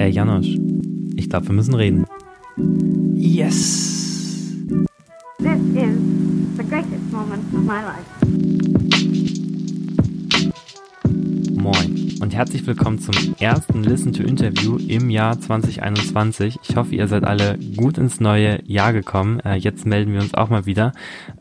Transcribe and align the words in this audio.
Ey, 0.00 0.10
Janosch, 0.10 0.56
ich 1.16 1.28
glaube, 1.28 1.48
wir 1.48 1.54
müssen 1.54 1.74
reden. 1.74 2.06
Yes. 3.16 4.54
This 5.38 5.60
is 5.74 5.98
the 6.56 6.62
greatest 6.62 7.10
moment 7.10 7.42
of 7.52 7.64
my 7.64 7.82
life. 7.82 8.06
Moin 11.50 11.98
und 12.20 12.32
herzlich 12.32 12.64
willkommen 12.64 13.00
zum 13.00 13.34
ersten 13.40 13.82
Listen 13.82 14.12
to 14.12 14.22
Interview 14.22 14.76
im 14.76 15.10
Jahr 15.10 15.40
2021. 15.40 16.60
Ich 16.62 16.76
hoffe, 16.76 16.94
ihr 16.94 17.08
seid 17.08 17.24
alle 17.24 17.58
gut 17.76 17.98
ins 17.98 18.20
neue 18.20 18.62
Jahr 18.66 18.92
gekommen. 18.92 19.40
Äh, 19.40 19.56
jetzt 19.56 19.84
melden 19.84 20.12
wir 20.12 20.20
uns 20.20 20.34
auch 20.34 20.48
mal 20.48 20.64
wieder, 20.64 20.92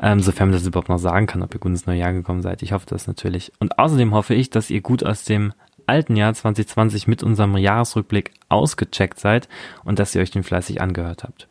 ähm, 0.01 0.19
sofern 0.19 0.47
man 0.47 0.53
das 0.53 0.65
überhaupt 0.65 0.89
noch 0.89 0.97
sagen 0.97 1.27
kann, 1.27 1.43
ob 1.43 1.53
ihr 1.53 1.59
gut 1.59 1.73
ins 1.73 1.85
neue 1.85 1.99
Jahr 1.99 2.13
gekommen 2.13 2.41
seid. 2.41 2.63
Ich 2.63 2.71
hoffe 2.71 2.87
das 2.89 3.05
natürlich. 3.05 3.51
Und 3.59 3.77
außerdem 3.77 4.15
hoffe 4.15 4.33
ich, 4.33 4.49
dass 4.49 4.71
ihr 4.71 4.81
gut 4.81 5.03
aus 5.05 5.25
dem 5.25 5.53
alten 5.87 6.15
Jahr 6.15 6.33
2020 6.33 7.07
mit 7.07 7.23
unserem 7.23 7.57
Jahresrückblick 7.57 8.31
ausgecheckt 8.49 9.19
seid 9.19 9.49
und 9.83 9.99
dass 9.99 10.13
ihr 10.13 10.21
euch 10.21 10.31
den 10.31 10.43
fleißig 10.43 10.81
angehört 10.81 11.23
habt. 11.23 11.47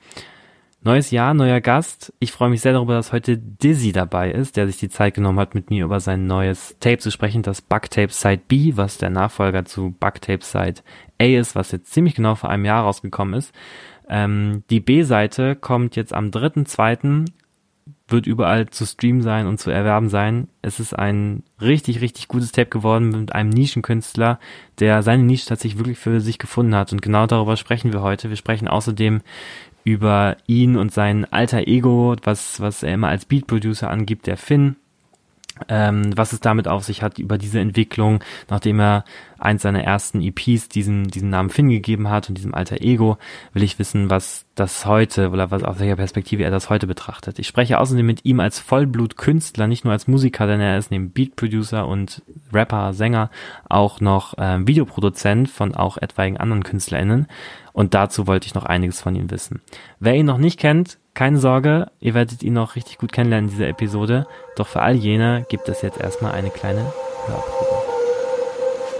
Neues 0.82 1.10
Jahr, 1.10 1.34
neuer 1.34 1.60
Gast. 1.60 2.12
Ich 2.20 2.30
freue 2.30 2.50
mich 2.50 2.60
sehr 2.60 2.72
darüber, 2.72 2.94
dass 2.94 3.12
heute 3.12 3.38
Dizzy 3.38 3.90
dabei 3.90 4.30
ist, 4.30 4.56
der 4.56 4.68
sich 4.68 4.76
die 4.76 4.88
Zeit 4.88 5.14
genommen 5.14 5.40
hat, 5.40 5.52
mit 5.52 5.68
mir 5.68 5.84
über 5.84 5.98
sein 5.98 6.28
neues 6.28 6.76
Tape 6.78 6.98
zu 6.98 7.10
sprechen, 7.10 7.42
das 7.42 7.60
Bugtape 7.60 8.12
Side 8.12 8.42
B, 8.46 8.74
was 8.76 8.96
der 8.96 9.10
Nachfolger 9.10 9.64
zu 9.64 9.96
Bugtape 9.98 10.44
Side 10.44 10.82
A 11.20 11.24
ist, 11.24 11.56
was 11.56 11.72
jetzt 11.72 11.92
ziemlich 11.92 12.14
genau 12.14 12.36
vor 12.36 12.50
einem 12.50 12.64
Jahr 12.64 12.84
rausgekommen 12.84 13.34
ist. 13.34 13.52
Ähm, 14.08 14.62
die 14.70 14.78
B-Seite 14.78 15.56
kommt 15.56 15.96
jetzt 15.96 16.12
am 16.12 16.30
3.2 16.30 17.24
wird 18.08 18.26
überall 18.26 18.68
zu 18.68 18.86
streamen 18.86 19.22
sein 19.22 19.46
und 19.46 19.58
zu 19.58 19.70
erwerben 19.70 20.08
sein. 20.08 20.48
Es 20.62 20.78
ist 20.78 20.92
ein 20.94 21.42
richtig, 21.60 22.00
richtig 22.00 22.28
gutes 22.28 22.52
Tape 22.52 22.70
geworden 22.70 23.10
mit 23.10 23.34
einem 23.34 23.50
Nischenkünstler, 23.50 24.38
der 24.78 25.02
seine 25.02 25.24
Nische 25.24 25.46
tatsächlich 25.46 25.78
wirklich 25.78 25.98
für 25.98 26.20
sich 26.20 26.38
gefunden 26.38 26.74
hat. 26.74 26.92
Und 26.92 27.02
genau 27.02 27.26
darüber 27.26 27.56
sprechen 27.56 27.92
wir 27.92 28.02
heute. 28.02 28.28
Wir 28.28 28.36
sprechen 28.36 28.68
außerdem 28.68 29.22
über 29.82 30.36
ihn 30.46 30.76
und 30.76 30.92
sein 30.92 31.30
alter 31.32 31.66
Ego, 31.66 32.16
was, 32.22 32.60
was 32.60 32.82
er 32.82 32.94
immer 32.94 33.08
als 33.08 33.24
Beat 33.24 33.46
Producer 33.46 33.90
angibt, 33.90 34.26
der 34.26 34.36
Finn 34.36 34.76
ähm, 35.68 36.16
was 36.16 36.32
es 36.32 36.40
damit 36.40 36.68
auf 36.68 36.84
sich 36.84 37.02
hat, 37.02 37.18
über 37.18 37.38
diese 37.38 37.60
Entwicklung, 37.60 38.22
nachdem 38.48 38.80
er 38.80 39.04
eins 39.38 39.62
seiner 39.62 39.84
ersten 39.84 40.22
EPs 40.22 40.68
diesen, 40.68 41.08
diesen 41.08 41.30
Namen 41.30 41.50
Finn 41.50 41.68
gegeben 41.68 42.08
hat 42.08 42.28
und 42.28 42.36
diesem 42.38 42.54
alter 42.54 42.80
Ego, 42.80 43.18
will 43.52 43.62
ich 43.62 43.78
wissen, 43.78 44.08
was 44.10 44.46
das 44.54 44.86
heute 44.86 45.30
oder 45.30 45.50
was 45.50 45.62
aus 45.62 45.78
welcher 45.78 45.96
Perspektive 45.96 46.42
er 46.42 46.50
das 46.50 46.70
heute 46.70 46.86
betrachtet. 46.86 47.38
Ich 47.38 47.46
spreche 47.46 47.78
außerdem 47.78 48.06
mit 48.06 48.24
ihm 48.24 48.40
als 48.40 48.58
Vollblutkünstler, 48.58 49.66
nicht 49.66 49.84
nur 49.84 49.92
als 49.92 50.08
Musiker, 50.08 50.46
denn 50.46 50.60
er 50.60 50.78
ist 50.78 50.90
neben 50.90 51.10
Beat 51.10 51.36
Producer 51.36 51.86
und 51.86 52.22
Rapper, 52.52 52.94
Sänger 52.94 53.30
auch 53.68 54.00
noch 54.00 54.34
ähm, 54.38 54.66
Videoproduzent 54.66 55.50
von 55.50 55.74
auch 55.74 55.98
etwaigen 55.98 56.38
anderen 56.38 56.64
KünstlerInnen. 56.64 57.26
Und 57.72 57.92
dazu 57.92 58.26
wollte 58.26 58.46
ich 58.46 58.54
noch 58.54 58.64
einiges 58.64 59.02
von 59.02 59.14
ihm 59.14 59.30
wissen. 59.30 59.60
Wer 60.00 60.14
ihn 60.14 60.26
noch 60.26 60.38
nicht 60.38 60.58
kennt, 60.58 60.98
keine 61.16 61.38
Sorge, 61.38 61.86
ihr 61.98 62.14
werdet 62.14 62.42
ihn 62.42 62.52
noch 62.52 62.76
richtig 62.76 62.98
gut 62.98 63.10
kennenlernen 63.10 63.48
in 63.48 63.56
dieser 63.56 63.68
Episode. 63.68 64.26
Doch 64.54 64.68
für 64.68 64.82
all 64.82 64.94
jene 64.94 65.46
gibt 65.48 65.68
es 65.68 65.80
jetzt 65.80 65.98
erstmal 65.98 66.32
eine 66.32 66.50
kleine 66.50 66.92
Hörprobe. 67.26 67.82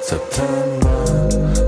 September, 0.00 1.65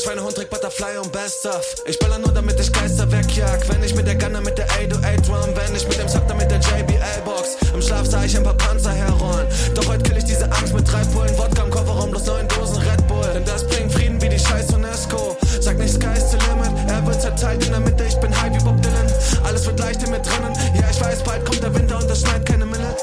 Mein 0.00 0.14
Schweinehund 0.14 0.34
trägt 0.34 0.48
Butterfly 0.48 0.96
und 0.96 1.12
Best 1.12 1.44
of. 1.44 1.74
Ich 1.84 1.98
baller 1.98 2.18
nur, 2.18 2.32
damit 2.32 2.58
ich 2.58 2.72
Geister 2.72 3.10
wegjag. 3.12 3.68
Wenn 3.68 3.82
ich 3.82 3.94
mit 3.94 4.06
der 4.06 4.14
Gunner, 4.14 4.40
mit 4.40 4.56
der 4.56 4.64
808 4.70 5.28
Drum. 5.28 5.36
Wenn 5.54 5.76
ich 5.76 5.86
mit 5.86 5.98
dem 5.98 6.08
Sucker, 6.08 6.34
mit 6.36 6.50
der 6.50 6.58
JBL-Box. 6.58 7.56
Im 7.74 7.82
Schlaf 7.82 8.06
sah 8.06 8.24
ich 8.24 8.34
ein 8.34 8.42
paar 8.42 8.56
Panzer 8.56 8.92
herrollen. 8.92 9.46
Doch 9.74 9.86
heute 9.88 10.02
kill 10.04 10.16
ich 10.16 10.24
diese 10.24 10.50
Angst 10.50 10.72
mit 10.72 10.90
drei 10.90 11.04
Pullen. 11.04 11.36
Wodka 11.36 11.64
im 11.64 11.70
Kofferraum, 11.70 12.10
bloß 12.12 12.24
neun 12.24 12.48
Dosen 12.48 12.78
Red 12.78 13.06
Bull. 13.08 13.28
Denn 13.34 13.44
das 13.44 13.66
bringt 13.66 13.92
Frieden 13.92 14.22
wie 14.22 14.30
die 14.30 14.38
scheiß 14.38 14.72
UNESCO. 14.72 15.36
Sag 15.60 15.76
nicht 15.76 15.92
Sky 15.92 16.16
is 16.16 16.30
the 16.30 16.38
limit. 16.48 16.72
Er 16.88 17.06
wird 17.06 17.20
zerteilt 17.20 17.62
in 17.66 17.72
der 17.72 17.80
Mitte. 17.80 18.04
Ich 18.04 18.16
bin 18.20 18.32
high 18.40 18.54
wie 18.54 18.64
Bob 18.64 18.80
Dylan. 18.80 19.12
Alles 19.44 19.66
wird 19.66 19.78
leicht 19.80 20.02
in 20.02 20.12
mir 20.12 20.20
drinnen. 20.20 20.54
Ja, 20.76 20.88
ich 20.90 20.98
weiß, 20.98 21.22
bald 21.24 21.44
kommt 21.44 21.62
der 21.62 21.74
Winter 21.74 21.98
und 21.98 22.10
es 22.10 22.20
schneit. 22.22 22.49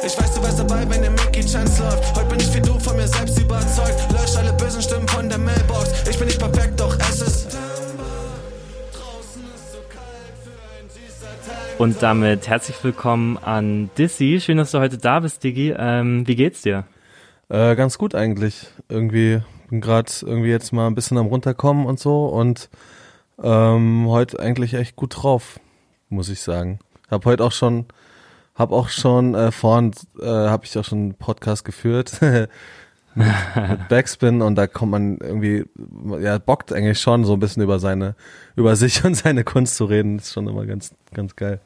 Ich 0.08 0.18
weiß, 0.18 0.36
du 0.36 0.42
wärst 0.42 0.58
dabei, 0.58 0.90
wenn 0.90 1.02
der 1.02 1.12
Mickey 1.12 1.42
Chance 1.42 1.84
läuft. 1.84 2.16
Heute 2.16 2.30
bin 2.30 2.40
ich 2.40 2.56
wie 2.56 2.62
du 2.62 2.80
von 2.80 2.96
mir 2.96 3.10
selbst 3.10 3.38
überzeugt. 3.42 4.10
Lösch 4.14 4.38
alle 4.38 4.54
bösen 4.54 4.82
Stimmen 4.82 5.06
von 5.10 5.28
der 5.28 5.38
Mailbox. 5.38 6.08
Ich 6.10 6.18
bin 6.18 6.28
nicht 6.28 6.40
perfekt, 6.40 6.80
doch 6.80 6.98
es 6.98 7.22
ist. 7.22 7.58
Und 11.78 12.02
damit 12.02 12.48
herzlich 12.48 12.82
willkommen 12.86 13.38
an 13.38 13.90
Dizzy. 13.98 14.40
Schön, 14.40 14.56
dass 14.56 14.72
du 14.72 14.80
heute 14.80 14.98
da 14.98 15.20
bist, 15.20 15.44
Diggi. 15.44 15.76
Ähm, 15.78 16.26
wie 16.26 16.38
geht's 16.38 16.62
dir? 16.62 16.86
Äh, 17.50 17.76
ganz 17.76 17.98
gut 17.98 18.16
eigentlich. 18.16 18.68
Irgendwie 18.88 19.42
bin 19.70 19.82
gerade 19.82 20.10
irgendwie 20.22 20.52
jetzt 20.52 20.72
mal 20.72 20.88
ein 20.88 20.96
bisschen 20.96 21.18
am 21.18 21.28
runterkommen 21.28 21.86
und 21.86 22.00
so 22.00 22.28
und 22.28 22.70
ähm, 23.44 24.06
heute 24.08 24.40
eigentlich 24.40 24.74
echt 24.74 24.96
gut 24.96 25.22
drauf, 25.22 25.60
muss 26.08 26.30
ich 26.30 26.40
sagen. 26.40 26.80
Hab 27.12 27.26
heute 27.26 27.44
auch 27.44 27.52
schon, 27.52 27.88
hab 28.58 28.72
auch 28.72 28.90
schon 28.90 29.36
äh, 29.36 29.52
vorhin, 29.52 29.92
äh, 30.20 30.26
habe 30.26 30.66
ich 30.66 30.78
auch 30.78 30.84
schon 30.84 30.98
einen 31.00 31.14
Podcast 31.14 31.64
geführt 31.64 32.20
mit, 32.22 32.50
Backspin 33.90 34.42
und 34.42 34.56
da 34.56 34.68
kommt 34.68 34.92
man 34.92 35.18
irgendwie, 35.18 35.66
ja 36.20 36.38
bockt 36.38 36.74
eigentlich 36.74 37.00
schon 37.00 37.24
so 37.24 37.34
ein 37.34 37.40
bisschen 37.40 37.64
über 37.64 37.80
seine, 37.80 38.16
über 38.56 38.76
sich 38.76 39.04
und 39.06 39.16
seine 39.16 39.44
Kunst 39.44 39.76
zu 39.76 39.86
reden. 39.86 40.18
Das 40.18 40.28
ist 40.28 40.34
schon 40.34 40.48
immer 40.48 40.66
ganz, 40.66 40.94
ganz 41.14 41.36
geil. 41.36 41.60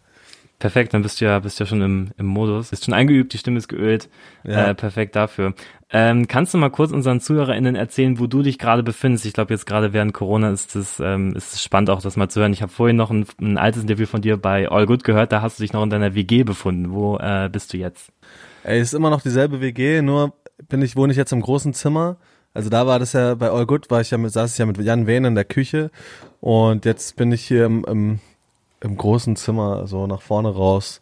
Perfekt, 0.61 0.93
dann 0.93 1.01
bist 1.01 1.19
du 1.19 1.25
ja, 1.25 1.39
bist 1.39 1.59
ja 1.59 1.65
schon 1.65 1.81
im, 1.81 2.11
im 2.17 2.27
Modus. 2.27 2.69
Bist 2.69 2.85
schon 2.85 2.93
eingeübt, 2.93 3.33
die 3.33 3.39
Stimme 3.39 3.57
ist 3.57 3.67
geölt. 3.67 4.09
Ja. 4.43 4.67
Äh, 4.67 4.75
perfekt 4.75 5.15
dafür. 5.15 5.55
Ähm, 5.89 6.27
kannst 6.27 6.53
du 6.53 6.59
mal 6.59 6.69
kurz 6.69 6.91
unseren 6.91 7.19
ZuhörerInnen 7.19 7.73
erzählen, 7.73 8.19
wo 8.19 8.27
du 8.27 8.43
dich 8.43 8.59
gerade 8.59 8.83
befindest? 8.83 9.25
Ich 9.25 9.33
glaube, 9.33 9.51
jetzt 9.55 9.65
gerade 9.65 9.91
während 9.91 10.13
Corona 10.13 10.51
ist 10.51 10.75
es 10.75 10.99
ähm, 10.99 11.35
ist 11.35 11.55
es 11.55 11.63
spannend, 11.63 11.89
auch 11.89 12.03
das 12.03 12.15
mal 12.15 12.29
zu 12.29 12.41
hören. 12.41 12.53
Ich 12.53 12.61
habe 12.61 12.71
vorhin 12.71 12.95
noch 12.95 13.09
ein, 13.09 13.25
ein 13.41 13.57
altes 13.57 13.81
Interview 13.81 14.05
von 14.05 14.21
dir 14.21 14.37
bei 14.37 14.69
All 14.69 14.85
Good 14.85 15.03
gehört, 15.03 15.31
da 15.31 15.41
hast 15.41 15.57
du 15.57 15.63
dich 15.63 15.73
noch 15.73 15.81
in 15.81 15.89
deiner 15.89 16.13
WG 16.13 16.43
befunden. 16.43 16.91
Wo 16.91 17.17
äh, 17.17 17.49
bist 17.51 17.73
du 17.73 17.77
jetzt? 17.77 18.11
Ey, 18.63 18.79
ist 18.79 18.93
immer 18.93 19.09
noch 19.09 19.23
dieselbe 19.23 19.61
WG, 19.61 20.03
nur 20.03 20.33
bin 20.69 20.83
ich, 20.83 20.95
wohne 20.95 21.11
ich 21.11 21.17
jetzt 21.17 21.33
im 21.33 21.41
großen 21.41 21.73
Zimmer. 21.73 22.17
Also 22.53 22.69
da 22.69 22.85
war 22.85 22.99
das 22.99 23.13
ja 23.13 23.33
bei 23.33 23.49
All 23.49 23.65
Good, 23.65 23.89
war 23.89 24.01
ich 24.01 24.11
ja 24.11 24.19
mit, 24.19 24.31
saß 24.31 24.53
ich 24.53 24.59
ja 24.59 24.67
mit 24.67 24.77
Jan 24.77 25.07
Wehn 25.07 25.25
in 25.25 25.33
der 25.33 25.45
Küche 25.45 25.89
und 26.39 26.85
jetzt 26.85 27.15
bin 27.15 27.31
ich 27.31 27.41
hier 27.41 27.65
im, 27.65 27.83
im, 27.85 28.19
im 28.81 28.97
großen 28.97 29.35
Zimmer, 29.35 29.87
so 29.87 30.07
nach 30.07 30.21
vorne 30.21 30.49
raus. 30.49 31.01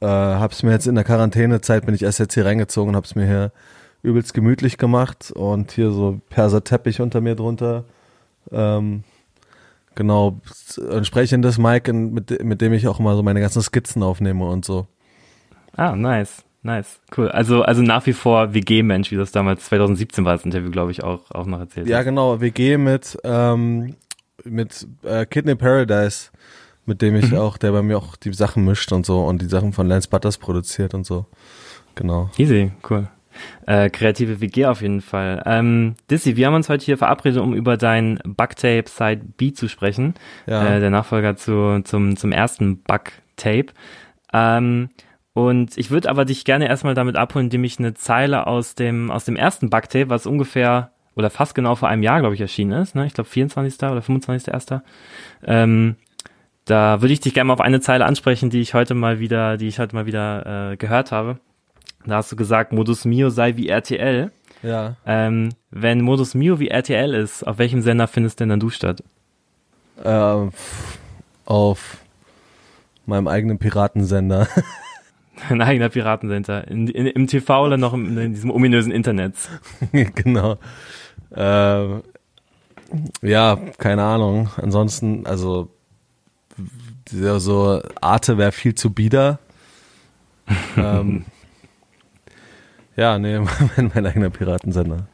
Äh, 0.00 0.06
hab's 0.06 0.62
mir 0.62 0.72
jetzt 0.72 0.86
in 0.86 0.94
der 0.94 1.04
Quarantänezeit 1.04 1.86
bin 1.86 1.94
ich 1.94 2.02
erst 2.02 2.18
jetzt 2.18 2.34
hier 2.34 2.44
reingezogen 2.44 2.90
und 2.90 2.96
hab's 2.96 3.14
mir 3.14 3.26
hier 3.26 3.52
übelst 4.02 4.34
gemütlich 4.34 4.76
gemacht 4.78 5.32
und 5.32 5.72
hier 5.72 5.90
so 5.90 6.20
Perser-Teppich 6.28 7.00
unter 7.00 7.20
mir 7.20 7.34
drunter. 7.34 7.84
Ähm, 8.52 9.04
genau, 9.94 10.40
entsprechendes 10.90 11.58
Mic, 11.58 11.88
in, 11.88 12.12
mit, 12.12 12.44
mit 12.44 12.60
dem 12.60 12.72
ich 12.72 12.86
auch 12.88 13.00
immer 13.00 13.16
so 13.16 13.22
meine 13.22 13.40
ganzen 13.40 13.62
Skizzen 13.62 14.02
aufnehme 14.02 14.44
und 14.44 14.64
so. 14.64 14.86
Ah, 15.74 15.96
nice. 15.96 16.44
Nice, 16.62 17.00
cool. 17.16 17.28
Also, 17.28 17.62
also 17.62 17.80
nach 17.80 18.06
wie 18.06 18.12
vor 18.12 18.52
WG-Mensch, 18.52 19.12
wie 19.12 19.16
das 19.16 19.30
damals 19.30 19.66
2017 19.66 20.24
war, 20.24 20.32
das 20.32 20.44
Interview, 20.44 20.72
glaube 20.72 20.90
ich, 20.90 21.04
auch, 21.04 21.30
auch 21.30 21.46
noch 21.46 21.60
erzählt. 21.60 21.86
Ja, 21.86 21.98
hast. 21.98 22.06
genau, 22.06 22.40
WG 22.40 22.76
mit, 22.76 23.16
ähm, 23.22 23.94
mit 24.42 24.84
äh, 25.04 25.26
Kidney 25.26 25.54
Paradise, 25.54 26.30
mit 26.86 27.02
dem 27.02 27.16
ich 27.16 27.34
auch, 27.36 27.58
der 27.58 27.72
bei 27.72 27.82
mir 27.82 27.98
auch 27.98 28.16
die 28.16 28.32
Sachen 28.32 28.64
mischt 28.64 28.92
und 28.92 29.04
so 29.04 29.24
und 29.24 29.42
die 29.42 29.46
Sachen 29.46 29.72
von 29.72 29.86
Lance 29.86 30.08
Butters 30.08 30.38
produziert 30.38 30.94
und 30.94 31.04
so. 31.04 31.26
Genau. 31.94 32.30
Easy, 32.38 32.72
cool. 32.88 33.08
Äh, 33.66 33.90
kreative 33.90 34.40
WG 34.40 34.66
auf 34.66 34.80
jeden 34.80 35.00
Fall. 35.00 35.42
Ähm, 35.44 35.94
Dizzy, 36.10 36.36
wir 36.36 36.46
haben 36.46 36.54
uns 36.54 36.68
heute 36.68 36.84
hier 36.84 36.96
verabredet, 36.96 37.40
um 37.40 37.54
über 37.54 37.76
dein 37.76 38.18
Bugtape 38.24 38.88
Side 38.88 39.22
B 39.36 39.52
zu 39.52 39.68
sprechen. 39.68 40.14
Ja. 40.46 40.76
Äh, 40.76 40.80
der 40.80 40.90
Nachfolger 40.90 41.36
zu, 41.36 41.82
zum, 41.84 42.16
zum 42.16 42.32
ersten 42.32 42.82
Bugtape. 42.82 43.66
Ähm, 44.32 44.88
und 45.32 45.76
ich 45.76 45.90
würde 45.90 46.08
aber 46.08 46.24
dich 46.24 46.44
gerne 46.44 46.66
erstmal 46.66 46.94
damit 46.94 47.16
abholen, 47.16 47.46
indem 47.46 47.64
ich 47.64 47.78
eine 47.78 47.92
Zeile 47.94 48.46
aus 48.46 48.74
dem, 48.74 49.10
aus 49.10 49.24
dem 49.26 49.36
ersten 49.36 49.68
Bugtape, 49.68 50.08
was 50.08 50.26
ungefähr 50.26 50.92
oder 51.14 51.30
fast 51.30 51.54
genau 51.54 51.74
vor 51.74 51.88
einem 51.88 52.02
Jahr, 52.02 52.20
glaube 52.20 52.34
ich, 52.34 52.40
erschienen 52.40 52.80
ist, 52.80 52.94
ne? 52.94 53.06
Ich 53.06 53.14
glaube 53.14 53.28
24. 53.28 53.74
oder 53.78 54.00
25.1. 54.00 54.82
Ähm, 55.44 55.96
da 56.66 57.00
würde 57.00 57.14
ich 57.14 57.20
dich 57.20 57.32
gerne 57.32 57.46
mal 57.46 57.54
auf 57.54 57.60
eine 57.60 57.80
Zeile 57.80 58.04
ansprechen, 58.04 58.50
die 58.50 58.60
ich 58.60 58.74
heute 58.74 58.94
mal 58.94 59.20
wieder, 59.20 59.56
die 59.56 59.68
ich 59.68 59.78
heute 59.78 59.94
mal 59.94 60.04
wieder 60.04 60.72
äh, 60.72 60.76
gehört 60.76 61.12
habe. 61.12 61.38
Da 62.04 62.16
hast 62.16 62.30
du 62.30 62.36
gesagt, 62.36 62.72
Modus 62.72 63.04
Mio 63.04 63.30
sei 63.30 63.56
wie 63.56 63.68
RTL. 63.68 64.32
Ja. 64.62 64.96
Ähm, 65.06 65.50
wenn 65.70 66.00
Modus 66.00 66.34
Mio 66.34 66.58
wie 66.58 66.68
RTL 66.68 67.14
ist, 67.14 67.44
auf 67.44 67.58
welchem 67.58 67.82
Sender 67.82 68.08
findest 68.08 68.40
denn 68.40 68.48
dann 68.48 68.60
du 68.60 68.70
statt? 68.70 69.02
Ähm, 70.04 70.50
auf 71.44 71.98
meinem 73.06 73.28
eigenen 73.28 73.58
Piratensender. 73.58 74.48
Ein 75.48 75.62
eigener 75.62 75.88
Piratensender. 75.88 76.66
In, 76.66 76.88
in, 76.88 77.06
Im 77.06 77.26
TV 77.28 77.64
oder 77.64 77.76
noch 77.76 77.92
im, 77.92 78.18
in 78.18 78.34
diesem 78.34 78.50
ominösen 78.50 78.90
Internet? 78.90 79.34
genau. 79.92 80.56
Ähm, 81.34 82.02
Ja, 83.22 83.56
keine 83.78 84.02
Ahnung. 84.02 84.48
Ansonsten, 84.56 85.26
also 85.26 85.75
so 87.08 87.82
Arte 88.00 88.38
wäre 88.38 88.52
viel 88.52 88.74
zu 88.74 88.92
bieder. 88.92 89.38
ähm, 90.76 91.24
ja, 92.96 93.18
nee, 93.18 93.38
mein, 93.76 93.90
mein 93.94 94.06
eigener 94.06 94.30
Piratensender. 94.30 95.08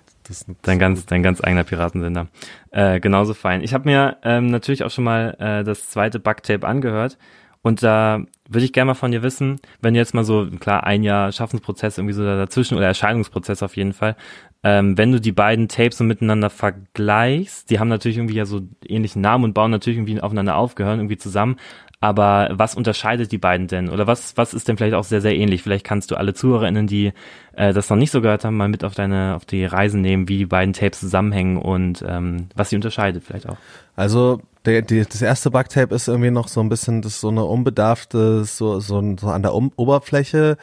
Dein 0.62 0.78
ganz, 0.78 1.04
dein 1.04 1.22
ganz 1.22 1.42
eigener 1.42 1.64
Piratensender. 1.64 2.28
Äh, 2.70 3.00
genauso 3.00 3.34
fein. 3.34 3.60
Ich 3.60 3.74
habe 3.74 3.88
mir 3.88 4.18
ähm, 4.22 4.46
natürlich 4.46 4.84
auch 4.84 4.90
schon 4.90 5.04
mal 5.04 5.36
äh, 5.38 5.64
das 5.64 5.90
zweite 5.90 6.20
Bugtape 6.20 6.66
angehört 6.66 7.18
und 7.62 7.82
da 7.82 8.24
würde 8.48 8.64
ich 8.64 8.72
gerne 8.72 8.90
mal 8.90 8.94
von 8.94 9.12
dir 9.12 9.22
wissen, 9.22 9.60
wenn 9.80 9.94
du 9.94 10.00
jetzt 10.00 10.14
mal 10.14 10.24
so, 10.24 10.46
klar, 10.60 10.84
ein 10.84 11.02
Jahr 11.02 11.32
Schaffensprozess 11.32 11.98
irgendwie 11.98 12.14
so 12.14 12.24
dazwischen 12.24 12.76
oder 12.76 12.86
Erscheinungsprozess 12.86 13.62
auf 13.62 13.76
jeden 13.76 13.92
Fall, 13.92 14.16
ähm, 14.64 14.98
wenn 14.98 15.12
du 15.12 15.20
die 15.20 15.32
beiden 15.32 15.68
Tapes 15.68 15.98
so 15.98 16.04
miteinander 16.04 16.50
vergleichst, 16.50 17.70
die 17.70 17.78
haben 17.78 17.88
natürlich 17.88 18.18
irgendwie 18.18 18.34
ja 18.34 18.44
so 18.44 18.62
ähnlichen 18.86 19.22
Namen 19.22 19.44
und 19.44 19.54
bauen 19.54 19.70
natürlich 19.70 19.98
irgendwie 19.98 20.20
aufeinander 20.20 20.56
auf, 20.56 20.74
gehören 20.74 21.00
irgendwie 21.00 21.16
zusammen, 21.16 21.56
aber 22.00 22.50
was 22.52 22.74
unterscheidet 22.74 23.30
die 23.30 23.38
beiden 23.38 23.68
denn? 23.68 23.88
Oder 23.88 24.08
was, 24.08 24.36
was 24.36 24.54
ist 24.54 24.66
denn 24.66 24.76
vielleicht 24.76 24.94
auch 24.94 25.04
sehr, 25.04 25.20
sehr 25.20 25.36
ähnlich? 25.36 25.62
Vielleicht 25.62 25.86
kannst 25.86 26.10
du 26.10 26.16
alle 26.16 26.34
ZuhörerInnen, 26.34 26.88
die 26.88 27.12
äh, 27.52 27.72
das 27.72 27.88
noch 27.90 27.96
nicht 27.96 28.10
so 28.10 28.20
gehört 28.20 28.44
haben, 28.44 28.56
mal 28.56 28.68
mit 28.68 28.82
auf 28.82 28.94
deine, 28.94 29.36
auf 29.36 29.44
die 29.44 29.64
Reise 29.64 29.98
nehmen, 29.98 30.28
wie 30.28 30.38
die 30.38 30.46
beiden 30.46 30.74
Tapes 30.74 30.98
zusammenhängen 30.98 31.58
und 31.58 32.04
ähm, 32.06 32.48
was 32.56 32.70
sie 32.70 32.76
unterscheidet 32.76 33.22
vielleicht 33.22 33.48
auch. 33.48 33.56
Also 33.94 34.42
der, 34.64 34.82
die, 34.82 35.04
das 35.04 35.22
erste 35.22 35.50
Bugtape 35.50 35.94
ist 35.94 36.08
irgendwie 36.08 36.30
noch 36.30 36.48
so 36.48 36.60
ein 36.60 36.68
bisschen 36.68 37.02
das 37.02 37.20
so 37.20 37.28
eine 37.28 37.44
unbedarfte, 37.44 38.44
so, 38.44 38.80
so, 38.80 39.16
so 39.18 39.28
an 39.28 39.42
der 39.42 39.54
um 39.54 39.72
Oberfläche 39.76 40.56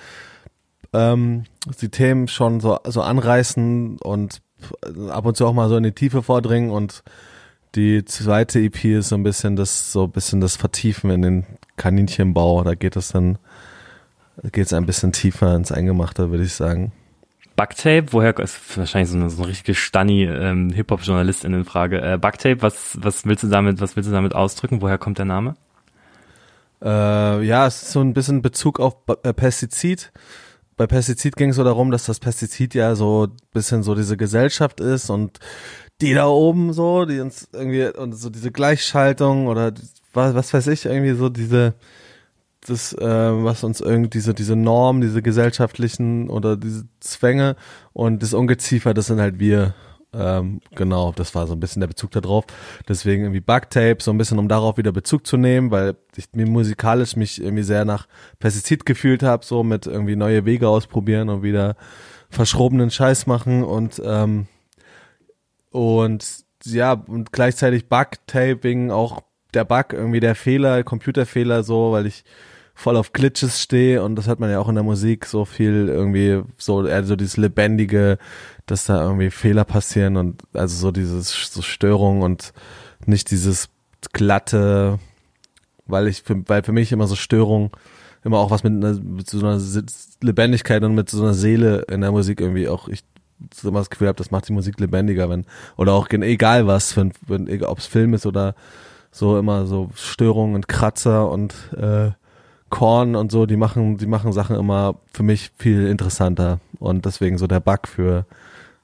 ähm, 0.93 1.43
die 1.81 1.89
Themen 1.89 2.27
schon 2.27 2.59
so, 2.59 2.79
so 2.87 3.01
anreißen 3.01 3.97
und 3.99 4.41
ab 5.09 5.25
und 5.25 5.37
zu 5.37 5.45
auch 5.45 5.53
mal 5.53 5.69
so 5.69 5.77
in 5.77 5.83
die 5.83 5.91
Tiefe 5.91 6.23
vordringen 6.23 6.71
und 6.71 7.03
die 7.75 8.03
zweite 8.03 8.59
EP 8.59 8.83
ist 8.85 9.09
so 9.09 9.15
ein 9.15 9.23
bisschen 9.23 9.55
das, 9.55 9.91
so 9.91 10.05
ein 10.05 10.11
bisschen 10.11 10.41
das 10.41 10.55
Vertiefen 10.55 11.11
in 11.11 11.21
den 11.21 11.45
Kaninchenbau. 11.77 12.63
Da 12.63 12.73
geht 12.73 12.95
es 12.95 13.09
dann, 13.09 13.37
geht 14.51 14.65
es 14.65 14.73
ein 14.73 14.87
bisschen 14.87 15.11
tiefer 15.11 15.55
ins 15.55 15.71
Eingemachte, 15.71 16.31
würde 16.31 16.45
ich 16.45 16.53
sagen. 16.53 16.91
Bugtape, 17.59 18.13
woher 18.13 18.39
ist 18.39 18.77
wahrscheinlich 18.77 19.09
so 19.09 19.17
eine, 19.17 19.29
so 19.29 19.43
eine 19.43 19.51
richtige 19.51 19.75
Stunny 19.75 20.23
ähm, 20.23 20.69
Hip-Hop-Journalistin 20.71 21.53
in 21.53 21.65
Frage. 21.65 22.01
Äh, 22.01 22.17
Bugtape, 22.17 22.61
was, 22.61 22.97
was 23.01 23.25
willst 23.25 23.43
du 23.43 23.47
damit, 23.47 23.81
was 23.81 23.97
willst 23.97 24.07
du 24.07 24.13
damit 24.13 24.33
ausdrücken? 24.33 24.81
Woher 24.81 24.97
kommt 24.97 25.17
der 25.17 25.25
Name? 25.25 25.55
Äh, 26.81 27.43
ja, 27.43 27.67
es 27.67 27.81
ist 27.81 27.91
so 27.91 27.99
ein 27.99 28.13
bisschen 28.13 28.41
Bezug 28.41 28.79
auf 28.79 28.95
äh, 29.23 29.33
Pestizid. 29.33 30.13
Bei 30.77 30.87
Pestizid 30.87 31.35
ging 31.35 31.49
es 31.49 31.57
so 31.57 31.65
darum, 31.65 31.91
dass 31.91 32.05
das 32.05 32.21
Pestizid 32.21 32.75
ja 32.75 32.95
so 32.95 33.25
ein 33.25 33.35
bisschen 33.51 33.83
so 33.83 33.93
diese 33.93 34.15
Gesellschaft 34.15 34.79
ist 34.79 35.09
und 35.09 35.39
die 35.99 36.13
da 36.13 36.27
oben 36.27 36.71
so, 36.71 37.03
die 37.03 37.19
uns 37.19 37.49
irgendwie, 37.51 37.87
und 37.87 38.13
so 38.13 38.29
diese 38.29 38.51
Gleichschaltung 38.53 39.47
oder 39.47 39.73
was, 40.13 40.33
was 40.33 40.53
weiß 40.53 40.67
ich, 40.67 40.85
irgendwie 40.85 41.13
so 41.13 41.27
diese, 41.27 41.73
das, 42.69 42.93
äh, 42.93 42.99
was 42.99 43.63
uns 43.63 43.81
irgendwie, 43.81 44.09
diese, 44.09 44.33
diese 44.33 44.55
Norm, 44.55 45.01
diese 45.01 45.21
gesellschaftlichen 45.21 46.29
oder 46.29 46.57
diese 46.57 46.85
Zwänge 46.99 47.55
und 47.93 48.21
das 48.23 48.33
Ungeziefer, 48.33 48.93
das 48.93 49.07
sind 49.07 49.19
halt 49.19 49.39
wir. 49.39 49.73
Ähm, 50.11 50.59
genau, 50.73 51.11
das 51.15 51.35
war 51.35 51.45
so 51.45 51.53
ein 51.53 51.59
bisschen 51.59 51.81
der 51.81 51.87
Bezug 51.87 52.09
da 52.11 52.19
drauf. 52.19 52.45
Deswegen 52.87 53.23
irgendwie 53.23 53.41
Bugtape, 53.41 53.97
so 53.99 54.09
ein 54.09 54.17
bisschen, 54.17 54.39
um 54.39 54.47
darauf 54.47 54.77
wieder 54.77 54.91
Bezug 54.91 55.27
zu 55.27 55.37
nehmen, 55.37 55.69
weil 55.69 55.97
ich 56.15 56.25
mir 56.33 56.47
musikalisch 56.47 57.15
mich 57.15 57.39
irgendwie 57.39 57.61
sehr 57.63 57.85
nach 57.85 58.07
Pestizid 58.39 58.87
gefühlt 58.87 59.21
habe, 59.21 59.45
so 59.45 59.63
mit 59.63 59.85
irgendwie 59.85 60.15
neue 60.15 60.45
Wege 60.45 60.67
ausprobieren 60.67 61.29
und 61.29 61.43
wieder 61.43 61.75
verschrobenen 62.31 62.89
Scheiß 62.89 63.27
machen 63.27 63.63
und 63.63 64.01
ähm, 64.03 64.47
und 65.71 66.25
ja, 66.65 66.93
und 66.93 67.31
gleichzeitig 67.31 67.87
Bug-Taping, 67.87 68.91
auch 68.91 69.21
der 69.53 69.65
Bug, 69.65 69.93
irgendwie 69.93 70.19
der 70.19 70.35
Fehler, 70.35 70.83
Computerfehler 70.83 71.63
so, 71.63 71.91
weil 71.91 72.05
ich 72.05 72.23
voll 72.79 72.95
auf 72.95 73.11
Glitches 73.11 73.61
stehe 73.61 74.01
und 74.01 74.15
das 74.15 74.27
hört 74.27 74.39
man 74.39 74.49
ja 74.49 74.59
auch 74.59 74.69
in 74.69 74.75
der 74.75 74.85
Musik 74.85 75.25
so 75.25 75.43
viel 75.43 75.89
irgendwie 75.89 76.41
so 76.57 76.85
eher 76.85 77.03
so 77.03 77.17
dieses 77.17 77.35
lebendige, 77.35 78.17
dass 78.67 78.85
da 78.85 79.03
irgendwie 79.03 79.31
Fehler 79.31 79.65
passieren 79.65 80.15
und 80.15 80.41
also 80.53 80.77
so 80.77 80.91
dieses 80.91 81.51
so 81.51 81.61
Störung 81.61 82.21
und 82.21 82.53
nicht 83.05 83.31
dieses 83.31 83.67
glatte, 84.13 84.97
weil 85.87 86.07
ich 86.07 86.21
für, 86.21 86.41
weil 86.47 86.63
für 86.63 86.71
mich 86.71 86.93
immer 86.93 87.07
so 87.07 87.17
Störung 87.17 87.75
immer 88.23 88.37
auch 88.37 88.49
was 88.49 88.63
mit, 88.63 88.71
einer, 88.71 88.93
mit 88.93 89.29
so 89.29 89.45
einer 89.45 89.61
Lebendigkeit 90.21 90.81
und 90.83 90.95
mit 90.95 91.09
so 91.09 91.21
einer 91.21 91.33
Seele 91.33 91.81
in 91.89 91.99
der 91.99 92.13
Musik 92.13 92.39
irgendwie 92.39 92.69
auch 92.69 92.87
ich 92.87 93.03
immer 93.61 93.79
das 93.79 93.89
Gefühl 93.89 94.07
habe, 94.07 94.17
das 94.17 94.31
macht 94.31 94.47
die 94.47 94.53
Musik 94.53 94.79
lebendiger, 94.79 95.29
wenn, 95.29 95.45
oder 95.75 95.93
auch 95.93 96.09
egal 96.09 96.65
was, 96.65 96.95
wenn, 96.95 97.11
wenn 97.27 97.61
ob 97.63 97.79
es 97.79 97.87
Film 97.87 98.13
ist 98.13 98.25
oder 98.25 98.55
so 99.11 99.37
immer 99.37 99.65
so 99.65 99.89
Störungen 99.95 100.55
und 100.55 100.69
Kratzer 100.69 101.29
und 101.29 101.53
äh, 101.75 102.11
Korn 102.69 103.15
und 103.15 103.31
so, 103.31 103.45
die 103.45 103.57
machen, 103.57 103.97
die 103.97 104.07
machen 104.07 104.31
Sachen 104.31 104.55
immer 104.55 104.95
für 105.13 105.23
mich 105.23 105.51
viel 105.57 105.87
interessanter 105.87 106.59
und 106.79 107.05
deswegen 107.05 107.37
so 107.37 107.47
der 107.47 107.59
Bug 107.59 107.87
für 107.87 108.25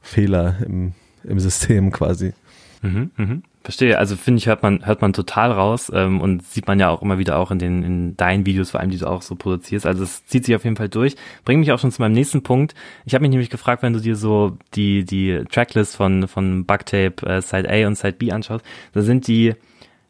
Fehler 0.01 0.55
im, 0.65 0.93
im 1.23 1.39
System 1.39 1.91
quasi. 1.91 2.33
Mhm, 2.81 3.11
mhm. 3.17 3.43
Verstehe, 3.63 3.97
also 3.97 4.15
finde 4.15 4.37
ich, 4.37 4.45
hört 4.45 4.61
man, 4.61 4.85
hört 4.85 5.01
man 5.01 5.11
total 5.11 5.51
raus 5.51 5.91
ähm, 5.91 6.21
und 6.21 6.45
sieht 6.45 6.67
man 6.67 6.79
ja 6.79 6.89
auch 6.89 7.01
immer 7.01 7.17
wieder 7.17 7.39
auch 7.39 7.49
in 7.49 7.57
den 7.57 7.81
in 7.81 8.15
deinen 8.15 8.45
Videos, 8.45 8.69
vor 8.69 8.79
allem 8.79 8.91
die 8.91 8.99
du 8.99 9.09
auch 9.09 9.23
so 9.23 9.35
produzierst. 9.35 9.87
Also 9.87 10.03
es 10.03 10.23
zieht 10.27 10.45
sich 10.45 10.55
auf 10.55 10.63
jeden 10.63 10.75
Fall 10.75 10.89
durch. 10.89 11.15
Bringt 11.45 11.61
mich 11.61 11.71
auch 11.71 11.79
schon 11.79 11.91
zu 11.91 11.99
meinem 11.99 12.11
nächsten 12.11 12.43
Punkt. 12.43 12.75
Ich 13.05 13.15
habe 13.15 13.23
mich 13.23 13.31
nämlich 13.31 13.49
gefragt, 13.49 13.81
wenn 13.81 13.93
du 13.93 13.99
dir 13.99 14.15
so 14.15 14.55
die, 14.75 15.03
die 15.03 15.43
Tracklist 15.51 15.95
von, 15.95 16.27
von 16.27 16.65
Bugtape 16.65 17.25
äh, 17.25 17.41
Side 17.41 17.67
A 17.67 17.87
und 17.87 17.97
Side 17.97 18.17
B 18.19 18.31
anschaust, 18.31 18.63
da 18.93 19.01
sind 19.01 19.27
die 19.27 19.55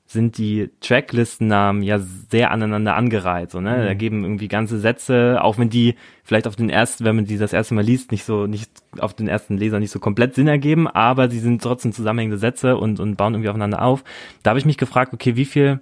sind 0.07 0.37
die 0.37 0.69
Tracklistennamen 0.81 1.81
ja 1.81 1.99
sehr 1.99 2.51
aneinander 2.51 2.95
angereiht. 2.95 3.51
So, 3.51 3.59
ne? 3.59 3.77
Mhm. 3.77 3.85
Da 3.85 3.93
geben 3.95 4.23
irgendwie 4.23 4.47
ganze 4.47 4.79
Sätze, 4.79 5.39
auch 5.41 5.57
wenn 5.57 5.69
die 5.69 5.95
vielleicht 6.23 6.47
auf 6.47 6.55
den 6.55 6.69
ersten, 6.69 7.05
wenn 7.05 7.15
man 7.15 7.25
die 7.25 7.37
das 7.37 7.53
erste 7.53 7.73
Mal 7.73 7.83
liest, 7.83 8.11
nicht 8.11 8.23
so, 8.23 8.45
nicht 8.45 8.69
auf 8.99 9.13
den 9.13 9.27
ersten 9.27 9.57
Leser 9.57 9.79
nicht 9.79 9.91
so 9.91 9.99
komplett 9.99 10.35
Sinn 10.35 10.47
ergeben, 10.47 10.87
aber 10.87 11.29
sie 11.29 11.39
sind 11.39 11.61
trotzdem 11.61 11.91
zusammenhängende 11.91 12.37
Sätze 12.37 12.77
und, 12.77 12.99
und 12.99 13.15
bauen 13.15 13.33
irgendwie 13.33 13.49
aufeinander 13.49 13.81
auf. 13.81 14.03
Da 14.43 14.51
habe 14.51 14.59
ich 14.59 14.65
mich 14.65 14.77
gefragt, 14.77 15.13
okay, 15.13 15.35
wie 15.35 15.45
viel 15.45 15.81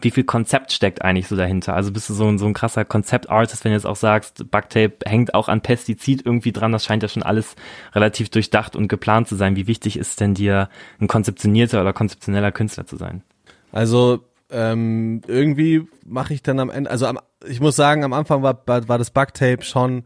wie 0.00 0.10
viel 0.10 0.24
Konzept 0.24 0.72
steckt 0.72 1.02
eigentlich 1.02 1.26
so 1.26 1.36
dahinter? 1.36 1.74
Also 1.74 1.90
bist 1.92 2.08
du 2.08 2.14
so 2.14 2.26
ein, 2.26 2.38
so 2.38 2.46
ein 2.46 2.54
krasser 2.54 2.84
Konzept-Artist, 2.84 3.64
wenn 3.64 3.72
du 3.72 3.76
jetzt 3.76 3.86
auch 3.86 3.96
sagst, 3.96 4.48
Bugtape 4.50 4.98
hängt 5.04 5.34
auch 5.34 5.48
an 5.48 5.62
Pestizid 5.62 6.24
irgendwie 6.24 6.52
dran, 6.52 6.70
das 6.70 6.84
scheint 6.84 7.02
ja 7.02 7.08
schon 7.08 7.24
alles 7.24 7.56
relativ 7.92 8.30
durchdacht 8.30 8.76
und 8.76 8.86
geplant 8.86 9.26
zu 9.26 9.34
sein. 9.34 9.56
Wie 9.56 9.66
wichtig 9.66 9.96
ist 9.96 10.20
denn 10.20 10.34
dir 10.34 10.68
ein 11.00 11.08
konzeptionierter 11.08 11.80
oder 11.80 11.92
konzeptioneller 11.92 12.52
Künstler 12.52 12.86
zu 12.86 12.96
sein? 12.96 13.24
Also 13.72 14.20
ähm, 14.50 15.22
irgendwie 15.26 15.86
mache 16.04 16.34
ich 16.34 16.42
dann 16.42 16.58
am 16.58 16.70
Ende, 16.70 16.90
also 16.90 17.06
am, 17.06 17.18
ich 17.46 17.60
muss 17.60 17.76
sagen, 17.76 18.04
am 18.04 18.12
Anfang 18.12 18.42
war, 18.42 18.62
war, 18.66 18.98
das 18.98 19.10
Bugtape 19.10 19.62
schon 19.62 20.04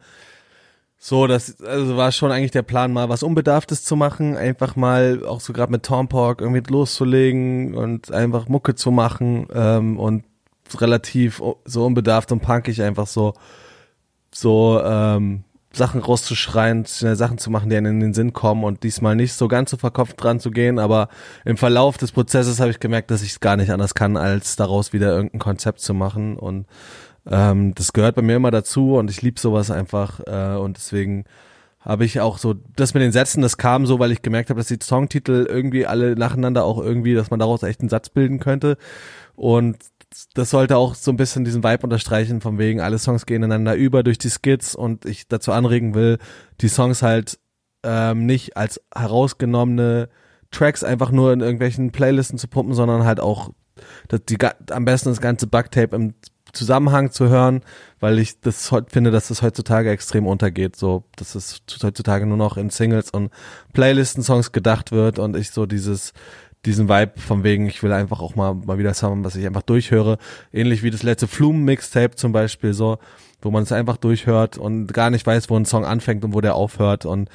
so, 0.98 1.26
das 1.26 1.60
also 1.60 1.96
war 1.96 2.12
schon 2.12 2.32
eigentlich 2.32 2.50
der 2.50 2.62
Plan, 2.62 2.92
mal 2.92 3.08
was 3.08 3.22
Unbedarftes 3.22 3.84
zu 3.84 3.96
machen, 3.96 4.36
einfach 4.36 4.74
mal 4.76 5.24
auch 5.26 5.40
so 5.40 5.52
gerade 5.52 5.72
mit 5.72 5.82
Tompork 5.82 6.40
irgendwie 6.40 6.62
loszulegen 6.66 7.74
und 7.74 8.10
einfach 8.10 8.48
Mucke 8.48 8.74
zu 8.74 8.90
machen 8.90 9.46
ähm, 9.52 9.98
und 9.98 10.24
relativ 10.78 11.42
so 11.64 11.84
unbedarft 11.84 12.32
und 12.32 12.40
punkig 12.40 12.82
einfach 12.82 13.06
so 13.06 13.34
so 14.30 14.80
ähm, 14.82 15.44
Sachen 15.74 16.00
rauszuschreien, 16.00 16.84
Sachen 16.84 17.38
zu 17.38 17.50
machen, 17.50 17.68
die 17.68 17.76
einem 17.76 17.94
in 17.94 18.00
den 18.00 18.14
Sinn 18.14 18.32
kommen 18.32 18.64
und 18.64 18.82
diesmal 18.82 19.16
nicht 19.16 19.34
so 19.34 19.48
ganz 19.48 19.70
so 19.70 19.76
verkopft 19.76 20.22
dran 20.22 20.40
zu 20.40 20.50
gehen, 20.50 20.78
aber 20.78 21.08
im 21.44 21.56
Verlauf 21.56 21.98
des 21.98 22.12
Prozesses 22.12 22.60
habe 22.60 22.70
ich 22.70 22.80
gemerkt, 22.80 23.10
dass 23.10 23.22
ich 23.22 23.30
es 23.30 23.40
gar 23.40 23.56
nicht 23.56 23.70
anders 23.70 23.94
kann, 23.94 24.16
als 24.16 24.56
daraus 24.56 24.92
wieder 24.92 25.14
irgendein 25.14 25.40
Konzept 25.40 25.80
zu 25.80 25.94
machen. 25.94 26.36
Und 26.36 26.66
ähm, 27.30 27.74
das 27.74 27.92
gehört 27.92 28.16
bei 28.16 28.22
mir 28.22 28.36
immer 28.36 28.50
dazu 28.50 28.96
und 28.96 29.10
ich 29.10 29.22
liebe 29.22 29.40
sowas 29.40 29.70
einfach 29.70 30.20
äh, 30.26 30.56
und 30.56 30.76
deswegen 30.76 31.24
habe 31.84 32.06
ich 32.06 32.20
auch 32.20 32.38
so, 32.38 32.54
das 32.76 32.94
mit 32.94 33.02
den 33.02 33.12
Sätzen, 33.12 33.42
das 33.42 33.58
kam 33.58 33.84
so, 33.84 33.98
weil 33.98 34.10
ich 34.10 34.22
gemerkt 34.22 34.48
habe, 34.48 34.58
dass 34.58 34.68
die 34.68 34.78
Songtitel 34.82 35.46
irgendwie 35.46 35.86
alle 35.86 36.16
nacheinander 36.16 36.64
auch 36.64 36.78
irgendwie, 36.78 37.14
dass 37.14 37.30
man 37.30 37.40
daraus 37.40 37.62
echt 37.62 37.80
einen 37.80 37.90
Satz 37.90 38.08
bilden 38.08 38.40
könnte. 38.40 38.78
Und 39.36 39.76
das 40.34 40.50
sollte 40.50 40.76
auch 40.76 40.94
so 40.94 41.10
ein 41.10 41.16
bisschen 41.16 41.44
diesen 41.44 41.64
Vibe 41.64 41.84
unterstreichen, 41.84 42.40
von 42.40 42.58
wegen, 42.58 42.80
alle 42.80 42.98
Songs 42.98 43.26
gehen 43.26 43.42
ineinander 43.42 43.74
über 43.74 44.02
durch 44.02 44.18
die 44.18 44.30
Skits 44.30 44.74
und 44.74 45.04
ich 45.04 45.28
dazu 45.28 45.52
anregen 45.52 45.94
will, 45.94 46.18
die 46.60 46.68
Songs 46.68 47.02
halt 47.02 47.38
ähm, 47.82 48.26
nicht 48.26 48.56
als 48.56 48.80
herausgenommene 48.94 50.08
Tracks 50.50 50.84
einfach 50.84 51.10
nur 51.10 51.32
in 51.32 51.40
irgendwelchen 51.40 51.90
Playlisten 51.90 52.38
zu 52.38 52.48
pumpen, 52.48 52.74
sondern 52.74 53.04
halt 53.04 53.20
auch 53.20 53.50
das, 54.08 54.20
die, 54.24 54.38
am 54.70 54.84
besten 54.84 55.10
das 55.10 55.20
ganze 55.20 55.46
Bugtape 55.46 55.94
im 55.96 56.14
Zusammenhang 56.52 57.10
zu 57.10 57.28
hören, 57.28 57.62
weil 58.00 58.18
ich 58.18 58.40
das 58.40 58.72
finde, 58.88 59.10
dass 59.10 59.28
das 59.28 59.42
heutzutage 59.42 59.90
extrem 59.90 60.26
untergeht, 60.26 60.76
so, 60.76 61.04
dass 61.16 61.34
es 61.34 61.62
heutzutage 61.82 62.26
nur 62.26 62.36
noch 62.36 62.56
in 62.56 62.70
Singles 62.70 63.10
und 63.10 63.30
Playlisten-Songs 63.72 64.52
gedacht 64.52 64.92
wird 64.92 65.18
und 65.18 65.36
ich 65.36 65.50
so 65.50 65.66
dieses 65.66 66.12
diesen 66.64 66.88
Vibe 66.88 67.20
von 67.20 67.44
wegen, 67.44 67.66
ich 67.66 67.82
will 67.82 67.92
einfach 67.92 68.20
auch 68.20 68.34
mal, 68.34 68.54
mal 68.54 68.78
wieder 68.78 68.92
haben, 68.92 69.24
was 69.24 69.36
ich 69.36 69.46
einfach 69.46 69.62
durchhöre. 69.62 70.18
Ähnlich 70.52 70.82
wie 70.82 70.90
das 70.90 71.02
letzte 71.02 71.28
Flumen-Mixtape 71.28 72.16
zum 72.16 72.32
Beispiel 72.32 72.72
so, 72.72 72.98
wo 73.42 73.50
man 73.50 73.62
es 73.62 73.72
einfach 73.72 73.96
durchhört 73.96 74.56
und 74.56 74.92
gar 74.92 75.10
nicht 75.10 75.26
weiß, 75.26 75.50
wo 75.50 75.56
ein 75.56 75.66
Song 75.66 75.84
anfängt 75.84 76.24
und 76.24 76.34
wo 76.34 76.40
der 76.40 76.54
aufhört 76.54 77.04
und 77.04 77.28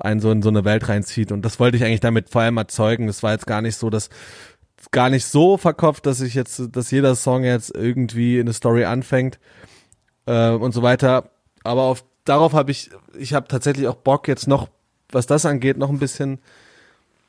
einen 0.00 0.20
so 0.20 0.30
in 0.30 0.42
so 0.42 0.48
eine 0.48 0.64
Welt 0.64 0.88
reinzieht. 0.88 1.32
Und 1.32 1.44
das 1.44 1.60
wollte 1.60 1.76
ich 1.76 1.84
eigentlich 1.84 2.00
damit 2.00 2.30
vor 2.30 2.42
allem 2.42 2.56
erzeugen. 2.56 3.08
Es 3.08 3.22
war 3.22 3.32
jetzt 3.32 3.46
gar 3.46 3.62
nicht 3.62 3.76
so, 3.76 3.90
dass 3.90 4.10
gar 4.90 5.08
nicht 5.08 5.24
so 5.24 5.56
verkopft, 5.56 6.06
dass 6.06 6.20
ich 6.20 6.34
jetzt, 6.34 6.76
dass 6.76 6.90
jeder 6.90 7.14
Song 7.14 7.44
jetzt 7.44 7.74
irgendwie 7.74 8.40
eine 8.40 8.52
Story 8.52 8.84
anfängt 8.84 9.38
äh, 10.26 10.50
und 10.50 10.72
so 10.72 10.82
weiter. 10.82 11.30
Aber 11.62 11.82
auf 11.82 12.04
darauf 12.24 12.52
habe 12.52 12.70
ich, 12.70 12.90
ich 13.16 13.34
habe 13.34 13.48
tatsächlich 13.48 13.88
auch 13.88 13.96
Bock 13.96 14.28
jetzt 14.28 14.48
noch, 14.48 14.68
was 15.10 15.26
das 15.26 15.46
angeht, 15.46 15.78
noch 15.78 15.90
ein 15.90 15.98
bisschen 15.98 16.40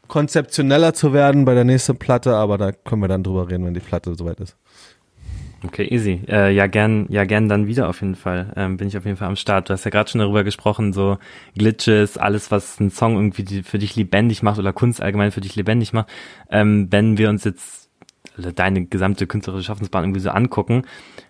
konzeptioneller 0.07 0.93
zu 0.93 1.13
werden 1.13 1.45
bei 1.45 1.53
der 1.53 1.63
nächsten 1.63 1.97
Platte, 1.97 2.35
aber 2.35 2.57
da 2.57 2.71
können 2.71 3.01
wir 3.01 3.07
dann 3.07 3.23
drüber 3.23 3.49
reden, 3.49 3.65
wenn 3.65 3.73
die 3.73 3.79
Platte 3.79 4.15
soweit 4.15 4.39
ist. 4.39 4.55
Okay, 5.63 5.87
easy. 5.89 6.21
Äh, 6.27 6.53
ja, 6.53 6.67
gern, 6.67 7.07
ja, 7.09 7.23
gern 7.25 7.49
dann 7.49 7.67
wieder 7.67 7.89
auf 7.89 8.01
jeden 8.01 8.15
Fall. 8.15 8.53
Ähm, 8.55 8.77
bin 8.77 8.87
ich 8.87 8.97
auf 8.97 9.05
jeden 9.05 9.17
Fall 9.17 9.27
am 9.27 9.35
Start. 9.35 9.69
Du 9.69 9.73
hast 9.73 9.83
ja 9.83 9.91
gerade 9.91 10.09
schon 10.09 10.19
darüber 10.19 10.43
gesprochen, 10.43 10.93
so 10.93 11.17
Glitches, 11.57 12.17
alles, 12.17 12.51
was 12.51 12.79
ein 12.79 12.91
Song 12.91 13.15
irgendwie 13.15 13.63
für 13.63 13.79
dich 13.79 13.95
lebendig 13.95 14.43
macht 14.43 14.59
oder 14.59 14.73
Kunst 14.73 15.01
allgemein 15.01 15.31
für 15.31 15.41
dich 15.41 15.55
lebendig 15.55 15.93
macht. 15.93 16.09
Ähm, 16.49 16.87
wenn 16.91 17.17
wir 17.17 17.29
uns 17.29 17.43
jetzt 17.45 17.89
deine 18.55 18.85
gesamte 18.85 19.27
künstlerische 19.27 19.65
Schaffensbahn 19.65 20.03
irgendwie 20.03 20.19
so 20.19 20.29
angucken, 20.29 20.83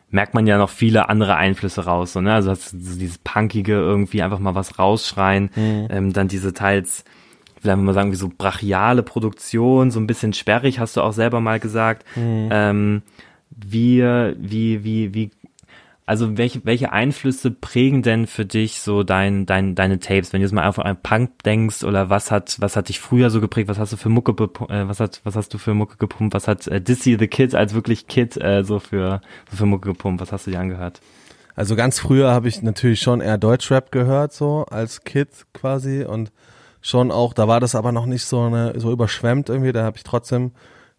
merkt 0.09 0.33
man 0.33 0.47
ja 0.47 0.57
noch 0.57 0.69
viele 0.69 1.09
andere 1.09 1.35
Einflüsse 1.35 1.85
raus. 1.85 2.13
So, 2.13 2.21
ne? 2.21 2.33
Also 2.33 2.51
hast 2.51 2.73
du 2.73 2.77
dieses 2.77 3.19
Punkige 3.19 3.73
irgendwie 3.73 4.21
einfach 4.21 4.39
mal 4.39 4.55
was 4.55 4.79
rausschreien, 4.79 5.49
mhm. 5.55 5.87
ähm, 5.89 6.13
dann 6.13 6.27
diese 6.27 6.53
teils 6.53 7.05
vielleicht 7.65 7.81
mal 7.81 7.93
sagen, 7.93 8.11
wie 8.11 8.15
so 8.15 8.31
brachiale 8.35 9.03
Produktion, 9.03 9.91
so 9.91 9.99
ein 9.99 10.07
bisschen 10.07 10.33
sperrig, 10.33 10.79
hast 10.79 10.97
du 10.97 11.01
auch 11.01 11.13
selber 11.13 11.41
mal 11.41 11.59
gesagt. 11.59 12.05
Mhm. 12.15 12.49
Ähm, 12.51 13.01
wie, 13.49 14.01
wie, 14.01 14.83
wie, 14.83 15.13
wie, 15.13 15.31
also 16.05 16.37
welche, 16.37 16.63
welche 16.65 16.91
Einflüsse 16.91 17.51
prägen 17.51 18.03
denn 18.03 18.27
für 18.27 18.45
dich 18.45 18.81
so 18.81 19.03
dein, 19.03 19.45
dein, 19.45 19.75
deine 19.75 19.99
Tapes, 19.99 20.33
wenn 20.33 20.41
du 20.41 20.45
jetzt 20.45 20.53
mal 20.53 20.63
einfach 20.63 20.85
an 20.85 20.97
Punk 21.01 21.43
denkst 21.43 21.83
oder 21.83 22.09
was 22.09 22.31
hat, 22.31 22.57
was 22.59 22.75
hat 22.75 22.89
dich 22.89 22.99
früher 22.99 23.29
so 23.29 23.41
geprägt, 23.41 23.69
was 23.69 23.79
hast 23.79 23.93
du 23.93 23.97
für 23.97 24.09
Mucke, 24.09 24.31
äh, 24.69 24.87
was 24.87 24.99
hat, 24.99 25.21
was 25.23 25.35
hast 25.35 25.53
du 25.53 25.57
für 25.57 25.73
Mucke 25.73 25.97
gepumpt, 25.97 26.33
was 26.33 26.47
hat 26.47 26.67
äh, 26.67 26.79
Dizzy 26.79 27.17
the 27.19 27.27
Kid 27.27 27.55
als 27.55 27.73
wirklich 27.73 28.07
Kid 28.07 28.37
äh, 28.41 28.63
so 28.63 28.79
für, 28.79 29.21
so 29.49 29.57
für 29.57 29.65
Mucke 29.65 29.89
gepumpt, 29.89 30.21
was 30.21 30.31
hast 30.31 30.45
du 30.45 30.51
dir 30.51 30.59
angehört? 30.59 31.01
Also 31.55 31.75
ganz 31.75 31.99
früher 31.99 32.31
habe 32.31 32.49
ich 32.49 32.61
natürlich 32.61 32.99
schon 32.99 33.21
eher 33.21 33.37
Deutschrap 33.37 33.91
gehört, 33.91 34.33
so 34.33 34.65
als 34.65 35.05
Kid 35.05 35.29
quasi 35.53 36.03
und 36.03 36.31
schon 36.85 37.11
auch, 37.11 37.33
da 37.33 37.47
war 37.47 37.59
das 37.59 37.73
aber 37.73 37.91
noch 37.91 38.05
nicht 38.05 38.25
so 38.25 38.41
eine, 38.41 38.79
so 38.79 38.91
überschwemmt 38.91 39.49
irgendwie, 39.49 39.71
da 39.71 39.83
habe 39.83 39.97
ich 39.97 40.03
trotzdem 40.03 40.51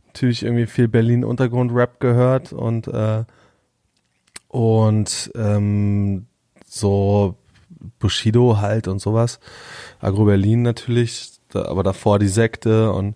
natürlich 0.09 0.43
irgendwie 0.43 0.67
viel 0.67 0.89
Berlin 0.89 1.25
Untergrund-Rap 1.25 2.01
gehört 2.01 2.53
und 2.53 2.89
äh, 2.89 3.25
und 4.49 5.31
ähm, 5.37 6.27
so 6.67 7.37
Bushido 8.01 8.59
halt 8.59 8.89
und 8.89 9.01
sowas. 9.01 9.39
Agro 10.01 10.25
Berlin 10.25 10.63
natürlich, 10.63 11.39
da, 11.51 11.67
aber 11.67 11.85
davor 11.85 12.19
die 12.19 12.27
Sekte 12.27 12.91
und 12.91 13.15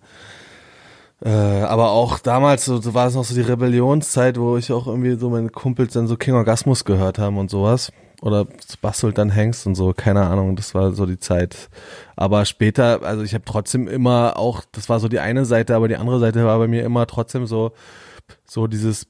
äh, 1.22 1.28
aber 1.28 1.90
auch 1.90 2.20
damals 2.20 2.66
so 2.66 2.94
war 2.94 3.08
es 3.08 3.14
noch 3.16 3.24
so 3.24 3.34
die 3.34 3.40
Rebellionszeit, 3.40 4.38
wo 4.38 4.56
ich 4.56 4.70
auch 4.70 4.86
irgendwie 4.86 5.16
so 5.16 5.28
meine 5.28 5.48
Kumpels 5.48 5.94
dann 5.94 6.06
so 6.06 6.16
King 6.16 6.34
Orgasmus 6.34 6.84
gehört 6.84 7.18
haben 7.18 7.36
und 7.36 7.50
sowas 7.50 7.90
oder 8.20 8.46
bastelt 8.82 9.18
dann 9.18 9.30
Hengst 9.30 9.66
und 9.66 9.74
so, 9.74 9.92
keine 9.92 10.26
Ahnung, 10.26 10.56
das 10.56 10.74
war 10.74 10.92
so 10.92 11.06
die 11.06 11.18
Zeit. 11.18 11.70
Aber 12.16 12.44
später, 12.44 13.02
also 13.02 13.22
ich 13.22 13.34
habe 13.34 13.44
trotzdem 13.44 13.88
immer 13.88 14.36
auch, 14.36 14.62
das 14.72 14.88
war 14.88 15.00
so 15.00 15.08
die 15.08 15.20
eine 15.20 15.44
Seite, 15.44 15.74
aber 15.74 15.88
die 15.88 15.96
andere 15.96 16.20
Seite 16.20 16.44
war 16.44 16.58
bei 16.58 16.68
mir 16.68 16.84
immer 16.84 17.06
trotzdem 17.06 17.46
so, 17.46 17.72
so 18.44 18.66
dieses 18.66 19.06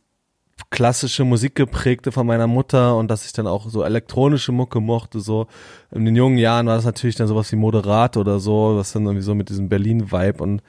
klassische 0.71 1.25
Musik 1.25 1.57
geprägte 1.57 2.13
von 2.13 2.27
meiner 2.27 2.47
Mutter 2.47 2.97
und 2.97 3.11
dass 3.11 3.25
ich 3.25 3.33
dann 3.33 3.47
auch 3.47 3.69
so 3.69 3.83
elektronische 3.83 4.53
Mucke 4.53 4.81
mochte, 4.81 5.19
so. 5.21 5.47
In 5.91 6.05
den 6.05 6.15
jungen 6.15 6.39
Jahren 6.39 6.67
war 6.67 6.77
das 6.77 6.85
natürlich 6.85 7.17
dann 7.17 7.27
sowas 7.27 7.51
wie 7.51 7.57
Moderat 7.57 8.17
oder 8.17 8.39
so, 8.39 8.77
was 8.77 8.93
dann 8.93 9.07
irgendwie 9.07 9.25
so 9.25 9.35
mit 9.35 9.49
diesem 9.49 9.69
Berlin-Vibe 9.69 10.43
und 10.43 10.63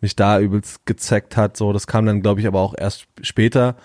mich 0.00 0.16
da 0.16 0.40
übelst 0.40 0.86
gezeckt 0.86 1.36
hat, 1.36 1.56
so, 1.56 1.72
das 1.72 1.86
kam 1.86 2.06
dann 2.06 2.22
glaube 2.22 2.40
ich 2.40 2.46
aber 2.46 2.60
auch 2.60 2.74
erst 2.76 3.06
später 3.20 3.76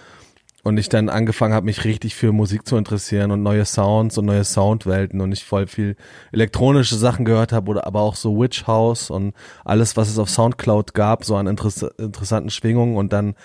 und 0.63 0.77
ich 0.77 0.89
dann 0.89 1.09
angefangen 1.09 1.53
habe, 1.53 1.65
mich 1.65 1.85
richtig 1.85 2.15
für 2.15 2.31
Musik 2.31 2.67
zu 2.67 2.77
interessieren 2.77 3.31
und 3.31 3.43
neue 3.43 3.65
Sounds 3.65 4.17
und 4.17 4.25
neue 4.25 4.43
Soundwelten 4.43 5.21
und 5.21 5.31
ich 5.31 5.45
voll 5.45 5.67
viel 5.67 5.95
elektronische 6.31 6.95
Sachen 6.95 7.25
gehört 7.25 7.53
habe 7.53 7.69
oder 7.69 7.87
aber 7.87 8.01
auch 8.01 8.15
so 8.15 8.39
Witch 8.39 8.67
House 8.67 9.09
und 9.09 9.33
alles, 9.63 9.95
was 9.95 10.09
es 10.09 10.19
auf 10.19 10.29
Soundcloud 10.29 10.93
gab, 10.93 11.23
so 11.23 11.35
an 11.35 11.47
interess 11.47 11.83
interessanten 11.97 12.49
Schwingungen. 12.49 12.97
Und 12.97 13.13
dann 13.13 13.35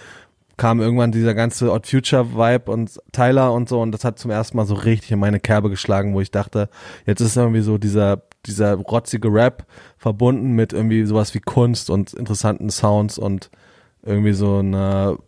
kam 0.56 0.80
irgendwann 0.80 1.12
dieser 1.12 1.34
ganze 1.34 1.72
Odd 1.72 1.88
Future 1.88 2.34
Vibe 2.34 2.70
und 2.70 3.00
Tyler 3.12 3.52
und 3.52 3.68
so. 3.68 3.80
Und 3.80 3.92
das 3.92 4.04
hat 4.04 4.18
zum 4.18 4.30
ersten 4.30 4.56
Mal 4.56 4.66
so 4.66 4.74
richtig 4.74 5.12
in 5.12 5.18
meine 5.18 5.40
Kerbe 5.40 5.70
geschlagen, 5.70 6.14
wo 6.14 6.20
ich 6.20 6.30
dachte, 6.30 6.68
jetzt 7.06 7.20
ist 7.20 7.36
irgendwie 7.36 7.62
so 7.62 7.78
dieser 7.78 8.22
dieser 8.46 8.74
rotzige 8.74 9.32
Rap 9.32 9.66
verbunden 9.96 10.52
mit 10.52 10.72
irgendwie 10.72 11.04
sowas 11.04 11.32
wie 11.34 11.40
Kunst 11.40 11.90
und 11.90 12.12
interessanten 12.12 12.70
Sounds 12.70 13.18
und 13.18 13.50
irgendwie 14.02 14.32
so 14.32 14.58
eine 14.58 15.18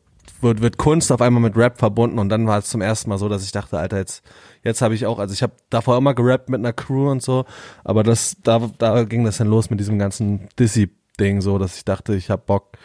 wird, 0.44 0.62
wird 0.62 0.76
Kunst 0.76 1.10
auf 1.10 1.20
einmal 1.20 1.42
mit 1.42 1.56
Rap 1.56 1.78
verbunden 1.78 2.20
und 2.20 2.28
dann 2.28 2.46
war 2.46 2.58
es 2.58 2.66
zum 2.66 2.80
ersten 2.80 3.10
Mal 3.10 3.18
so, 3.18 3.28
dass 3.28 3.44
ich 3.44 3.50
dachte, 3.50 3.78
Alter, 3.78 3.96
jetzt, 3.96 4.22
jetzt 4.62 4.80
habe 4.82 4.94
ich 4.94 5.06
auch, 5.06 5.18
also 5.18 5.34
ich 5.34 5.42
habe 5.42 5.54
davor 5.70 5.96
immer 5.96 6.14
gerappt 6.14 6.48
mit 6.48 6.60
einer 6.60 6.72
Crew 6.72 7.10
und 7.10 7.22
so, 7.22 7.44
aber 7.82 8.04
das, 8.04 8.36
da, 8.44 8.70
da 8.78 9.02
ging 9.02 9.24
das 9.24 9.38
dann 9.38 9.48
los 9.48 9.70
mit 9.70 9.80
diesem 9.80 9.98
ganzen 9.98 10.48
Dizzy-Ding, 10.58 11.40
so, 11.40 11.58
dass 11.58 11.76
ich 11.76 11.84
dachte, 11.84 12.14
ich 12.14 12.30
habe 12.30 12.42
Bock, 12.46 12.78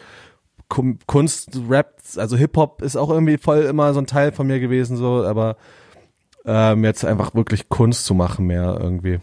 Kunst, 1.06 1.60
Rap, 1.68 1.96
also 2.16 2.36
Hip-Hop 2.36 2.82
ist 2.82 2.96
auch 2.96 3.10
irgendwie 3.10 3.38
voll 3.38 3.62
immer 3.62 3.92
so 3.92 4.00
ein 4.00 4.06
Teil 4.06 4.32
von 4.32 4.46
mir 4.46 4.60
gewesen, 4.60 4.96
so, 4.96 5.24
aber 5.24 5.56
ähm, 6.44 6.84
jetzt 6.84 7.04
einfach 7.04 7.34
wirklich 7.34 7.68
Kunst 7.68 8.06
zu 8.06 8.14
machen 8.14 8.46
mehr 8.46 8.78
irgendwie. 8.80 9.20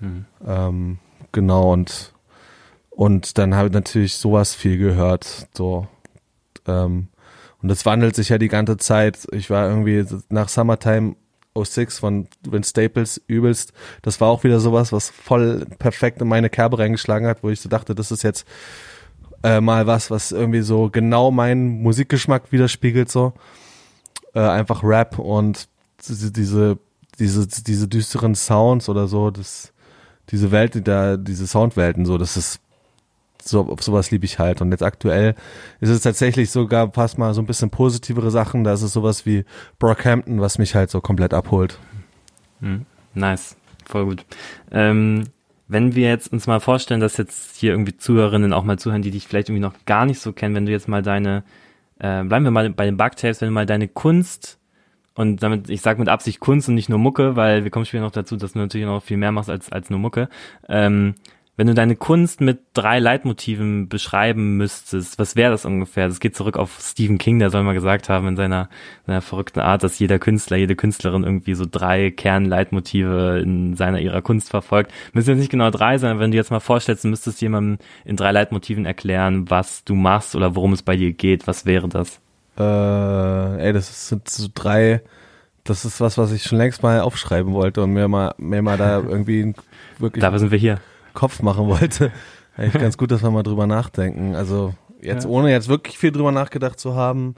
Hm. 0.00 0.24
Ähm, 0.46 0.98
genau, 1.32 1.72
und, 1.72 2.12
und 2.90 3.38
dann 3.38 3.54
habe 3.54 3.68
ich 3.68 3.74
natürlich 3.74 4.16
sowas 4.16 4.54
viel 4.54 4.76
gehört, 4.76 5.48
so, 5.54 5.86
ähm, 6.66 7.08
und 7.62 7.68
das 7.68 7.86
wandelt 7.86 8.14
sich 8.14 8.28
ja 8.28 8.38
die 8.38 8.48
ganze 8.48 8.76
Zeit. 8.76 9.26
Ich 9.32 9.50
war 9.50 9.68
irgendwie 9.68 10.04
nach 10.28 10.48
Summertime 10.48 11.16
06 11.64 11.98
von 11.98 12.28
Vince 12.46 12.70
Staples 12.70 13.20
übelst. 13.26 13.72
Das 14.02 14.20
war 14.20 14.28
auch 14.28 14.44
wieder 14.44 14.60
sowas, 14.60 14.92
was 14.92 15.10
voll 15.10 15.66
perfekt 15.78 16.20
in 16.20 16.28
meine 16.28 16.50
Kerbe 16.50 16.78
reingeschlagen 16.78 17.26
hat, 17.26 17.42
wo 17.42 17.50
ich 17.50 17.60
so 17.60 17.68
dachte, 17.68 17.94
das 17.94 18.10
ist 18.10 18.22
jetzt 18.22 18.46
äh, 19.42 19.60
mal 19.60 19.86
was, 19.86 20.10
was 20.10 20.32
irgendwie 20.32 20.62
so 20.62 20.90
genau 20.90 21.30
meinen 21.30 21.82
Musikgeschmack 21.82 22.52
widerspiegelt, 22.52 23.10
so. 23.10 23.32
Äh, 24.34 24.40
einfach 24.40 24.82
Rap 24.82 25.18
und 25.18 25.68
diese, 26.06 26.30
diese, 26.30 26.78
diese, 27.18 27.46
diese 27.46 27.88
düsteren 27.88 28.34
Sounds 28.34 28.88
oder 28.88 29.06
so, 29.06 29.30
das, 29.30 29.72
diese 30.30 30.50
Welt, 30.50 30.86
da, 30.86 31.16
diese 31.16 31.46
Soundwelten, 31.46 32.04
so, 32.04 32.18
das 32.18 32.36
ist 32.36 32.60
so, 33.48 33.76
sowas 33.80 34.10
liebe 34.10 34.24
ich 34.24 34.38
halt. 34.38 34.60
Und 34.60 34.70
jetzt 34.70 34.82
aktuell 34.82 35.34
ist 35.80 35.90
es 35.90 36.00
tatsächlich 36.00 36.50
sogar 36.50 36.92
fast 36.92 37.18
mal 37.18 37.34
so 37.34 37.42
ein 37.42 37.46
bisschen 37.46 37.70
positivere 37.70 38.30
Sachen. 38.30 38.64
Da 38.64 38.72
ist 38.72 38.82
es 38.82 38.92
sowas 38.92 39.26
wie 39.26 39.44
Brockhampton, 39.78 40.40
was 40.40 40.58
mich 40.58 40.74
halt 40.74 40.90
so 40.90 41.00
komplett 41.00 41.34
abholt. 41.34 41.78
Mhm. 42.60 42.86
Nice, 43.14 43.56
voll 43.84 44.04
gut. 44.06 44.26
Ähm, 44.70 45.24
wenn 45.68 45.94
wir 45.94 46.08
jetzt 46.08 46.32
uns 46.32 46.46
mal 46.46 46.60
vorstellen, 46.60 47.00
dass 47.00 47.16
jetzt 47.16 47.56
hier 47.56 47.72
irgendwie 47.72 47.96
Zuhörerinnen 47.96 48.52
auch 48.52 48.64
mal 48.64 48.78
zuhören, 48.78 49.02
die 49.02 49.10
dich 49.10 49.26
vielleicht 49.26 49.48
irgendwie 49.48 49.62
noch 49.62 49.74
gar 49.84 50.06
nicht 50.06 50.20
so 50.20 50.32
kennen, 50.32 50.54
wenn 50.54 50.66
du 50.66 50.72
jetzt 50.72 50.88
mal 50.88 51.02
deine, 51.02 51.42
äh, 51.98 52.22
bleiben 52.22 52.44
wir 52.44 52.50
mal 52.50 52.70
bei 52.70 52.84
den 52.84 52.96
Bugtapes, 52.96 53.40
wenn 53.40 53.48
du 53.48 53.54
mal 53.54 53.66
deine 53.66 53.88
Kunst 53.88 54.58
und 55.14 55.42
damit, 55.42 55.70
ich 55.70 55.80
sage 55.80 55.98
mit 55.98 56.08
Absicht 56.08 56.40
Kunst 56.40 56.68
und 56.68 56.74
nicht 56.74 56.88
nur 56.88 56.98
Mucke, 56.98 57.36
weil 57.36 57.64
wir 57.64 57.70
kommen 57.70 57.86
später 57.86 58.04
noch 58.04 58.12
dazu, 58.12 58.36
dass 58.36 58.52
du 58.52 58.58
natürlich 58.58 58.86
noch 58.86 59.02
viel 59.02 59.16
mehr 59.16 59.32
machst 59.32 59.50
als, 59.50 59.72
als 59.72 59.90
nur 59.90 59.98
Mucke. 59.98 60.28
Ähm, 60.68 61.14
wenn 61.56 61.66
du 61.66 61.74
deine 61.74 61.96
Kunst 61.96 62.42
mit 62.42 62.60
drei 62.74 62.98
Leitmotiven 62.98 63.88
beschreiben 63.88 64.58
müsstest, 64.58 65.18
was 65.18 65.36
wäre 65.36 65.50
das 65.50 65.64
ungefähr? 65.64 66.06
Das 66.06 66.20
geht 66.20 66.36
zurück 66.36 66.58
auf 66.58 66.78
Stephen 66.82 67.16
King, 67.16 67.38
der 67.38 67.48
soll 67.48 67.62
mal 67.62 67.72
gesagt 67.72 68.10
haben 68.10 68.28
in 68.28 68.36
seiner, 68.36 68.68
seiner 69.06 69.22
verrückten 69.22 69.60
Art, 69.60 69.82
dass 69.82 69.98
jeder 69.98 70.18
Künstler, 70.18 70.58
jede 70.58 70.76
Künstlerin 70.76 71.24
irgendwie 71.24 71.54
so 71.54 71.64
drei 71.68 72.10
Kernleitmotive 72.10 73.40
in 73.42 73.74
seiner 73.74 74.00
ihrer 74.00 74.20
Kunst 74.20 74.50
verfolgt. 74.50 74.92
Müssen 75.14 75.30
jetzt 75.30 75.38
nicht 75.38 75.50
genau 75.50 75.70
drei 75.70 75.96
sein, 75.96 76.18
wenn 76.18 76.30
du 76.30 76.36
jetzt 76.36 76.50
mal 76.50 76.60
vorstellst, 76.60 77.04
du 77.04 77.08
müsstest 77.08 77.40
jemandem 77.40 77.78
in 78.04 78.16
drei 78.16 78.32
Leitmotiven 78.32 78.84
erklären, 78.84 79.48
was 79.48 79.82
du 79.84 79.94
machst 79.94 80.36
oder 80.36 80.54
worum 80.56 80.74
es 80.74 80.82
bei 80.82 80.96
dir 80.96 81.14
geht, 81.14 81.46
was 81.46 81.64
wäre 81.64 81.88
das? 81.88 82.20
Äh, 82.58 83.66
ey, 83.66 83.72
das 83.72 84.08
sind 84.08 84.28
so 84.28 84.48
drei, 84.54 85.00
das 85.64 85.86
ist 85.86 86.02
was, 86.02 86.18
was 86.18 86.32
ich 86.32 86.42
schon 86.42 86.58
längst 86.58 86.82
mal 86.82 87.00
aufschreiben 87.00 87.54
wollte 87.54 87.82
und 87.82 87.94
mir 87.94 88.08
mal, 88.08 88.34
mir 88.36 88.60
mal 88.60 88.76
da 88.76 88.98
irgendwie 88.98 89.54
wirklich. 89.98 90.20
Dafür 90.20 90.38
sind 90.38 90.50
wir 90.50 90.58
hier. 90.58 90.80
Kopf 91.16 91.42
machen 91.42 91.66
wollte. 91.66 92.12
Eigentlich 92.56 92.80
ganz 92.80 92.96
gut, 92.96 93.10
dass 93.10 93.22
wir 93.22 93.30
mal 93.32 93.42
drüber 93.42 93.66
nachdenken. 93.66 94.36
Also 94.36 94.72
jetzt 95.00 95.24
ja. 95.24 95.30
ohne 95.30 95.50
jetzt 95.50 95.68
wirklich 95.68 95.98
viel 95.98 96.12
drüber 96.12 96.30
nachgedacht 96.30 96.78
zu 96.78 96.94
haben, 96.94 97.34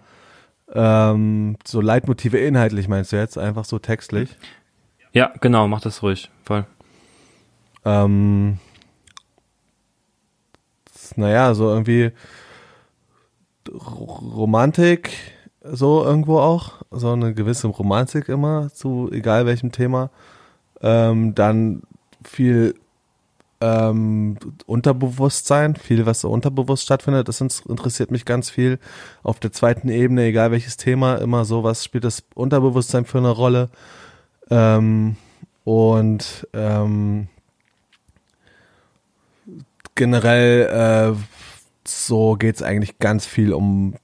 ähm, 0.74 1.56
so 1.66 1.80
Leitmotive 1.80 2.38
inhaltlich 2.38 2.88
meinst 2.88 3.12
du 3.12 3.16
jetzt, 3.16 3.38
einfach 3.38 3.64
so 3.64 3.78
textlich? 3.78 4.36
Ja, 5.12 5.32
genau, 5.40 5.66
mach 5.66 5.80
das 5.80 6.02
ruhig, 6.02 6.30
voll. 6.44 6.66
Ähm, 7.84 8.58
naja, 11.16 11.54
so 11.54 11.68
irgendwie 11.70 12.12
Romantik, 13.70 15.10
so 15.62 16.04
irgendwo 16.04 16.38
auch, 16.38 16.82
so 16.90 17.12
eine 17.12 17.34
gewisse 17.34 17.68
Romantik 17.68 18.28
immer, 18.28 18.70
zu 18.72 19.08
egal 19.10 19.46
welchem 19.46 19.72
Thema. 19.72 20.10
Ähm, 20.80 21.34
dann 21.34 21.82
viel 22.24 22.74
ähm, 23.60 24.36
Unterbewusstsein, 24.66 25.76
viel, 25.76 26.06
was 26.06 26.20
so 26.20 26.30
unterbewusst 26.30 26.84
stattfindet, 26.84 27.28
das 27.28 27.40
interessiert 27.40 28.10
mich 28.10 28.24
ganz 28.24 28.50
viel. 28.50 28.78
Auf 29.22 29.40
der 29.40 29.52
zweiten 29.52 29.88
Ebene, 29.88 30.24
egal 30.24 30.50
welches 30.50 30.76
Thema, 30.76 31.16
immer 31.16 31.44
so, 31.44 31.64
was 31.64 31.84
spielt 31.84 32.04
das 32.04 32.22
Unterbewusstsein 32.34 33.04
für 33.04 33.18
eine 33.18 33.30
Rolle. 33.30 33.68
Ähm, 34.50 35.16
und 35.64 36.46
ähm, 36.52 37.28
generell 39.94 41.16
äh, 41.16 41.18
so 41.86 42.36
geht's 42.36 42.62
eigentlich 42.62 42.98
ganz 42.98 43.26
viel 43.26 43.52
um 43.52 43.94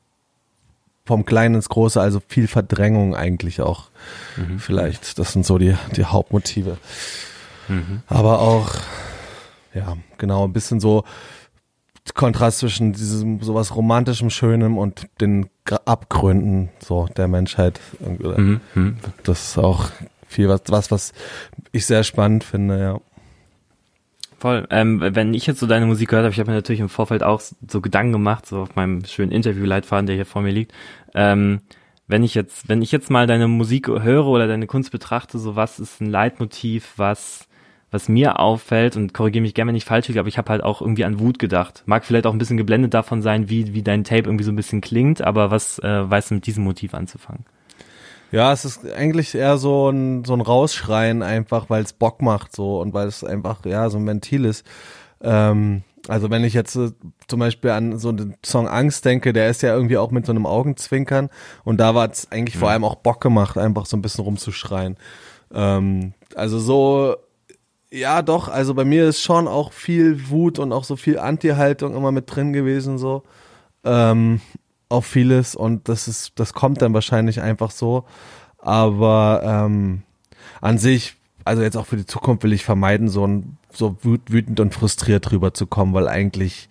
vom 1.06 1.26
Kleinen 1.26 1.56
ins 1.56 1.68
Große, 1.68 2.00
also 2.00 2.20
viel 2.28 2.48
Verdrängung 2.48 3.14
eigentlich 3.14 3.60
auch. 3.60 3.90
Mhm. 4.36 4.58
Vielleicht, 4.58 5.18
das 5.18 5.32
sind 5.32 5.44
so 5.44 5.58
die, 5.58 5.76
die 5.96 6.06
Hauptmotive. 6.06 6.78
Mhm. 7.68 8.02
Aber 8.06 8.40
auch 8.40 8.74
ja, 9.74 9.96
genau, 10.18 10.44
ein 10.44 10.52
bisschen 10.52 10.80
so 10.80 11.04
Kontrast 12.12 12.58
zwischen 12.58 12.92
diesem 12.92 13.40
sowas 13.40 13.74
romantischem 13.74 14.30
Schönem 14.30 14.76
und 14.76 15.08
den 15.20 15.48
Abgründen 15.86 16.68
so 16.78 17.08
der 17.16 17.28
Menschheit. 17.28 17.80
Mhm, 18.00 18.60
mhm. 18.74 18.96
Das 19.22 19.48
ist 19.48 19.58
auch 19.58 19.90
viel 20.28 20.48
was, 20.48 20.62
was, 20.68 20.90
was 20.90 21.12
ich 21.72 21.86
sehr 21.86 22.04
spannend 22.04 22.44
finde, 22.44 22.78
ja. 22.78 23.00
Voll. 24.38 24.66
Ähm, 24.68 25.00
wenn 25.00 25.32
ich 25.32 25.46
jetzt 25.46 25.60
so 25.60 25.66
deine 25.66 25.86
Musik 25.86 26.10
gehört 26.10 26.24
habe, 26.24 26.32
ich 26.34 26.38
habe 26.38 26.50
mir 26.50 26.56
natürlich 26.56 26.80
im 26.80 26.90
Vorfeld 26.90 27.22
auch 27.22 27.40
so 27.40 27.80
Gedanken 27.80 28.12
gemacht, 28.12 28.44
so 28.44 28.60
auf 28.60 28.76
meinem 28.76 29.04
schönen 29.06 29.32
Interviewleitfaden, 29.32 30.06
der 30.06 30.16
hier 30.16 30.26
vor 30.26 30.42
mir 30.42 30.52
liegt. 30.52 30.74
Ähm, 31.14 31.60
wenn 32.06 32.22
ich 32.22 32.34
jetzt, 32.34 32.68
wenn 32.68 32.82
ich 32.82 32.92
jetzt 32.92 33.10
mal 33.10 33.26
deine 33.26 33.48
Musik 33.48 33.88
höre 33.88 34.26
oder 34.26 34.46
deine 34.46 34.66
Kunst 34.66 34.90
betrachte, 34.90 35.38
so 35.38 35.56
was 35.56 35.80
ist 35.80 36.02
ein 36.02 36.10
Leitmotiv, 36.10 36.92
was 36.98 37.48
was 37.94 38.08
mir 38.08 38.40
auffällt, 38.40 38.96
und 38.96 39.14
korrigiere 39.14 39.42
mich 39.42 39.54
gerne, 39.54 39.68
wenn 39.68 39.76
ich 39.76 39.84
falsch 39.84 40.08
liege, 40.08 40.18
aber 40.18 40.28
ich 40.28 40.36
habe 40.36 40.50
halt 40.50 40.64
auch 40.64 40.80
irgendwie 40.80 41.04
an 41.04 41.20
Wut 41.20 41.38
gedacht. 41.38 41.84
Mag 41.86 42.04
vielleicht 42.04 42.26
auch 42.26 42.32
ein 42.32 42.38
bisschen 42.38 42.56
geblendet 42.56 42.92
davon 42.92 43.22
sein, 43.22 43.48
wie, 43.48 43.72
wie 43.72 43.82
dein 43.82 44.02
Tape 44.02 44.24
irgendwie 44.24 44.42
so 44.42 44.50
ein 44.50 44.56
bisschen 44.56 44.80
klingt, 44.80 45.22
aber 45.22 45.52
was 45.52 45.78
äh, 45.78 46.10
weißt 46.10 46.30
du 46.32 46.34
mit 46.34 46.46
diesem 46.46 46.64
Motiv 46.64 46.92
anzufangen? 46.92 47.44
Ja, 48.32 48.52
es 48.52 48.64
ist 48.64 48.84
eigentlich 48.92 49.32
eher 49.36 49.58
so 49.58 49.90
ein, 49.90 50.24
so 50.24 50.34
ein 50.34 50.40
Rausschreien 50.40 51.22
einfach, 51.22 51.70
weil 51.70 51.84
es 51.84 51.92
Bock 51.92 52.20
macht 52.20 52.54
so 52.54 52.80
und 52.80 52.94
weil 52.94 53.06
es 53.06 53.22
einfach, 53.22 53.64
ja, 53.64 53.88
so 53.90 53.98
ein 53.98 54.06
Ventil 54.08 54.44
ist. 54.44 54.66
Ähm, 55.20 55.84
also 56.08 56.30
wenn 56.30 56.42
ich 56.42 56.52
jetzt 56.52 56.74
äh, 56.74 56.90
zum 57.28 57.38
Beispiel 57.38 57.70
an 57.70 58.00
so 58.00 58.10
den 58.10 58.34
Song 58.44 58.66
Angst 58.66 59.04
denke, 59.04 59.32
der 59.32 59.50
ist 59.50 59.62
ja 59.62 59.72
irgendwie 59.72 59.98
auch 59.98 60.10
mit 60.10 60.26
so 60.26 60.32
einem 60.32 60.46
Augenzwinkern 60.46 61.30
und 61.62 61.78
da 61.78 61.94
war 61.94 62.10
es 62.10 62.32
eigentlich 62.32 62.56
mhm. 62.56 62.60
vor 62.60 62.70
allem 62.70 62.82
auch 62.82 62.96
Bock 62.96 63.20
gemacht, 63.20 63.56
einfach 63.56 63.86
so 63.86 63.96
ein 63.96 64.02
bisschen 64.02 64.24
rumzuschreien. 64.24 64.96
Ähm, 65.54 66.14
also 66.34 66.58
so 66.58 67.14
ja, 67.94 68.22
doch. 68.22 68.48
Also 68.48 68.74
bei 68.74 68.84
mir 68.84 69.08
ist 69.08 69.22
schon 69.22 69.46
auch 69.46 69.72
viel 69.72 70.28
Wut 70.28 70.58
und 70.58 70.72
auch 70.72 70.84
so 70.84 70.96
viel 70.96 71.18
Anti-Haltung 71.18 71.94
immer 71.96 72.10
mit 72.10 72.34
drin 72.34 72.52
gewesen, 72.52 72.98
so. 72.98 73.22
Ähm, 73.84 74.40
auf 74.88 75.06
vieles 75.06 75.54
und 75.54 75.88
das 75.88 76.08
ist, 76.08 76.32
das 76.36 76.54
kommt 76.54 76.82
dann 76.82 76.92
wahrscheinlich 76.92 77.40
einfach 77.40 77.70
so. 77.70 78.04
Aber 78.58 79.42
ähm, 79.44 80.02
an 80.60 80.78
sich, 80.78 81.14
also 81.44 81.62
jetzt 81.62 81.76
auch 81.76 81.86
für 81.86 81.96
die 81.96 82.06
Zukunft 82.06 82.42
will 82.42 82.52
ich 82.52 82.64
vermeiden, 82.64 83.08
so 83.08 83.26
ein, 83.26 83.58
so 83.72 83.96
wütend 84.02 84.58
und 84.58 84.74
frustriert 84.74 85.30
drüber 85.30 85.54
zu 85.54 85.66
kommen, 85.66 85.94
weil 85.94 86.08
eigentlich 86.08 86.68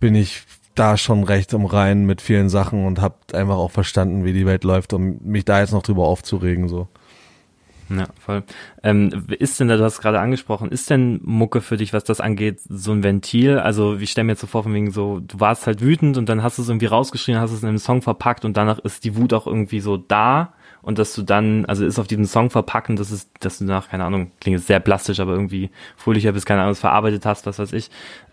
bin 0.00 0.14
ich 0.14 0.42
da 0.74 0.96
schon 0.96 1.24
recht 1.24 1.52
im 1.52 1.64
Reinen 1.64 2.04
mit 2.04 2.20
vielen 2.20 2.48
Sachen 2.48 2.86
und 2.86 3.00
habe 3.00 3.16
einfach 3.32 3.56
auch 3.56 3.70
verstanden, 3.70 4.24
wie 4.24 4.32
die 4.32 4.46
Welt 4.46 4.64
läuft, 4.64 4.92
um 4.92 5.18
mich 5.22 5.44
da 5.44 5.60
jetzt 5.60 5.72
noch 5.72 5.82
drüber 5.82 6.04
aufzuregen, 6.04 6.68
so. 6.68 6.88
Ja, 7.94 8.06
voll. 8.18 8.42
Ähm, 8.82 9.26
ist 9.38 9.60
denn, 9.60 9.68
du 9.68 9.82
hast 9.82 10.00
gerade 10.00 10.20
angesprochen, 10.20 10.70
ist 10.70 10.88
denn 10.88 11.20
Mucke 11.22 11.60
für 11.60 11.76
dich, 11.76 11.92
was 11.92 12.04
das 12.04 12.20
angeht, 12.20 12.60
so 12.60 12.92
ein 12.92 13.02
Ventil? 13.02 13.58
Also, 13.58 13.96
ich 13.96 14.10
stelle 14.10 14.24
mir 14.26 14.32
jetzt 14.32 14.40
so 14.40 14.46
vor, 14.46 14.62
von 14.62 14.72
wegen 14.72 14.90
so, 14.90 15.20
du 15.20 15.40
warst 15.40 15.66
halt 15.66 15.80
wütend 15.80 16.16
und 16.16 16.28
dann 16.28 16.42
hast 16.42 16.58
du 16.58 16.62
es 16.62 16.68
irgendwie 16.68 16.86
rausgeschrien, 16.86 17.38
hast 17.38 17.52
es 17.52 17.62
in 17.62 17.68
einem 17.68 17.78
Song 17.78 18.00
verpackt 18.00 18.44
und 18.44 18.56
danach 18.56 18.78
ist 18.78 19.04
die 19.04 19.16
Wut 19.16 19.32
auch 19.32 19.46
irgendwie 19.46 19.80
so 19.80 19.96
da 19.96 20.54
und 20.82 20.98
dass 20.98 21.14
du 21.14 21.22
dann, 21.22 21.64
also 21.66 21.86
ist 21.86 21.98
auf 21.98 22.08
diesem 22.08 22.24
Song 22.24 22.50
verpacken, 22.50 22.96
das 22.96 23.10
ist, 23.10 23.30
dass 23.40 23.58
du 23.58 23.64
nach, 23.64 23.88
keine 23.88 24.04
Ahnung, 24.04 24.32
klingt 24.40 24.58
jetzt 24.58 24.66
sehr 24.66 24.80
plastisch, 24.80 25.20
aber 25.20 25.32
irgendwie 25.32 25.70
fröhlicher 25.96 26.32
bis 26.32 26.44
keine 26.44 26.62
Ahnung, 26.62 26.74
verarbeitet 26.74 27.24
hast, 27.24 27.46
was 27.46 27.58
weiß 27.58 27.72
ich. 27.72 27.90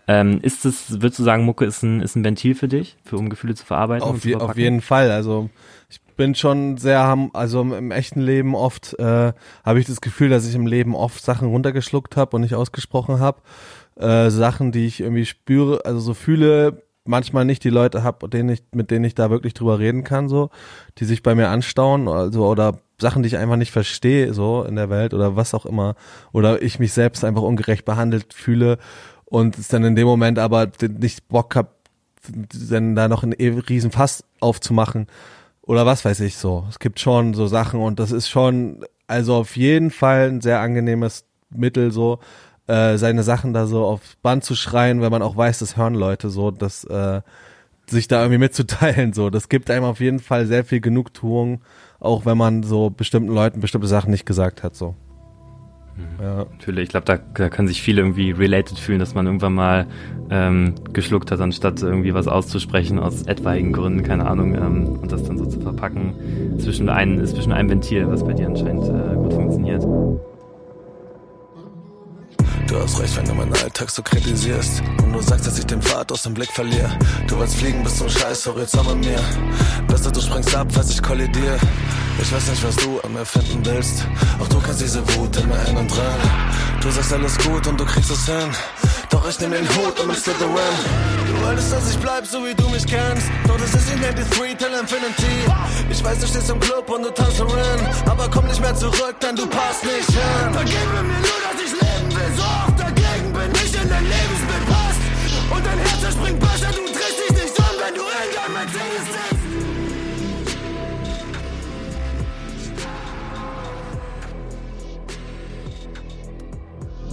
Ähm, 0.08 0.40
ist 0.42 0.64
es, 0.64 1.00
würdest 1.00 1.20
du 1.20 1.22
sagen, 1.22 1.44
Mucke 1.44 1.64
ist 1.64 1.82
ein, 1.82 2.00
ist 2.00 2.16
ein 2.16 2.24
Ventil 2.24 2.56
für 2.56 2.66
dich, 2.66 2.96
für 3.04 3.16
um 3.16 3.30
Gefühle 3.30 3.54
zu 3.54 3.64
verarbeiten? 3.64 4.02
Auf, 4.02 4.24
je, 4.24 4.34
auf 4.34 4.56
jeden 4.56 4.80
Fall, 4.80 5.10
also 5.12 5.48
ich 5.88 6.00
bin 6.16 6.34
schon 6.34 6.76
sehr, 6.76 7.30
also 7.32 7.60
im 7.62 7.92
echten 7.92 8.20
Leben 8.20 8.54
oft 8.56 8.98
äh, 8.98 9.32
habe 9.64 9.80
ich 9.80 9.86
das 9.86 10.00
Gefühl, 10.00 10.28
dass 10.28 10.46
ich 10.46 10.54
im 10.54 10.66
Leben 10.66 10.94
oft 10.94 11.22
Sachen 11.22 11.48
runtergeschluckt 11.48 12.16
habe 12.16 12.36
und 12.36 12.42
nicht 12.42 12.54
ausgesprochen 12.54 13.20
habe. 13.20 13.40
Äh, 13.96 14.30
Sachen, 14.30 14.72
die 14.72 14.86
ich 14.86 15.00
irgendwie 15.00 15.26
spüre, 15.26 15.84
also 15.84 16.00
so 16.00 16.14
fühle, 16.14 16.82
manchmal 17.04 17.44
nicht 17.44 17.64
die 17.64 17.70
Leute 17.70 18.02
habe, 18.02 18.28
denen 18.28 18.50
ich, 18.50 18.62
mit 18.72 18.90
denen 18.90 19.04
ich 19.04 19.14
da 19.14 19.30
wirklich 19.30 19.54
drüber 19.54 19.78
reden 19.78 20.04
kann, 20.04 20.28
so, 20.28 20.50
die 20.98 21.04
sich 21.04 21.22
bei 21.22 21.34
mir 21.34 21.48
anstauen, 21.48 22.08
also 22.08 22.46
oder 22.46 22.78
Sachen, 23.00 23.22
die 23.22 23.28
ich 23.28 23.36
einfach 23.38 23.56
nicht 23.56 23.72
verstehe, 23.72 24.34
so 24.34 24.62
in 24.64 24.76
der 24.76 24.90
Welt 24.90 25.14
oder 25.14 25.36
was 25.36 25.54
auch 25.54 25.66
immer, 25.66 25.94
oder 26.32 26.62
ich 26.62 26.78
mich 26.78 26.92
selbst 26.92 27.24
einfach 27.24 27.42
ungerecht 27.42 27.84
behandelt 27.84 28.34
fühle 28.34 28.78
und 29.24 29.58
es 29.58 29.68
dann 29.68 29.84
in 29.84 29.96
dem 29.96 30.06
Moment 30.06 30.38
aber 30.38 30.68
nicht 30.98 31.28
Bock 31.28 31.56
hab, 31.56 31.76
dann 32.70 32.94
da 32.94 33.08
noch 33.08 33.22
einen 33.22 33.32
riesen 33.32 33.90
Fass 33.90 34.24
aufzumachen 34.40 35.06
oder 35.62 35.86
was 35.86 36.04
weiß 36.04 36.20
ich 36.20 36.36
so. 36.36 36.66
Es 36.68 36.78
gibt 36.78 37.00
schon 37.00 37.32
so 37.32 37.46
Sachen 37.46 37.80
und 37.80 37.98
das 37.98 38.12
ist 38.12 38.28
schon, 38.28 38.84
also 39.06 39.36
auf 39.36 39.56
jeden 39.56 39.90
Fall 39.90 40.28
ein 40.28 40.40
sehr 40.42 40.60
angenehmes 40.60 41.24
Mittel 41.48 41.92
so, 41.92 42.18
äh, 42.70 42.98
seine 42.98 43.24
Sachen 43.24 43.52
da 43.52 43.66
so 43.66 43.84
auf 43.84 44.16
Band 44.22 44.44
zu 44.44 44.54
schreien, 44.54 45.00
wenn 45.00 45.10
man 45.10 45.22
auch 45.22 45.36
weiß, 45.36 45.58
das 45.58 45.76
hören 45.76 45.94
Leute 45.94 46.30
so, 46.30 46.52
dass 46.52 46.84
äh, 46.84 47.20
sich 47.86 48.06
da 48.06 48.22
irgendwie 48.22 48.38
mitzuteilen 48.38 49.12
so. 49.12 49.28
Das 49.28 49.48
gibt 49.48 49.70
einem 49.70 49.84
auf 49.84 50.00
jeden 50.00 50.20
Fall 50.20 50.46
sehr 50.46 50.64
viel 50.64 50.80
Genugtuung, 50.80 51.62
auch 51.98 52.24
wenn 52.26 52.38
man 52.38 52.62
so 52.62 52.90
bestimmten 52.90 53.34
Leuten 53.34 53.60
bestimmte 53.60 53.88
Sachen 53.88 54.12
nicht 54.12 54.24
gesagt 54.24 54.62
hat 54.62 54.76
so. 54.76 54.94
Mhm. 55.96 56.24
Ja. 56.24 56.36
Natürlich, 56.50 56.84
ich 56.84 56.88
glaube, 56.90 57.06
da, 57.06 57.18
da 57.34 57.48
können 57.48 57.66
sich 57.66 57.82
viele 57.82 58.02
irgendwie 58.02 58.30
related 58.30 58.78
fühlen, 58.78 59.00
dass 59.00 59.14
man 59.14 59.26
irgendwann 59.26 59.54
mal 59.54 59.86
ähm, 60.30 60.76
geschluckt 60.92 61.32
hat, 61.32 61.40
anstatt 61.40 61.82
irgendwie 61.82 62.14
was 62.14 62.28
auszusprechen 62.28 63.00
aus 63.00 63.22
etwaigen 63.22 63.72
Gründen, 63.72 64.04
keine 64.04 64.26
Ahnung, 64.26 64.54
ähm, 64.54 64.86
und 65.00 65.10
das 65.10 65.24
dann 65.24 65.36
so 65.36 65.46
zu 65.46 65.60
verpacken 65.60 66.14
zwischen, 66.58 66.88
ein, 66.88 67.26
zwischen 67.26 67.52
einem 67.52 67.68
Ventil, 67.68 68.08
was 68.08 68.24
bei 68.24 68.32
dir 68.32 68.46
anscheinend 68.46 68.84
äh, 68.84 69.16
gut 69.16 69.34
funktioniert. 69.34 69.84
Du 72.70 72.80
hast 72.80 73.00
recht, 73.00 73.16
wenn 73.16 73.24
du 73.24 73.34
meinen 73.34 73.52
Alltag 73.52 73.90
so 73.90 74.00
kritisierst 74.00 74.80
und 75.02 75.12
du 75.12 75.20
sagst, 75.20 75.44
dass 75.44 75.58
ich 75.58 75.66
den 75.66 75.82
Pfad 75.82 76.12
aus 76.12 76.22
dem 76.22 76.34
Blick 76.34 76.52
verliere. 76.52 76.96
Du 77.26 77.36
willst 77.36 77.56
fliegen 77.56 77.82
bis 77.82 77.96
zum 77.96 78.08
Scheiß 78.08 78.46
Horizont 78.46 78.94
mit 78.94 79.06
mir. 79.06 79.20
Besser 79.88 80.12
du 80.12 80.20
springst 80.20 80.54
ab, 80.54 80.68
falls 80.70 80.88
ich 80.90 81.02
kollidiere. 81.02 81.58
Ich 82.22 82.32
weiß 82.32 82.46
nicht, 82.46 82.62
was 82.62 82.76
du 82.76 83.00
an 83.00 83.12
mir 83.12 83.26
finden 83.26 83.66
willst. 83.66 84.06
Auch 84.38 84.46
du 84.46 84.60
kannst 84.60 84.80
diese 84.80 85.00
Wut 85.16 85.36
in 85.36 85.48
mir 85.48 85.60
innen 85.68 85.88
drin. 85.88 86.14
Du 86.80 86.90
sagst 86.92 87.12
alles 87.12 87.36
gut 87.38 87.66
und 87.66 87.80
du 87.80 87.84
kriegst 87.84 88.08
es 88.08 88.26
hin. 88.26 88.50
Doch 89.10 89.28
ich 89.28 89.40
nehm 89.40 89.50
den 89.50 89.68
Hut 89.70 89.98
und 89.98 90.06
bin 90.06 90.16
Slytherin. 90.16 90.54
Du 91.26 91.44
wolltest, 91.44 91.72
dass 91.72 91.90
ich 91.90 91.98
bleib, 91.98 92.24
so 92.24 92.38
wie 92.46 92.54
du 92.54 92.68
mich 92.68 92.86
kennst. 92.86 93.26
Doch 93.48 93.56
das 93.56 93.74
ist 93.74 93.90
nicht 93.90 94.00
mehr 94.00 94.12
die 94.12 94.22
Three 94.30 94.54
till 94.54 94.72
Infinity. 94.80 95.42
Ich 95.90 96.04
weiß, 96.04 96.20
du 96.20 96.26
stehst 96.28 96.48
im 96.48 96.60
Club 96.60 96.88
und 96.88 97.02
du 97.02 97.10
tanzt 97.10 97.40
darin. 97.40 97.80
Aber 98.06 98.30
komm 98.30 98.46
nicht 98.46 98.60
mehr 98.60 98.76
zurück, 98.76 99.16
denn 99.20 99.34
du 99.34 99.46
passt 99.48 99.82
nicht 99.82 100.08
hin. 100.08 100.52
Vergebe 100.52 101.02
mir 101.02 101.02
nur, 101.02 101.40
dass 101.42 101.59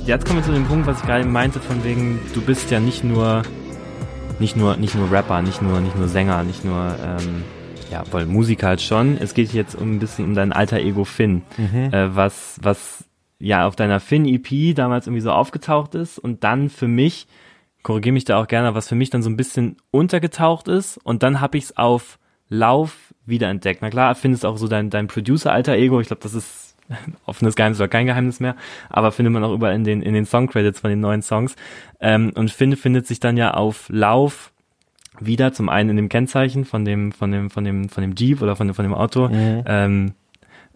jetzt 0.07 0.25
kommen 0.25 0.39
wir 0.39 0.45
zu 0.45 0.53
dem 0.53 0.65
Punkt, 0.65 0.87
was 0.87 0.99
ich 1.01 1.05
gerade 1.05 1.25
meinte, 1.25 1.59
von 1.59 1.83
wegen, 1.83 2.19
du 2.33 2.41
bist 2.41 2.71
ja 2.71 2.79
nicht 2.79 3.03
nur, 3.03 3.41
nicht 4.39 4.55
nur, 4.55 4.77
nicht 4.77 4.95
nur 4.95 5.11
Rapper, 5.11 5.41
nicht 5.41 5.61
nur, 5.61 5.81
nicht 5.81 5.97
nur 5.97 6.07
Sänger, 6.07 6.43
nicht 6.43 6.63
nur, 6.63 6.95
ähm, 7.03 7.43
ja, 7.91 8.03
wohl 8.11 8.25
Musiker 8.25 8.67
halt 8.67 8.81
schon. 8.81 9.17
Es 9.17 9.33
geht 9.33 9.53
jetzt 9.53 9.75
um 9.75 9.95
ein 9.95 9.99
bisschen 9.99 10.25
um 10.25 10.33
dein 10.33 10.53
alter 10.53 10.79
Ego 10.79 11.03
Finn, 11.03 11.43
mhm. 11.57 11.93
äh, 11.93 12.15
was, 12.15 12.57
was 12.61 13.03
ja 13.39 13.67
auf 13.67 13.75
deiner 13.75 13.99
Finn 13.99 14.25
EP 14.25 14.75
damals 14.75 15.07
irgendwie 15.07 15.21
so 15.21 15.31
aufgetaucht 15.31 15.93
ist 15.93 16.17
und 16.17 16.43
dann 16.43 16.69
für 16.69 16.87
mich, 16.87 17.27
korrigiere 17.83 18.13
mich 18.13 18.25
da 18.25 18.41
auch 18.41 18.47
gerne, 18.47 18.75
was 18.75 18.87
für 18.87 18.95
mich 18.95 19.09
dann 19.09 19.21
so 19.21 19.29
ein 19.29 19.37
bisschen 19.37 19.75
untergetaucht 19.91 20.69
ist 20.69 20.97
und 20.97 21.21
dann 21.21 21.41
habe 21.41 21.57
ich 21.57 21.65
es 21.65 21.77
auf 21.77 22.17
Lauf 22.49 23.13
wiederentdeckt. 23.25 23.81
Na 23.81 23.89
klar, 23.89 24.15
findest 24.15 24.45
auch 24.45 24.57
so 24.57 24.69
dein, 24.69 24.89
dein 24.89 25.07
Producer-alter 25.07 25.73
Ego, 25.73 25.99
ich 25.99 26.07
glaube, 26.07 26.23
das 26.23 26.33
ist 26.33 26.66
offenes 27.25 27.55
Geheimnis 27.55 27.79
oder 27.79 27.87
kein 27.87 28.05
Geheimnis 28.05 28.39
mehr, 28.39 28.55
aber 28.89 29.11
findet 29.11 29.33
man 29.33 29.43
auch 29.43 29.53
überall 29.53 29.75
in 29.75 29.83
den, 29.83 30.01
in 30.01 30.13
den 30.13 30.25
Songcredits 30.25 30.79
von 30.79 30.89
den 30.89 30.99
neuen 30.99 31.21
Songs. 31.21 31.55
Ähm, 31.99 32.31
und 32.35 32.51
finde 32.51 32.77
findet 32.77 33.07
sich 33.07 33.19
dann 33.19 33.37
ja 33.37 33.53
auf 33.53 33.87
Lauf 33.89 34.51
wieder, 35.19 35.53
zum 35.53 35.69
einen 35.69 35.91
in 35.91 35.95
dem 35.97 36.09
Kennzeichen 36.09 36.65
von 36.65 36.85
dem, 36.85 37.11
von 37.11 37.31
dem, 37.31 37.49
von 37.49 37.63
dem, 37.63 37.89
von 37.89 38.01
dem 38.01 38.13
Jeep 38.15 38.41
oder 38.41 38.55
von 38.55 38.67
dem, 38.67 38.73
von 38.73 38.83
dem 38.83 38.93
Auto, 38.93 39.29
mhm. 39.29 39.63
ähm, 39.65 40.13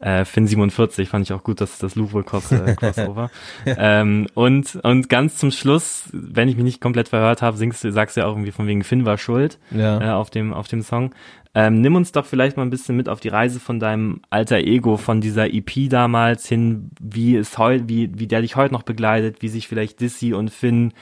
Äh, 0.02 0.26
Finn 0.26 0.48
47 0.48 1.08
fand 1.10 1.26
ich 1.26 1.34
auch 1.34 1.44
gut, 1.44 1.62
dass 1.62 1.78
das 1.78 1.96
Louvre 1.96 2.20
äh, 2.22 2.24
Crossover. 2.76 3.30
ähm, 3.66 4.28
und, 4.34 4.76
und 4.84 5.10
ganz 5.10 5.38
zum 5.38 5.52
Schluss, 5.52 6.10
wenn 6.12 6.50
ich 6.50 6.56
mich 6.56 6.66
nicht 6.66 6.82
komplett 6.82 7.10
verhört 7.10 7.42
habe, 7.42 7.56
singst 7.58 7.84
du, 7.84 7.92
sagst 7.92 8.18
du 8.18 8.22
ja 8.22 8.28
auch 8.28 8.32
irgendwie 8.32 8.52
von 8.52 8.68
wegen 8.68 8.84
Finn 8.84 9.06
war 9.06 9.18
schuld 9.18 9.60
Ja. 9.70 10.02
äh, 10.02 10.12
auf 10.12 10.30
dem, 10.32 10.54
auf 10.54 10.68
dem 10.68 10.82
Song. 10.82 11.14
Ähm, 11.54 11.82
nimm 11.82 11.96
uns 11.96 12.14
doch 12.14 12.26
vielleicht 12.26 12.56
mal 12.58 12.64
ein 12.64 12.70
bisschen 12.70 12.96
mit 12.96 13.10
auf 13.10 13.20
die 13.20 13.28
Reise 13.28 13.60
von 13.60 13.80
deinem 13.80 14.22
alter 14.30 14.58
Ego, 14.60 14.98
von 14.98 15.20
dieser 15.22 15.54
EP 15.54 15.90
damals 15.90 16.48
hin, 16.48 16.92
wie 17.02 17.36
es 17.36 17.58
heute, 17.58 17.90
wie, 17.90 18.10
wie 18.18 18.28
der 18.28 18.42
dich 18.42 18.56
heute 18.56 18.74
noch 18.74 18.84
begleitet, 18.84 19.42
wie 19.42 19.50
sich 19.50 19.68
vielleicht 19.68 20.00
Dissy 20.00 20.34
und 20.34 20.50
Finn 20.50 20.94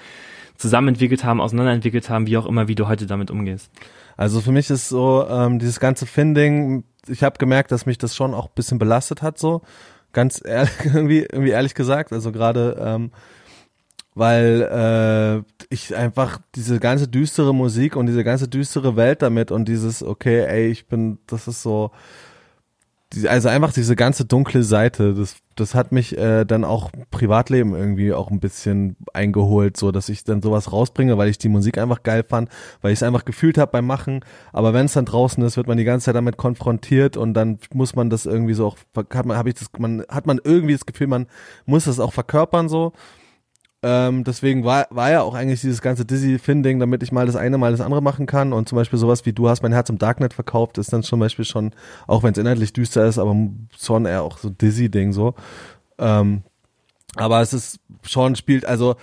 zusammenentwickelt 0.57 1.23
haben, 1.23 1.39
auseinanderentwickelt 1.39 2.09
haben, 2.09 2.27
wie 2.27 2.35
auch 2.38 2.45
immer, 2.45 2.67
wie 2.67 2.75
du 2.75 2.88
heute 2.88 3.05
damit 3.05 3.31
umgehst. 3.31 3.71
Also 4.19 4.41
für 4.41 4.51
mich 4.51 4.69
ist 4.69 4.89
so 4.89 5.25
ähm, 5.29 5.60
dieses 5.60 5.79
ganze 5.79 6.05
Finding, 6.05 6.84
ich 7.08 7.23
habe 7.23 7.38
gemerkt, 7.38 7.71
dass 7.71 7.86
mich 7.86 7.97
das 7.97 8.17
schon 8.17 8.34
auch 8.34 8.49
bisschen 8.49 8.77
belastet 8.77 9.21
hat, 9.21 9.39
so 9.39 9.62
ganz 10.12 10.41
ehrlich, 10.43 10.73
irgendwie, 10.84 11.19
irgendwie 11.19 11.51
ehrlich 11.51 11.73
gesagt. 11.73 12.12
Also 12.12 12.34
gerade 12.34 12.75
ähm, 12.82 13.12
weil 14.15 15.43
äh, 15.53 15.63
ich 15.69 15.95
einfach 15.95 16.41
diese 16.55 16.82
ganze 16.82 17.08
düstere 17.08 17.55
Musik 17.55 17.95
und 17.95 18.08
diese 18.08 18.25
ganze 18.25 18.49
düstere 18.49 18.97
Welt 18.97 19.21
damit 19.21 19.51
und 19.51 19.69
dieses 19.69 20.03
okay, 20.03 20.41
ey, 20.41 20.67
ich 20.67 20.88
bin, 20.88 21.19
das 21.25 21.47
ist 21.47 21.62
so, 21.62 21.91
also 23.28 23.50
einfach 23.50 23.74
diese 23.74 23.95
ganze 23.95 24.26
dunkle 24.26 24.63
Seite, 24.63 25.15
das, 25.15 25.38
das 25.56 25.74
hat 25.74 25.91
mich 25.91 26.15
äh, 26.17 26.45
dann 26.45 26.63
auch 26.63 26.91
Privatleben 27.10 27.74
irgendwie 27.74 28.13
auch 28.13 28.30
ein 28.30 28.39
bisschen 28.39 28.98
eingeholt, 29.13 29.78
so 29.78 29.91
dass 29.91 30.10
ich 30.10 30.24
dann 30.24 30.43
sowas 30.43 30.72
rausbringe, 30.72 31.17
weil 31.17 31.30
ich 31.30 31.39
die 31.39 31.50
Musik 31.50 31.80
einfach 31.80 32.04
geil 32.04 32.24
fand, 32.28 32.50
weil 32.82 32.93
ich 32.93 33.00
es 33.00 33.04
einfach 33.04 33.26
gefühlt 33.26 33.58
habe 33.58 33.72
beim 33.72 33.88
Machen. 33.88 34.19
Aber 34.54 34.74
wenn 34.74 34.86
es 34.86 34.93
dann 34.93 35.06
draußen 35.06 35.43
ist, 35.43 35.58
wird 35.58 35.67
man 35.67 35.78
die 35.78 35.86
ganze 35.86 36.06
Zeit 36.06 36.15
damit 36.15 36.38
konfrontiert 36.38 37.17
und 37.17 37.34
dann 37.34 37.58
muss 37.74 37.95
man 37.95 38.12
das 38.12 38.28
irgendwie 38.28 38.54
so 38.54 38.67
auch, 38.67 38.78
hat 38.95 39.26
man, 39.26 39.38
habe 39.38 39.50
ich 39.50 39.56
das, 39.56 39.69
man 39.80 40.06
hat 40.08 40.28
man 40.28 40.39
irgendwie 40.43 40.74
das 40.74 40.86
Gefühl, 40.86 41.08
man 41.08 41.26
muss 41.65 41.86
das 41.86 42.00
auch 42.00 42.13
verkörpern 42.13 42.69
so. 42.69 42.93
Ähm, 43.82 44.26
deswegen 44.26 44.65
war, 44.65 44.88
war 44.89 45.10
ja 45.10 45.22
auch 45.22 45.34
eigentlich 45.34 45.62
dieses 45.62 45.82
ganze 45.82 46.04
Dizzy-Fin-Ding, 46.04 46.80
damit 46.80 47.02
ich 47.02 47.12
mal 47.13 47.26
das 47.26 47.38
eine, 47.38 47.58
mal 47.58 47.72
das 47.72 47.80
andere 47.80 48.02
machen 48.02 48.26
kann. 48.26 48.52
Und 48.52 48.68
zum 48.68 48.76
Beispiel 48.76 49.00
sowas 49.00 49.26
wie 49.26 49.34
Du 49.34 49.48
hast 49.48 49.62
mein 49.62 49.72
Herz 49.72 49.89
im 49.89 49.98
Darknet 49.98 50.34
verkauft, 50.34 50.78
ist 50.78 50.92
dann 50.92 51.04
zum 51.04 51.20
Beispiel 51.20 51.46
schon, 51.46 51.72
auch 52.06 52.24
wenn 52.24 52.34
es 52.34 52.38
inhaltlich 52.38 52.74
düster 52.74 53.06
ist, 53.06 53.18
aber 53.18 53.36
schon 53.78 54.06
eher 54.06 54.24
auch 54.24 54.38
so 54.38 54.50
Dizzy-Ding 54.50 55.13
so. 55.13 55.36
Ähm, 55.98 56.44
aber 57.15 57.42
es 57.42 57.54
ist 57.54 57.80
schon, 58.04 58.36
spielt, 58.36 58.65
also 58.65 58.96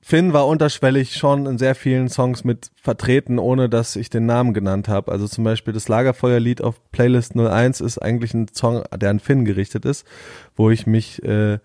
Finn 0.00 0.32
war 0.32 0.46
unterschwellig 0.46 1.16
schon 1.16 1.46
in 1.46 1.58
sehr 1.58 1.74
vielen 1.74 2.08
Songs 2.08 2.44
mit 2.44 2.70
vertreten, 2.80 3.40
ohne 3.40 3.68
dass 3.68 3.96
ich 3.96 4.08
den 4.08 4.24
Namen 4.26 4.54
genannt 4.54 4.88
habe. 4.88 5.10
Also 5.10 5.26
zum 5.26 5.42
Beispiel 5.42 5.72
das 5.72 5.88
Lagerfeuerlied 5.88 6.62
auf 6.62 6.80
Playlist 6.92 7.36
01 7.36 7.80
ist 7.80 7.98
eigentlich 7.98 8.32
ein 8.32 8.46
Song, 8.52 8.84
der 8.96 9.10
an 9.10 9.18
Finn 9.18 9.44
gerichtet 9.44 9.84
ist, 9.84 10.06
wo 10.54 10.70
ich 10.70 10.86
mich 10.86 11.24
äh, 11.24 11.58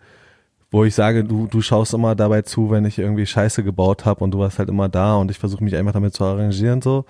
wo 0.72 0.86
ich 0.86 0.96
sage, 0.96 1.26
du, 1.26 1.48
du 1.48 1.62
schaust 1.62 1.94
immer 1.94 2.16
dabei 2.16 2.42
zu, 2.42 2.72
wenn 2.72 2.86
ich 2.86 2.98
irgendwie 2.98 3.26
Scheiße 3.26 3.64
gebaut 3.64 4.06
habe 4.06 4.24
und 4.24 4.32
du 4.32 4.40
warst 4.40 4.58
halt 4.58 4.70
immer 4.70 4.88
da 4.88 5.16
und 5.18 5.30
ich 5.30 5.38
versuche 5.38 5.64
mich 5.64 5.76
einfach 5.76 5.92
damit 5.92 6.14
zu 6.14 6.24
arrangieren 6.24 6.82
so. 6.82 7.06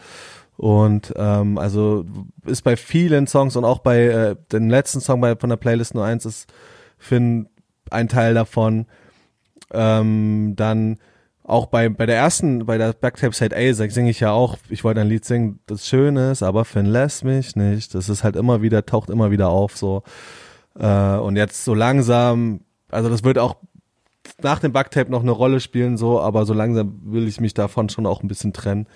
Und 0.57 1.13
ähm, 1.15 1.57
also 1.57 2.05
ist 2.45 2.63
bei 2.63 2.75
vielen 2.75 3.27
Songs 3.27 3.55
und 3.55 3.65
auch 3.65 3.79
bei 3.79 4.03
äh, 4.05 4.35
dem 4.51 4.69
letzten 4.69 4.99
Song 4.99 5.21
bei, 5.21 5.35
von 5.35 5.49
der 5.49 5.57
Playlist 5.57 5.95
nur 5.95 6.03
eins 6.03 6.25
ist 6.25 6.51
Finn 6.97 7.47
ein 7.89 8.07
Teil 8.07 8.33
davon. 8.33 8.87
Ähm, 9.73 10.53
dann 10.55 10.97
auch 11.43 11.67
bei, 11.67 11.89
bei 11.89 12.05
der 12.05 12.17
ersten, 12.17 12.65
bei 12.65 12.77
der 12.77 12.93
Backtape 12.93 13.33
Side 13.33 13.55
A 13.55 13.73
singe 13.73 14.09
ich 14.09 14.19
ja 14.19 14.31
auch, 14.31 14.57
ich 14.69 14.83
wollte 14.83 15.01
ein 15.01 15.07
Lied 15.07 15.25
singen, 15.25 15.59
das 15.65 15.87
schön 15.87 16.15
ist, 16.15 16.43
aber 16.43 16.65
Finn 16.65 16.85
lässt 16.85 17.23
mich 17.23 17.55
nicht. 17.55 17.95
Das 17.95 18.09
ist 18.09 18.23
halt 18.23 18.35
immer 18.35 18.61
wieder, 18.61 18.85
taucht 18.85 19.09
immer 19.09 19.31
wieder 19.31 19.49
auf 19.49 19.77
so. 19.77 20.03
Äh, 20.79 21.15
und 21.15 21.35
jetzt 21.35 21.65
so 21.65 21.73
langsam, 21.73 22.61
also 22.91 23.09
das 23.09 23.23
wird 23.23 23.37
auch 23.37 23.57
nach 24.41 24.59
dem 24.59 24.71
Backtape 24.71 25.11
noch 25.11 25.21
eine 25.21 25.31
Rolle 25.31 25.59
spielen, 25.59 25.97
so, 25.97 26.19
aber 26.19 26.45
so 26.45 26.53
langsam 26.53 26.99
will 27.03 27.27
ich 27.27 27.39
mich 27.39 27.53
davon 27.53 27.89
schon 27.89 28.05
auch 28.05 28.21
ein 28.21 28.27
bisschen 28.27 28.53
trennen 28.53 28.87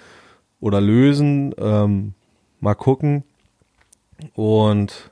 oder 0.60 0.82
lösen. 0.82 1.54
Ähm, 1.58 2.14
mal 2.60 2.76
gucken. 2.76 3.24
Und 4.34 5.12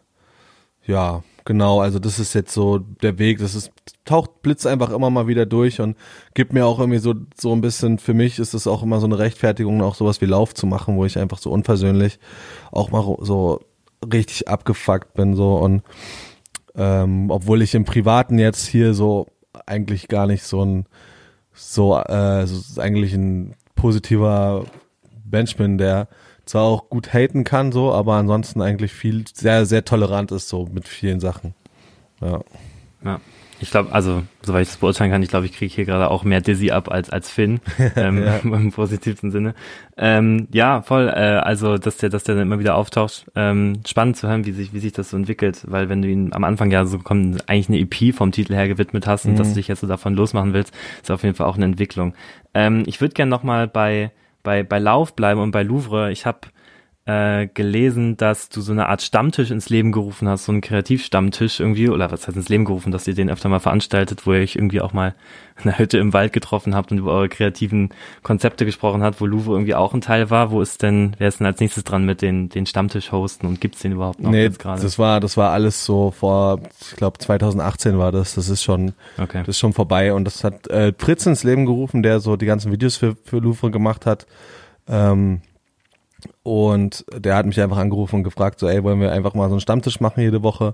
ja, 0.86 1.24
genau, 1.46 1.80
also 1.80 2.00
das 2.00 2.20
ist 2.20 2.34
jetzt 2.34 2.54
so 2.54 2.80
der 2.80 3.20
Weg. 3.20 3.40
Das 3.40 3.56
ist, 3.56 3.72
taucht 4.06 4.42
Blitz 4.42 4.66
einfach 4.66 4.92
immer 4.92 5.10
mal 5.10 5.28
wieder 5.28 5.46
durch 5.46 5.80
und 5.82 5.98
gibt 6.34 6.54
mir 6.54 6.66
auch 6.66 6.80
irgendwie 6.80 7.00
so, 7.00 7.14
so 7.40 7.54
ein 7.54 7.62
bisschen, 7.62 8.00
für 8.00 8.14
mich 8.14 8.40
ist 8.40 8.54
es 8.54 8.68
auch 8.68 8.84
immer 8.84 9.00
so 9.00 9.06
eine 9.06 9.20
Rechtfertigung, 9.20 9.82
auch 9.82 9.96
sowas 9.96 10.22
wie 10.22 10.26
Lauf 10.26 10.54
zu 10.54 10.66
machen, 10.68 10.98
wo 10.98 11.06
ich 11.06 11.18
einfach 11.18 11.38
so 11.38 11.52
unversöhnlich 11.52 12.20
auch 12.72 12.92
mal 12.92 13.18
so 13.22 13.62
richtig 14.12 14.48
abgefuckt 14.48 15.14
bin, 15.14 15.36
so 15.36 15.56
und 15.56 15.84
ähm, 16.76 17.30
obwohl 17.30 17.62
ich 17.62 17.76
im 17.76 17.86
Privaten 17.86 18.40
jetzt 18.40 18.66
hier 18.68 18.94
so 18.94 19.28
eigentlich 19.66 20.08
gar 20.08 20.28
nicht 20.28 20.44
so 20.44 20.64
ein 20.64 20.86
so, 21.54 21.98
äh, 21.98 22.48
so 22.48 22.82
eigentlich 22.82 23.14
ein 23.14 23.56
positiver 23.76 24.66
Mensch 25.30 25.56
bin, 25.56 25.78
der 25.78 26.08
zwar 26.46 26.64
auch 26.64 26.90
gut 26.90 27.14
haten 27.14 27.44
kann, 27.44 27.72
so, 27.72 27.94
aber 27.94 28.16
ansonsten 28.16 28.62
eigentlich 28.62 28.92
viel 28.92 29.24
sehr, 29.34 29.66
sehr 29.66 29.86
tolerant 29.86 30.32
ist, 30.32 30.50
so 30.50 30.68
mit 30.72 30.88
vielen 30.88 31.20
Sachen. 31.20 31.54
Ja. 32.22 32.42
Ja. 33.04 33.22
Ich 33.64 33.72
glaube, 33.72 33.94
also, 33.94 34.24
soweit 34.42 34.64
ich 34.64 34.68
das 34.68 34.78
beurteilen 34.78 35.10
kann, 35.10 35.24
ich 35.24 35.30
glaube, 35.30 35.46
ich 35.46 35.54
kriege 35.54 35.74
hier 35.74 35.86
gerade 35.86 36.12
auch 36.12 36.26
mehr 36.26 36.42
Dizzy 36.42 36.72
ab 36.72 36.92
als 36.92 37.10
als 37.10 37.32
Finn, 37.32 37.62
ähm, 37.96 38.22
Ja. 38.22 38.38
im 38.44 38.74
positivsten 38.74 39.32
Sinne. 39.32 39.56
Ähm, 39.96 40.50
ja, 40.52 40.82
voll, 40.82 41.08
äh, 41.08 41.12
also, 41.12 41.78
dass 41.78 41.96
der, 41.96 42.10
dass 42.10 42.26
der 42.26 42.36
dann 42.36 42.44
immer 42.44 42.60
wieder 42.60 42.76
auftaucht. 42.76 43.26
Ähm, 43.36 43.80
spannend 43.88 44.18
zu 44.18 44.28
hören, 44.28 44.46
wie 44.46 44.52
sich, 44.52 44.74
wie 44.74 44.80
sich 44.80 44.92
das 44.92 45.12
so 45.12 45.18
entwickelt, 45.18 45.64
weil 45.66 45.88
wenn 45.88 46.02
du 46.02 46.10
ihn 46.10 46.34
am 46.34 46.44
Anfang 46.44 46.72
ja 46.72 46.86
so 46.86 47.00
kommt, 47.00 47.50
eigentlich 47.50 47.70
eine 47.70 47.80
EP 47.80 48.14
vom 48.14 48.34
Titel 48.34 48.54
her 48.54 48.68
gewidmet 48.68 49.08
hast 49.08 49.26
und 49.26 49.40
dass 49.40 49.50
du 49.50 49.56
dich 49.56 49.70
jetzt 49.70 49.80
so 49.80 49.88
davon 49.88 50.14
losmachen 50.14 50.54
willst, 50.54 50.74
ist 51.02 51.10
auf 51.10 51.24
jeden 51.24 51.36
Fall 51.36 51.48
auch 51.48 51.56
eine 51.56 51.66
Entwicklung. 51.66 52.16
Ähm, 52.54 52.84
ich 52.86 53.00
würde 53.00 53.14
gerne 53.14 53.30
nochmal 53.30 53.70
bei, 53.70 54.12
bei, 54.44 54.64
bei 54.64 54.78
Lauf 54.78 55.16
bleiben 55.16 55.40
und 55.40 55.52
bei 55.52 55.64
Louvre. 55.64 56.12
Ich 56.12 56.26
habe 56.26 56.40
äh, 57.06 57.48
gelesen, 57.48 58.16
dass 58.16 58.48
du 58.48 58.62
so 58.62 58.72
eine 58.72 58.88
Art 58.88 59.02
Stammtisch 59.02 59.52
ins 59.52 59.68
Leben 59.70 59.92
gerufen 59.92 60.30
hast, 60.30 60.46
so 60.46 60.54
einen 60.54 60.62
Kreativstammtisch 60.62 61.60
irgendwie, 61.60 61.90
oder 61.90 62.10
was 62.12 62.28
heißt 62.28 62.38
ins 62.38 62.48
Leben 62.48 62.64
gerufen, 62.64 62.94
dass 62.94 63.06
ihr 63.08 63.14
den 63.14 63.30
öfter 63.30 63.50
mal 63.50 63.60
veranstaltet, 63.60 64.26
wo 64.26 64.32
ihr 64.32 64.40
euch 64.40 64.56
irgendwie 64.56 64.80
auch 64.80 64.94
mal 64.94 65.14
in 65.58 65.70
einer 65.70 65.80
Hütte 65.80 65.98
im 65.98 66.14
Wald 66.14 66.32
getroffen 66.32 66.74
habt 66.74 66.92
und 66.94 67.00
über 67.00 67.12
eure 67.12 67.28
kreativen 67.28 67.90
Konzepte 68.24 68.66
gesprochen 68.66 69.04
habt, 69.04 69.20
wo 69.20 69.26
Louvre 69.26 69.52
irgendwie 69.54 69.76
auch 69.76 69.94
ein 69.94 70.00
Teil 70.00 70.30
war. 70.30 70.50
Wo 70.50 70.62
ist 70.62 70.82
denn, 70.82 71.14
wer 71.18 71.28
ist 71.28 71.42
denn 71.42 71.46
als 71.48 71.60
nächstes 71.60 71.84
dran 71.84 72.06
mit 72.06 72.22
den, 72.22 72.48
den 72.48 72.66
Stammtisch 72.66 73.12
hosten 73.12 73.48
und 73.48 73.60
gibt's 73.60 73.82
den 73.82 73.92
überhaupt 73.92 74.22
noch 74.22 74.32
nee, 74.32 74.44
jetzt 74.44 74.60
gerade? 74.60 74.82
das 74.82 74.98
war, 74.98 75.20
das 75.20 75.36
war 75.36 75.52
alles 75.52 75.84
so 75.84 76.12
vor, 76.12 76.62
ich 76.90 76.96
glaube 76.96 77.20
2018 77.20 77.98
war 77.98 78.14
das, 78.14 78.36
das 78.36 78.48
ist 78.48 78.64
schon, 78.64 78.94
Okay. 79.18 79.40
das 79.40 79.50
ist 79.50 79.60
schon 79.60 79.74
vorbei 79.74 80.14
und 80.14 80.24
das 80.24 80.44
hat 80.46 80.68
äh, 80.68 80.94
Fritz 80.98 81.26
ins 81.26 81.44
Leben 81.44 81.66
gerufen, 81.66 82.02
der 82.02 82.22
so 82.22 82.38
die 82.38 82.46
ganzen 82.46 82.72
Videos 82.72 82.96
für, 82.96 83.18
für 83.26 83.40
Louvre 83.40 83.72
gemacht 83.72 84.06
hat. 84.06 84.26
Ähm, 84.88 85.42
und 86.44 87.06
der 87.14 87.36
hat 87.36 87.46
mich 87.46 87.60
einfach 87.60 87.78
angerufen 87.78 88.18
und 88.18 88.24
gefragt, 88.24 88.60
so, 88.60 88.68
ey, 88.68 88.84
wollen 88.84 89.00
wir 89.00 89.12
einfach 89.12 89.34
mal 89.34 89.48
so 89.50 89.56
einen 89.56 89.62
Stammtisch 89.62 90.00
machen 90.00 90.22
jede 90.22 90.44
Woche? 90.44 90.74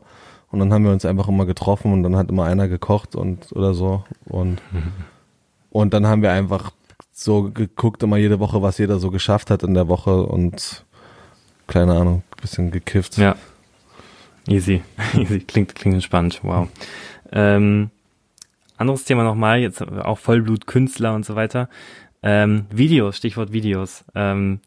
Und 0.52 0.60
dann 0.60 0.74
haben 0.74 0.84
wir 0.84 0.92
uns 0.92 1.06
einfach 1.06 1.28
immer 1.28 1.46
getroffen 1.46 1.94
und 1.94 2.04
dann 2.04 2.16
hat 2.16 2.30
immer 2.30 2.46
einer 2.46 2.68
gekocht 2.68 3.16
und 3.16 3.52
oder 3.52 3.74
so. 3.74 4.04
Und, 4.26 4.62
und 5.70 5.94
dann 5.94 6.08
haben 6.08 6.22
wir 6.22 6.32
einfach 6.32 6.72
so 7.12 7.52
geguckt, 7.52 8.02
immer 8.04 8.18
jede 8.18 8.40
Woche, 8.40 8.62
was 8.62 8.78
jeder 8.78 9.00
so 9.00 9.12
geschafft 9.12 9.52
hat 9.52 9.64
in 9.64 9.74
der 9.74 9.88
Woche 9.88 10.24
und 10.24 10.86
keine 11.68 11.96
Ahnung, 11.96 12.24
bisschen 12.42 12.72
gekifft. 12.72 13.18
Ja. 13.18 13.36
Easy. 14.48 14.82
Easy. 15.14 15.40
Klingt, 15.40 15.76
klingt 15.76 15.94
entspannt. 15.94 16.40
Wow. 16.44 16.68
Ähm, 17.32 17.92
anderes 18.78 19.04
Thema 19.04 19.24
nochmal, 19.24 19.60
jetzt 19.60 19.82
auch 19.82 20.18
Vollblutkünstler 20.18 21.14
und 21.14 21.26
so 21.26 21.36
weiter. 21.36 21.70
Ähm, 22.24 22.66
Videos, 22.72 23.18
Stichwort 23.18 23.52
Videos. 23.52 24.04
Ähm, 24.16 24.60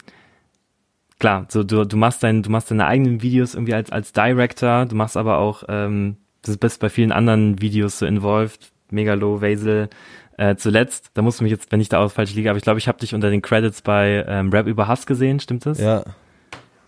klar, 1.22 1.46
so 1.48 1.62
du, 1.62 1.84
du 1.84 1.96
machst 1.96 2.24
dein, 2.24 2.42
du 2.42 2.50
machst 2.50 2.72
deine 2.72 2.84
eigenen 2.84 3.22
Videos 3.22 3.54
irgendwie 3.54 3.74
als, 3.74 3.92
als 3.92 4.12
Director, 4.12 4.86
du 4.86 4.96
machst 4.96 5.16
aber 5.16 5.38
auch, 5.38 5.62
ähm, 5.68 6.16
du 6.44 6.56
bist 6.58 6.80
bei 6.80 6.88
vielen 6.88 7.12
anderen 7.12 7.62
Videos 7.62 8.00
so 8.00 8.06
involved, 8.06 8.72
Megalo, 8.90 9.40
Vasil, 9.40 9.88
äh, 10.36 10.56
zuletzt, 10.56 11.12
da 11.14 11.22
musst 11.22 11.38
du 11.38 11.44
mich 11.44 11.52
jetzt, 11.52 11.70
wenn 11.70 11.80
ich 11.80 11.88
da 11.88 12.00
aus 12.00 12.12
falsch 12.12 12.34
liege, 12.34 12.50
aber 12.50 12.56
ich 12.56 12.64
glaube, 12.64 12.80
ich 12.80 12.88
habe 12.88 12.98
dich 12.98 13.14
unter 13.14 13.30
den 13.30 13.40
Credits 13.40 13.82
bei 13.82 14.24
ähm, 14.26 14.50
Rap 14.50 14.66
über 14.66 14.88
Hass 14.88 15.06
gesehen, 15.06 15.38
stimmt 15.38 15.64
das? 15.64 15.78
Ja, 15.78 16.02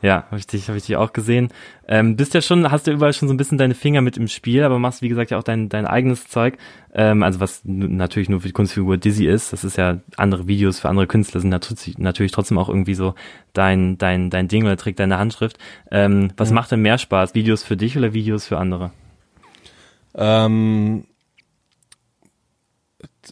Ja, 0.05 0.25
habe 0.27 0.37
ich 0.37 0.47
dich, 0.47 0.69
habe 0.69 0.77
ich 0.77 0.85
dich 0.85 0.97
auch 0.97 1.15
gesehen. 1.15 1.49
Ähm, 1.89 2.15
bist 2.15 2.35
ja 2.35 2.43
schon, 2.43 2.71
hast 2.71 2.87
du 2.87 2.91
überall 2.91 3.15
schon 3.15 3.27
so 3.27 3.33
ein 3.33 3.39
bisschen 3.39 3.57
deine 3.57 3.75
Finger 3.75 4.03
mit 4.03 4.19
im 4.19 4.29
Spiel, 4.29 4.63
aber 4.63 4.79
machst 4.79 5.01
wie 5.01 5.09
gesagt 5.09 5.31
ja 5.31 5.39
auch 5.39 5.43
dein 5.43 5.71
dein 5.71 5.87
eigenes 5.87 6.29
Zeug. 6.29 6.59
Ähm, 6.93 7.23
also 7.23 7.41
was 7.41 7.63
natürlich 7.65 8.29
nur 8.29 8.43
für 8.43 8.49
die 8.49 8.53
Kunstfigur 8.53 8.99
Dizzy 8.99 9.27
ist. 9.27 9.55
Das 9.55 9.65
ist 9.65 9.79
ja 9.79 10.01
andere 10.19 10.47
Videos 10.47 10.79
für 10.79 10.91
andere 10.91 11.07
Künstler 11.07 11.41
sind 11.41 11.49
natürlich, 11.49 11.97
natürlich 11.97 12.33
trotzdem 12.33 12.59
auch 12.59 12.69
irgendwie 12.69 12.93
so 12.93 13.15
dein 13.55 13.97
dein 13.97 14.29
dein 14.29 14.47
Ding 14.47 14.65
oder 14.67 14.77
trägt 14.77 14.99
deine 14.99 15.17
Handschrift. 15.17 15.57
Ähm, 15.91 16.33
was 16.37 16.51
macht 16.51 16.71
denn 16.71 16.83
mehr 16.83 16.99
Spaß? 16.99 17.35
Videos 17.35 17.65
für 17.65 17.79
dich 17.79 17.97
oder 17.97 18.13
Videos 18.13 18.47
für 18.47 18.59
andere? 18.59 18.91
Ähm, 20.15 21.07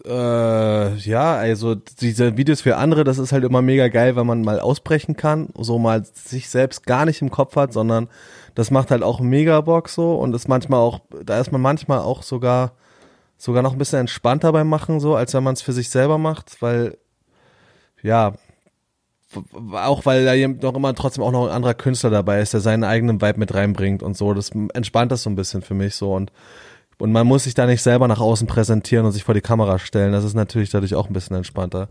Äh, 0.05 0.97
ja, 0.97 1.35
also 1.35 1.75
diese 1.75 2.37
Videos 2.37 2.61
für 2.61 2.77
andere, 2.77 3.05
das 3.05 3.19
ist 3.19 3.33
halt 3.33 3.45
immer 3.45 3.63
mega 3.63 3.89
geil, 3.89 4.17
wenn 4.17 4.27
man 4.27 4.43
mal 4.43 4.61
ausbrechen 4.61 5.17
kann, 5.17 5.49
so 5.59 5.79
mal 5.79 6.05
sich 6.05 6.49
selbst 6.49 6.87
gar 6.87 7.05
nicht 7.05 7.23
im 7.23 7.31
Kopf 7.31 7.57
hat, 7.57 7.73
sondern 7.73 8.09
das 8.55 8.71
macht 8.71 8.91
halt 8.91 9.03
auch 9.03 9.21
mega 9.21 9.61
Bock 9.61 9.89
so 9.89 10.15
und 10.17 10.35
ist 10.35 10.49
manchmal 10.49 10.81
auch, 10.81 11.01
da 11.25 11.41
ist 11.41 11.53
man 11.53 11.61
manchmal 11.61 12.01
auch 12.01 12.23
sogar 12.23 12.73
sogar 13.37 13.63
noch 13.63 13.73
ein 13.73 13.79
bisschen 13.79 13.99
entspannter 13.99 14.53
beim 14.53 14.69
Machen 14.69 15.01
so, 15.01 15.17
als 15.17 15.35
wenn 15.35 15.43
man 15.43 15.55
es 15.55 15.63
für 15.63 15.73
sich 15.73 15.91
selber 15.91 16.17
macht, 16.17 16.63
weil 16.63 16.97
ja, 18.03 18.35
auch 19.73 20.05
weil 20.07 20.25
da 20.25 20.49
noch 20.49 20.77
immer 20.77 20.95
trotzdem 20.95 21.25
auch 21.25 21.33
noch 21.33 21.47
ein 21.47 21.53
anderer 21.53 21.75
Künstler 21.75 22.11
dabei 22.11 22.41
ist, 22.41 22.53
der 22.53 22.61
seinen 22.61 22.85
eigenen 22.85 23.21
Vibe 23.21 23.39
mit 23.39 23.55
reinbringt 23.55 24.03
und 24.03 24.17
so, 24.17 24.35
das 24.35 24.51
entspannt 24.75 25.11
das 25.11 25.23
so 25.23 25.31
ein 25.31 25.37
bisschen 25.37 25.63
für 25.63 25.75
mich 25.75 25.95
so 25.95 26.15
und 26.15 26.31
und 27.03 27.11
man 27.11 27.27
muss 27.27 27.43
sich 27.43 27.55
da 27.55 27.67
nicht 27.67 27.83
selber 27.83 28.07
nach 28.07 28.21
außen 28.21 28.47
präsentieren 28.47 29.05
und 29.05 29.11
sich 29.11 29.25
vor 29.25 29.35
die 29.35 29.41
Kamera 29.41 29.81
stellen. 29.81 30.12
Das 30.12 30.23
ist 30.23 30.35
natürlich 30.35 30.71
dadurch 30.71 30.95
auch 30.95 31.09
ein 31.09 31.12
bisschen 31.12 31.35
entspannter. 31.35 31.88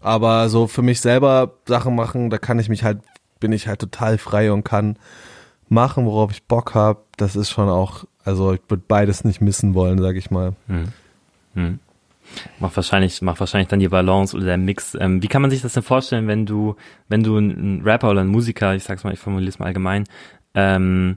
Aber 0.00 0.48
so 0.48 0.68
für 0.68 0.82
mich 0.82 1.00
selber 1.00 1.54
Sachen 1.66 1.96
machen, 1.96 2.30
da 2.30 2.38
kann 2.38 2.60
ich 2.60 2.68
mich 2.68 2.84
halt, 2.84 2.98
bin 3.40 3.50
ich 3.50 3.66
halt 3.66 3.80
total 3.80 4.18
frei 4.18 4.52
und 4.52 4.62
kann 4.62 5.00
machen, 5.68 6.06
worauf 6.06 6.30
ich 6.30 6.44
Bock 6.44 6.76
habe. 6.76 7.00
Das 7.16 7.34
ist 7.34 7.50
schon 7.50 7.68
auch, 7.68 8.04
also 8.22 8.52
ich 8.52 8.60
würde 8.68 8.84
beides 8.86 9.24
nicht 9.24 9.40
missen 9.40 9.74
wollen, 9.74 10.00
sag 10.00 10.14
ich 10.14 10.30
mal. 10.30 10.54
Hm. 11.54 11.80
Macht 12.60 12.76
wahrscheinlich, 12.76 13.20
macht 13.20 13.40
wahrscheinlich 13.40 13.68
dann 13.68 13.80
die 13.80 13.88
Balance 13.88 14.36
oder 14.36 14.46
der 14.46 14.58
Mix. 14.58 14.96
Ähm, 15.00 15.24
wie 15.24 15.28
kann 15.28 15.42
man 15.42 15.50
sich 15.50 15.62
das 15.62 15.72
denn 15.72 15.82
vorstellen, 15.82 16.28
wenn 16.28 16.46
du, 16.46 16.76
wenn 17.08 17.24
du 17.24 17.36
ein 17.36 17.82
Rapper 17.84 18.10
oder 18.10 18.20
ein 18.20 18.28
Musiker, 18.28 18.76
ich 18.76 18.84
sag's 18.84 19.02
mal, 19.02 19.12
ich 19.12 19.18
formuliere 19.18 19.48
es 19.48 19.58
mal 19.58 19.66
allgemein, 19.66 20.04
ähm, 20.54 21.16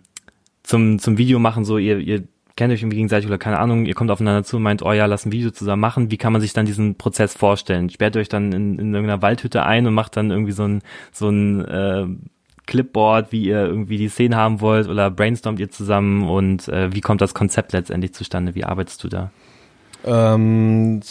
zum, 0.63 0.97
zum 0.97 1.19
Video 1.19 1.38
machen, 1.38 1.63
so 1.63 1.77
ihr, 1.77 1.99
ihr 1.99 2.23
kennt 2.57 2.73
euch 2.73 2.81
irgendwie 2.81 2.97
gegenseitig 2.97 3.27
oder 3.27 3.37
keine 3.37 3.59
Ahnung, 3.59 3.85
ihr 3.85 3.93
kommt 3.93 4.11
aufeinander 4.11 4.43
zu 4.43 4.57
und 4.57 4.63
meint, 4.63 4.81
oh 4.81 4.91
ja, 4.91 5.05
lass 5.05 5.25
ein 5.25 5.31
Video 5.31 5.51
zusammen 5.51 5.79
machen. 5.79 6.11
Wie 6.11 6.17
kann 6.17 6.33
man 6.33 6.41
sich 6.41 6.51
dann 6.51 6.65
diesen 6.65 6.95
Prozess 6.95 7.33
vorstellen? 7.33 7.89
Sperrt 7.89 8.15
ihr 8.15 8.21
euch 8.21 8.29
dann 8.29 8.51
in, 8.51 8.79
in 8.79 8.93
irgendeiner 8.93 9.21
Waldhütte 9.21 9.63
ein 9.63 9.87
und 9.87 9.93
macht 9.93 10.17
dann 10.17 10.31
irgendwie 10.31 10.51
so 10.51 10.63
ein, 10.63 10.81
so 11.13 11.29
ein 11.29 11.63
äh, 11.65 12.07
Clipboard, 12.65 13.31
wie 13.31 13.45
ihr 13.45 13.65
irgendwie 13.65 13.97
die 13.97 14.09
Szene 14.09 14.35
haben 14.35 14.59
wollt 14.59 14.89
oder 14.89 15.09
brainstormt 15.09 15.59
ihr 15.59 15.69
zusammen 15.69 16.27
und 16.27 16.67
äh, 16.67 16.93
wie 16.93 17.01
kommt 17.01 17.21
das 17.21 17.33
Konzept 17.33 17.73
letztendlich 17.73 18.13
zustande? 18.13 18.55
Wie 18.55 18.65
arbeitest 18.65 19.03
du 19.03 19.07
da? 19.07 19.31
Ähm, 20.03 21.01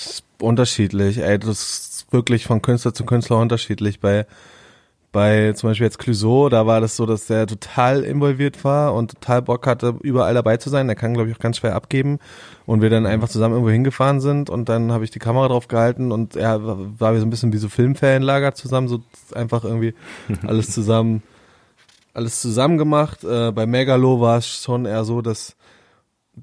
unterschiedlich, 0.40 1.18
ey, 1.18 1.38
das 1.38 1.48
ist 1.48 2.12
wirklich 2.12 2.44
von 2.44 2.60
Künstler 2.60 2.92
zu 2.92 3.04
Künstler 3.04 3.38
unterschiedlich. 3.38 4.00
Bei, 4.00 4.26
bei 5.16 5.54
zum 5.54 5.70
Beispiel 5.70 5.86
jetzt 5.86 5.98
Clouseau, 5.98 6.50
da 6.50 6.66
war 6.66 6.82
das 6.82 6.94
so, 6.94 7.06
dass 7.06 7.26
der 7.26 7.46
total 7.46 8.04
involviert 8.04 8.64
war 8.64 8.92
und 8.92 9.12
total 9.12 9.40
Bock 9.40 9.66
hatte, 9.66 9.94
überall 10.02 10.34
dabei 10.34 10.58
zu 10.58 10.68
sein. 10.68 10.88
Der 10.88 10.94
kann, 10.94 11.14
glaube 11.14 11.30
ich, 11.30 11.34
auch 11.34 11.40
ganz 11.40 11.56
schwer 11.56 11.74
abgeben. 11.74 12.18
Und 12.66 12.82
wir 12.82 12.90
dann 12.90 13.06
einfach 13.06 13.30
zusammen 13.30 13.54
irgendwo 13.54 13.70
hingefahren 13.70 14.20
sind 14.20 14.50
und 14.50 14.68
dann 14.68 14.92
habe 14.92 15.04
ich 15.04 15.10
die 15.10 15.18
Kamera 15.18 15.48
drauf 15.48 15.68
gehalten 15.68 16.12
und 16.12 16.36
er 16.36 16.60
war 16.62 17.14
wie 17.14 17.18
so 17.18 17.24
ein 17.24 17.30
bisschen 17.30 17.54
wie 17.54 17.56
so 17.56 17.70
Filmferienlager 17.70 18.52
zusammen, 18.54 18.88
so 18.88 19.00
einfach 19.34 19.64
irgendwie 19.64 19.94
alles 20.46 20.70
zusammen, 20.70 21.22
alles 22.12 22.42
zusammen 22.42 22.76
gemacht. 22.76 23.24
Äh, 23.24 23.52
bei 23.52 23.64
Megalo 23.64 24.20
war 24.20 24.36
es 24.36 24.46
schon 24.46 24.84
eher 24.84 25.04
so, 25.04 25.22
dass 25.22 25.56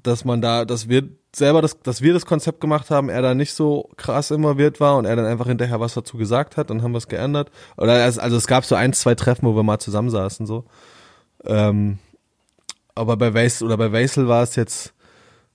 dass 0.02 0.24
man 0.24 0.40
da, 0.40 0.64
dass 0.64 0.88
wir 0.88 1.08
selber 1.36 1.62
das, 1.62 1.80
dass 1.80 2.02
wir 2.02 2.12
das 2.12 2.26
Konzept 2.26 2.60
gemacht 2.60 2.90
haben, 2.90 3.08
er 3.08 3.22
da 3.22 3.34
nicht 3.34 3.54
so 3.54 3.88
krass 3.96 4.30
involviert 4.30 4.80
war 4.80 4.96
und 4.96 5.04
er 5.04 5.16
dann 5.16 5.26
einfach 5.26 5.46
hinterher 5.46 5.80
was 5.80 5.94
dazu 5.94 6.16
gesagt 6.16 6.56
hat, 6.56 6.70
dann 6.70 6.82
haben 6.82 6.92
wir 6.92 6.98
es 6.98 7.08
geändert. 7.08 7.50
Oder 7.76 8.06
es, 8.06 8.18
also 8.18 8.36
es 8.36 8.46
gab 8.46 8.64
so 8.64 8.74
ein, 8.74 8.92
zwei 8.92 9.14
Treffen, 9.14 9.46
wo 9.46 9.56
wir 9.56 9.62
mal 9.62 9.78
zusammensaßen 9.78 10.46
so. 10.46 10.64
Ähm, 11.44 11.98
aber 12.94 13.16
bei 13.16 13.34
Weisel 13.34 13.66
oder 13.66 13.76
bei 13.76 13.92
Weisel 13.92 14.28
war 14.28 14.42
es 14.42 14.56
jetzt, 14.56 14.94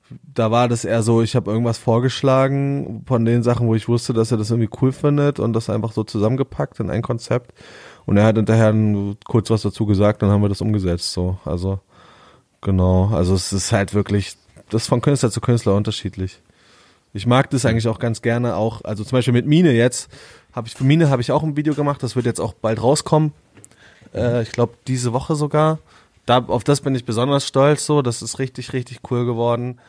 da 0.10 0.52
war 0.52 0.68
das 0.68 0.86
eher 0.86 1.04
so, 1.04 1.22
ich 1.22 1.36
habe 1.36 1.52
irgendwas 1.52 1.78
vorgeschlagen 1.78 3.04
von 3.08 3.26
den 3.26 3.44
Sachen, 3.44 3.68
wo 3.68 3.76
ich 3.76 3.88
wusste, 3.88 4.14
dass 4.14 4.32
er 4.32 4.38
das 4.38 4.52
irgendwie 4.52 4.70
cool 4.82 4.92
findet 4.92 5.40
und 5.40 5.54
das 5.54 5.70
einfach 5.70 5.92
so 5.92 6.04
zusammengepackt 6.04 6.80
in 6.80 6.90
ein 6.90 7.02
Konzept. 7.02 7.54
Und 8.06 8.18
er 8.18 8.26
hat 8.26 8.36
hinterher 8.36 8.74
kurz 9.26 9.50
was 9.50 9.62
dazu 9.62 9.86
gesagt, 9.86 10.22
dann 10.22 10.32
haben 10.32 10.42
wir 10.42 10.50
das 10.50 10.62
umgesetzt. 10.62 11.14
So, 11.14 11.38
also 11.46 11.80
Genau, 12.62 13.08
also 13.14 13.36
es 13.36 13.54
ist 13.54 13.72
halt 13.72 13.94
wirklich, 13.94 14.36
das 14.70 14.84
ist 14.84 14.88
von 14.88 15.02
Künstler 15.02 15.32
zu 15.32 15.42
Künstler 15.42 15.76
unterschiedlich. 15.76 16.42
Ich 17.14 17.26
mag 17.26 17.50
das 17.50 17.66
eigentlich 17.66 17.88
auch 17.88 18.00
ganz 18.00 18.22
gerne 18.22 18.56
auch, 18.56 18.84
also 18.84 19.04
zum 19.04 19.18
Beispiel 19.18 19.34
mit 19.34 19.48
Mine 19.48 19.72
jetzt, 19.72 20.10
habe 20.54 20.68
ich 20.68 20.76
für 20.76 20.84
Mine 20.84 21.10
habe 21.10 21.22
ich 21.22 21.32
auch 21.32 21.44
ein 21.44 21.58
Video 21.58 21.74
gemacht, 21.74 22.04
das 22.04 22.16
wird 22.16 22.26
jetzt 22.26 22.40
auch 22.40 22.54
bald 22.54 22.82
rauskommen. 22.82 23.34
Äh, 24.14 24.44
ich 24.44 24.52
glaube 24.52 24.74
diese 24.88 25.14
Woche 25.14 25.36
sogar. 25.36 25.80
Da, 26.26 26.38
auf 26.38 26.64
das 26.64 26.82
bin 26.82 26.94
ich 26.94 27.06
besonders 27.06 27.48
stolz 27.48 27.86
so, 27.86 28.02
das 28.02 28.22
ist 28.22 28.38
richtig, 28.38 28.74
richtig 28.74 29.00
cool 29.10 29.26
geworden. 29.26 29.80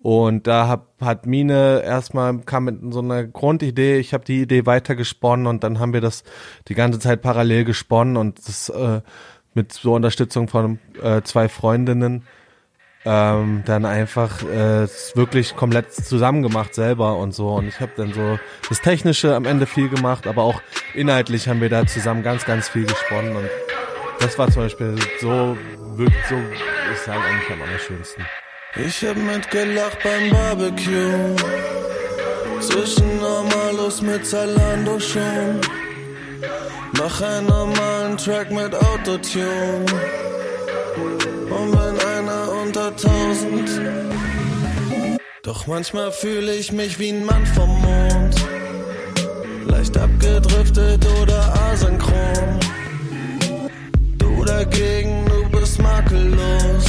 Und 0.00 0.48
da 0.48 0.66
hab, 0.66 1.00
hat 1.00 1.26
Mine 1.26 1.82
erstmal 1.84 2.38
kam 2.38 2.64
mit 2.64 2.80
so 2.92 3.00
einer 3.00 3.24
Grundidee, 3.24 3.98
ich 3.98 4.14
habe 4.14 4.24
die 4.24 4.42
Idee 4.42 4.66
weitergesponnen 4.66 5.46
und 5.46 5.62
dann 5.62 5.78
haben 5.78 5.92
wir 5.92 6.00
das 6.00 6.24
die 6.66 6.74
ganze 6.74 6.98
Zeit 6.98 7.22
parallel 7.22 7.64
gesponnen 7.64 8.16
und 8.16 8.48
das 8.48 8.68
äh, 8.70 9.00
mit 9.54 9.72
so 9.72 9.94
Unterstützung 9.94 10.48
von 10.48 10.80
äh, 11.00 11.22
zwei 11.22 11.48
Freundinnen 11.48 12.24
ähm, 13.04 13.62
dann 13.66 13.84
einfach 13.84 14.42
äh, 14.42 14.86
wirklich 15.14 15.56
komplett 15.56 15.92
zusammen 15.92 16.42
gemacht 16.42 16.74
selber 16.74 17.16
und 17.16 17.34
so 17.34 17.54
und 17.54 17.66
ich 17.66 17.80
habe 17.80 17.92
dann 17.96 18.12
so 18.12 18.38
das 18.68 18.80
Technische 18.80 19.34
am 19.34 19.44
Ende 19.44 19.66
viel 19.66 19.88
gemacht, 19.88 20.26
aber 20.26 20.42
auch 20.42 20.62
inhaltlich 20.94 21.48
haben 21.48 21.60
wir 21.60 21.68
da 21.68 21.86
zusammen 21.86 22.22
ganz 22.22 22.44
ganz 22.44 22.68
viel 22.68 22.86
gesponnen 22.86 23.36
und 23.36 23.48
das 24.20 24.38
war 24.38 24.50
zum 24.50 24.62
Beispiel 24.62 24.94
so 25.20 25.56
wirkt 25.96 26.28
so 26.28 26.36
ist 26.92 27.08
halt 27.08 27.20
eigentlich 27.24 27.50
am 27.50 27.62
allerschönsten. 27.62 28.26
Ich 28.76 29.04
hab 29.04 29.16
mitgelacht 29.16 29.98
beim 30.02 30.30
Barbecue. 30.30 31.36
Zwischen 32.60 33.20
Normalos 33.20 34.00
mit 34.00 34.24
Zalando 34.24 34.98
schon. 34.98 35.60
Mach 36.98 37.20
einen 37.20 37.46
normalen 37.46 38.16
Track 38.16 38.50
mit 38.50 38.74
Autotune. 38.74 39.84
Und 41.50 41.76
einer 41.76 42.11
unter. 42.76 42.92
Doch 45.42 45.66
manchmal 45.66 46.12
fühle 46.12 46.54
ich 46.54 46.72
mich 46.72 46.98
wie 46.98 47.10
ein 47.10 47.24
Mann 47.24 47.44
vom 47.46 47.68
Mond. 47.68 48.34
Leicht 49.66 49.96
abgedriftet 49.96 51.06
oder 51.20 51.54
asynchron. 51.70 52.60
Du 54.18 54.44
dagegen, 54.44 55.24
du 55.26 55.58
bist 55.58 55.80
makellos. 55.80 56.84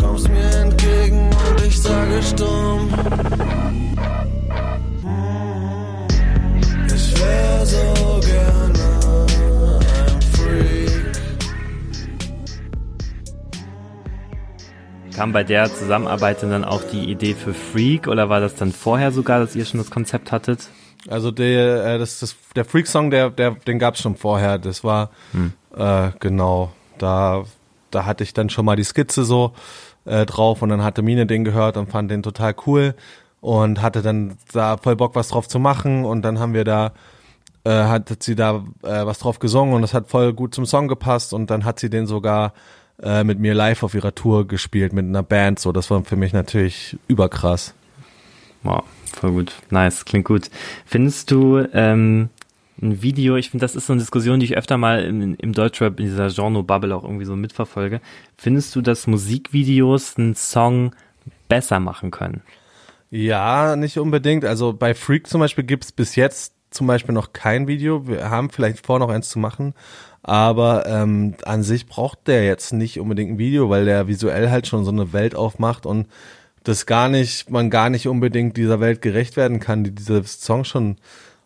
Kommst 0.00 0.28
mir 0.28 0.50
entgegen 0.56 1.30
und 1.48 1.66
ich 1.66 1.80
sage 1.80 2.22
stumm. 2.22 2.90
Kam 15.22 15.30
bei 15.30 15.44
der 15.44 15.72
Zusammenarbeit 15.72 16.42
denn 16.42 16.50
dann 16.50 16.64
auch 16.64 16.82
die 16.82 17.04
Idee 17.08 17.34
für 17.34 17.54
Freak 17.54 18.08
oder 18.08 18.28
war 18.28 18.40
das 18.40 18.56
dann 18.56 18.72
vorher 18.72 19.12
sogar, 19.12 19.38
dass 19.38 19.54
ihr 19.54 19.64
schon 19.64 19.78
das 19.78 19.88
Konzept 19.88 20.32
hattet? 20.32 20.68
Also 21.08 21.30
der, 21.30 21.84
äh, 21.86 21.98
das, 22.00 22.18
das, 22.18 22.34
der 22.56 22.64
Freak-Song, 22.64 23.12
der, 23.12 23.30
der, 23.30 23.52
den 23.52 23.78
gab's 23.78 24.00
schon 24.00 24.16
vorher. 24.16 24.58
Das 24.58 24.82
war 24.82 25.10
äh, 25.76 26.10
genau 26.18 26.72
da, 26.98 27.44
da 27.92 28.04
hatte 28.04 28.24
ich 28.24 28.34
dann 28.34 28.50
schon 28.50 28.64
mal 28.64 28.74
die 28.74 28.82
Skizze 28.82 29.22
so 29.22 29.52
äh, 30.06 30.26
drauf 30.26 30.60
und 30.60 30.70
dann 30.70 30.82
hatte 30.82 31.02
Mine 31.02 31.24
den 31.24 31.44
gehört 31.44 31.76
und 31.76 31.88
fand 31.88 32.10
den 32.10 32.24
total 32.24 32.56
cool 32.66 32.96
und 33.40 33.80
hatte 33.80 34.02
dann 34.02 34.36
da 34.52 34.76
voll 34.76 34.96
Bock 34.96 35.14
was 35.14 35.28
drauf 35.28 35.46
zu 35.46 35.60
machen 35.60 36.04
und 36.04 36.22
dann 36.22 36.40
haben 36.40 36.52
wir 36.52 36.64
da 36.64 36.94
äh, 37.62 37.70
hat 37.70 38.24
sie 38.24 38.34
da 38.34 38.64
äh, 38.82 39.06
was 39.06 39.20
drauf 39.20 39.38
gesungen 39.38 39.72
und 39.72 39.82
das 39.82 39.94
hat 39.94 40.08
voll 40.08 40.32
gut 40.32 40.52
zum 40.52 40.66
Song 40.66 40.88
gepasst 40.88 41.32
und 41.32 41.48
dann 41.48 41.64
hat 41.64 41.78
sie 41.78 41.90
den 41.90 42.08
sogar 42.08 42.54
äh, 43.00 43.24
mit 43.24 43.38
mir 43.38 43.54
live 43.54 43.82
auf 43.82 43.94
ihrer 43.94 44.14
Tour 44.14 44.46
gespielt 44.46 44.92
mit 44.92 45.04
einer 45.04 45.22
Band 45.22 45.58
so 45.58 45.72
das 45.72 45.90
war 45.90 46.04
für 46.04 46.16
mich 46.16 46.32
natürlich 46.32 46.96
überkrass. 47.08 47.74
Wow, 48.62 48.84
voll 49.12 49.32
gut. 49.32 49.52
Nice, 49.70 50.04
klingt 50.04 50.24
gut. 50.24 50.50
Findest 50.86 51.30
du 51.30 51.58
ähm, 51.72 52.28
ein 52.80 53.02
Video, 53.02 53.36
ich 53.36 53.50
finde, 53.50 53.64
das 53.64 53.74
ist 53.74 53.86
so 53.86 53.92
eine 53.92 54.00
Diskussion, 54.00 54.40
die 54.40 54.46
ich 54.46 54.56
öfter 54.56 54.78
mal 54.78 55.04
im, 55.04 55.34
im 55.34 55.52
Deutschrap, 55.52 55.98
in 55.98 56.06
dieser 56.06 56.28
Genre-Bubble 56.28 56.94
auch 56.94 57.04
irgendwie 57.04 57.24
so 57.24 57.36
mitverfolge. 57.36 58.00
Findest 58.36 58.74
du, 58.74 58.80
dass 58.80 59.06
Musikvideos 59.06 60.16
einen 60.16 60.34
Song 60.34 60.94
besser 61.48 61.80
machen 61.80 62.10
können? 62.10 62.42
Ja, 63.10 63.76
nicht 63.76 63.98
unbedingt. 63.98 64.44
Also 64.44 64.72
bei 64.72 64.94
Freak 64.94 65.26
zum 65.26 65.40
Beispiel 65.40 65.64
gibt's 65.64 65.92
bis 65.92 66.16
jetzt 66.16 66.54
zum 66.70 66.86
Beispiel 66.86 67.14
noch 67.14 67.32
kein 67.32 67.68
Video. 67.68 68.08
Wir 68.08 68.30
haben 68.30 68.50
vielleicht 68.50 68.84
vor, 68.84 68.98
noch 68.98 69.10
eins 69.10 69.28
zu 69.28 69.38
machen. 69.38 69.74
Aber 70.22 70.86
ähm, 70.86 71.34
an 71.44 71.62
sich 71.62 71.86
braucht 71.86 72.28
der 72.28 72.44
jetzt 72.44 72.72
nicht 72.72 73.00
unbedingt 73.00 73.32
ein 73.32 73.38
Video, 73.38 73.70
weil 73.70 73.84
der 73.84 74.06
visuell 74.06 74.50
halt 74.50 74.66
schon 74.66 74.84
so 74.84 74.90
eine 74.90 75.12
Welt 75.12 75.34
aufmacht 75.34 75.84
und 75.84 76.06
das 76.62 76.86
gar 76.86 77.08
nicht, 77.08 77.50
man 77.50 77.70
gar 77.70 77.90
nicht 77.90 78.06
unbedingt 78.06 78.56
dieser 78.56 78.78
Welt 78.78 79.02
gerecht 79.02 79.36
werden 79.36 79.58
kann, 79.58 79.82
die 79.82 79.90
dieser 79.92 80.22
Song 80.22 80.64
schon 80.64 80.96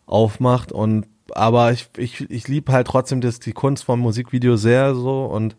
aufmacht. 0.05 0.71
Und 0.71 1.07
aber 1.33 1.71
ich, 1.71 1.87
ich, 1.97 2.29
ich 2.29 2.47
liebe 2.47 2.71
halt 2.71 2.87
trotzdem 2.87 3.19
das, 3.21 3.39
die 3.39 3.53
Kunst 3.53 3.83
vom 3.83 3.99
Musikvideo 3.99 4.55
sehr 4.57 4.95
so 4.95 5.25
und 5.25 5.55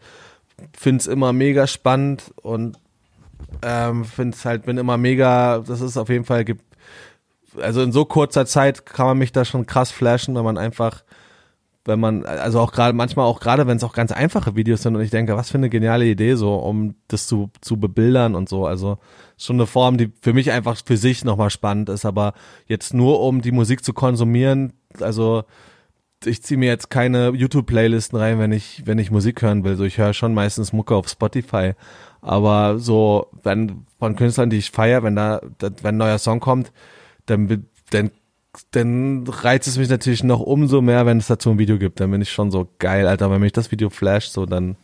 find's 0.77 1.07
immer 1.07 1.33
mega 1.33 1.67
spannend 1.67 2.33
und 2.43 2.79
ähm, 3.63 4.05
finde 4.05 4.37
es 4.37 4.45
halt, 4.45 4.65
bin 4.65 4.79
immer 4.79 4.97
mega, 4.97 5.59
das 5.59 5.81
ist 5.81 5.97
auf 5.97 6.09
jeden 6.09 6.25
Fall, 6.25 6.45
also 7.61 7.83
in 7.83 7.93
so 7.93 8.05
kurzer 8.05 8.47
Zeit 8.47 8.87
kann 8.87 9.07
man 9.07 9.19
mich 9.19 9.33
da 9.33 9.45
schon 9.45 9.67
krass 9.67 9.91
flashen, 9.91 10.35
wenn 10.35 10.45
man 10.45 10.59
einfach, 10.59 11.03
wenn 11.85 12.01
man, 12.01 12.25
also 12.27 12.61
auch 12.61 12.73
gerade, 12.73 12.93
manchmal 12.93 13.27
auch 13.27 13.41
gerade, 13.41 13.67
wenn 13.67 13.77
es 13.77 13.85
auch 13.85 13.95
ganz 13.95 14.13
einfache 14.13 14.57
Videos 14.57 14.83
sind 14.83 14.95
und 14.95 15.03
ich 15.03 15.11
denke, 15.11 15.37
was 15.37 15.51
für 15.51 15.59
eine 15.59 15.71
geniale 15.71 16.07
Idee 16.07 16.35
so, 16.35 16.57
um 16.57 16.95
das 17.09 17.27
zu, 17.27 17.51
zu 17.61 17.79
bebildern 17.79 18.35
und 18.35 18.49
so. 18.49 18.67
Also 18.67 18.99
schon 19.39 19.57
eine 19.57 19.67
Form, 19.67 19.97
die 19.97 20.13
für 20.21 20.35
mich 20.35 20.51
einfach 20.51 20.77
für 20.85 20.97
sich 20.97 21.25
nochmal 21.25 21.51
spannend 21.51 21.89
ist, 21.89 22.05
aber 22.05 22.35
jetzt 22.67 22.93
nur 22.93 23.21
um 23.21 23.41
die 23.41 23.53
Musik 23.53 23.85
zu 23.85 23.95
konsumieren, 23.95 24.75
also 25.01 25.45
ich 26.25 26.43
ziehe 26.43 26.59
mir 26.59 26.67
jetzt 26.67 26.91
keine 26.91 27.31
YouTube-Playlisten 27.31 28.19
rein, 28.19 28.39
wenn 28.39 28.53
ich, 28.53 28.83
wenn 28.87 28.99
ich 28.99 29.11
Musik 29.11 29.43
hören 29.43 29.65
will. 29.65 29.77
So, 29.77 29.85
ich 29.85 29.99
höre 29.99 30.15
schon 30.15 30.35
meistens 30.35 30.73
Mucke 30.73 30.95
auf 30.95 31.09
Spotify. 31.09 31.75
Aber 32.21 32.79
so, 32.79 33.29
wenn 33.43 33.87
von 33.99 34.17
Künstlern, 34.17 34.51
die 34.51 34.57
ich 34.57 34.71
feiere, 34.71 35.03
wenn 35.05 35.15
da, 35.15 35.41
wenn 35.61 35.95
ein 35.95 35.97
neuer 35.97 36.19
Song 36.19 36.41
kommt, 36.41 36.73
dann, 37.27 37.69
dann, 37.91 38.11
dann 38.71 39.27
reizt 39.27 39.69
es 39.69 39.79
mich 39.79 39.89
natürlich 39.89 40.25
noch 40.25 40.41
umso 40.41 40.81
mehr, 40.81 41.07
wenn 41.07 41.19
es 41.19 41.27
dazu 41.27 41.51
ein 41.51 41.59
Video 41.59 41.79
gibt. 41.79 42.01
Dann 42.01 42.11
bin 42.11 42.23
ich 42.23 42.31
schon 42.31 42.51
so 42.51 42.69
geil, 42.79 43.07
Alter. 43.07 43.31
Wenn 43.31 43.41
mich 43.41 43.53
das 43.53 43.71
Video 43.71 43.91
flasht, 43.91 44.33
so 44.33 44.47
dann, 44.47 44.77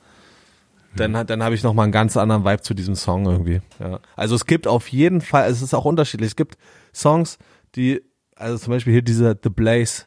dann, 0.96 1.26
dann 1.26 1.42
habe 1.42 1.54
ich 1.54 1.62
noch 1.62 1.74
mal 1.74 1.84
einen 1.84 1.92
ganz 1.92 2.16
anderen 2.16 2.44
Vibe 2.44 2.62
zu 2.62 2.74
diesem 2.74 2.94
Song 2.94 3.26
irgendwie. 3.26 3.60
Ja. 3.80 4.00
Also 4.16 4.34
es 4.34 4.46
gibt 4.46 4.66
auf 4.66 4.88
jeden 4.88 5.20
Fall, 5.20 5.50
es 5.50 5.62
ist 5.62 5.74
auch 5.74 5.84
unterschiedlich. 5.84 6.28
Es 6.28 6.36
gibt 6.36 6.56
Songs, 6.94 7.38
die, 7.74 8.02
also 8.36 8.58
zum 8.58 8.72
Beispiel 8.72 8.92
hier 8.92 9.02
diese 9.02 9.38
The 9.42 9.50
Blaze, 9.50 10.04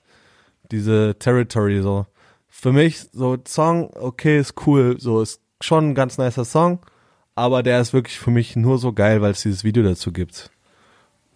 diese 0.72 1.16
Territory 1.20 1.82
so. 1.82 2.06
Für 2.48 2.72
mich 2.72 3.10
so 3.12 3.38
Song, 3.46 3.92
okay, 3.94 4.40
ist 4.40 4.56
cool, 4.66 4.96
so 5.00 5.22
ist 5.22 5.42
schon 5.62 5.90
ein 5.90 5.96
ganz 5.96 6.18
nicer 6.18 6.46
Song, 6.46 6.80
aber 7.36 7.64
der 7.64 7.82
ist 7.82 7.94
wirklich 7.94 8.18
für 8.18 8.32
mich 8.32 8.56
nur 8.56 8.78
so 8.78 8.94
geil, 8.94 9.22
weil 9.22 9.32
es 9.32 9.44
dieses 9.44 9.64
Video 9.64 9.84
dazu 9.84 10.12
gibt. 10.12 10.50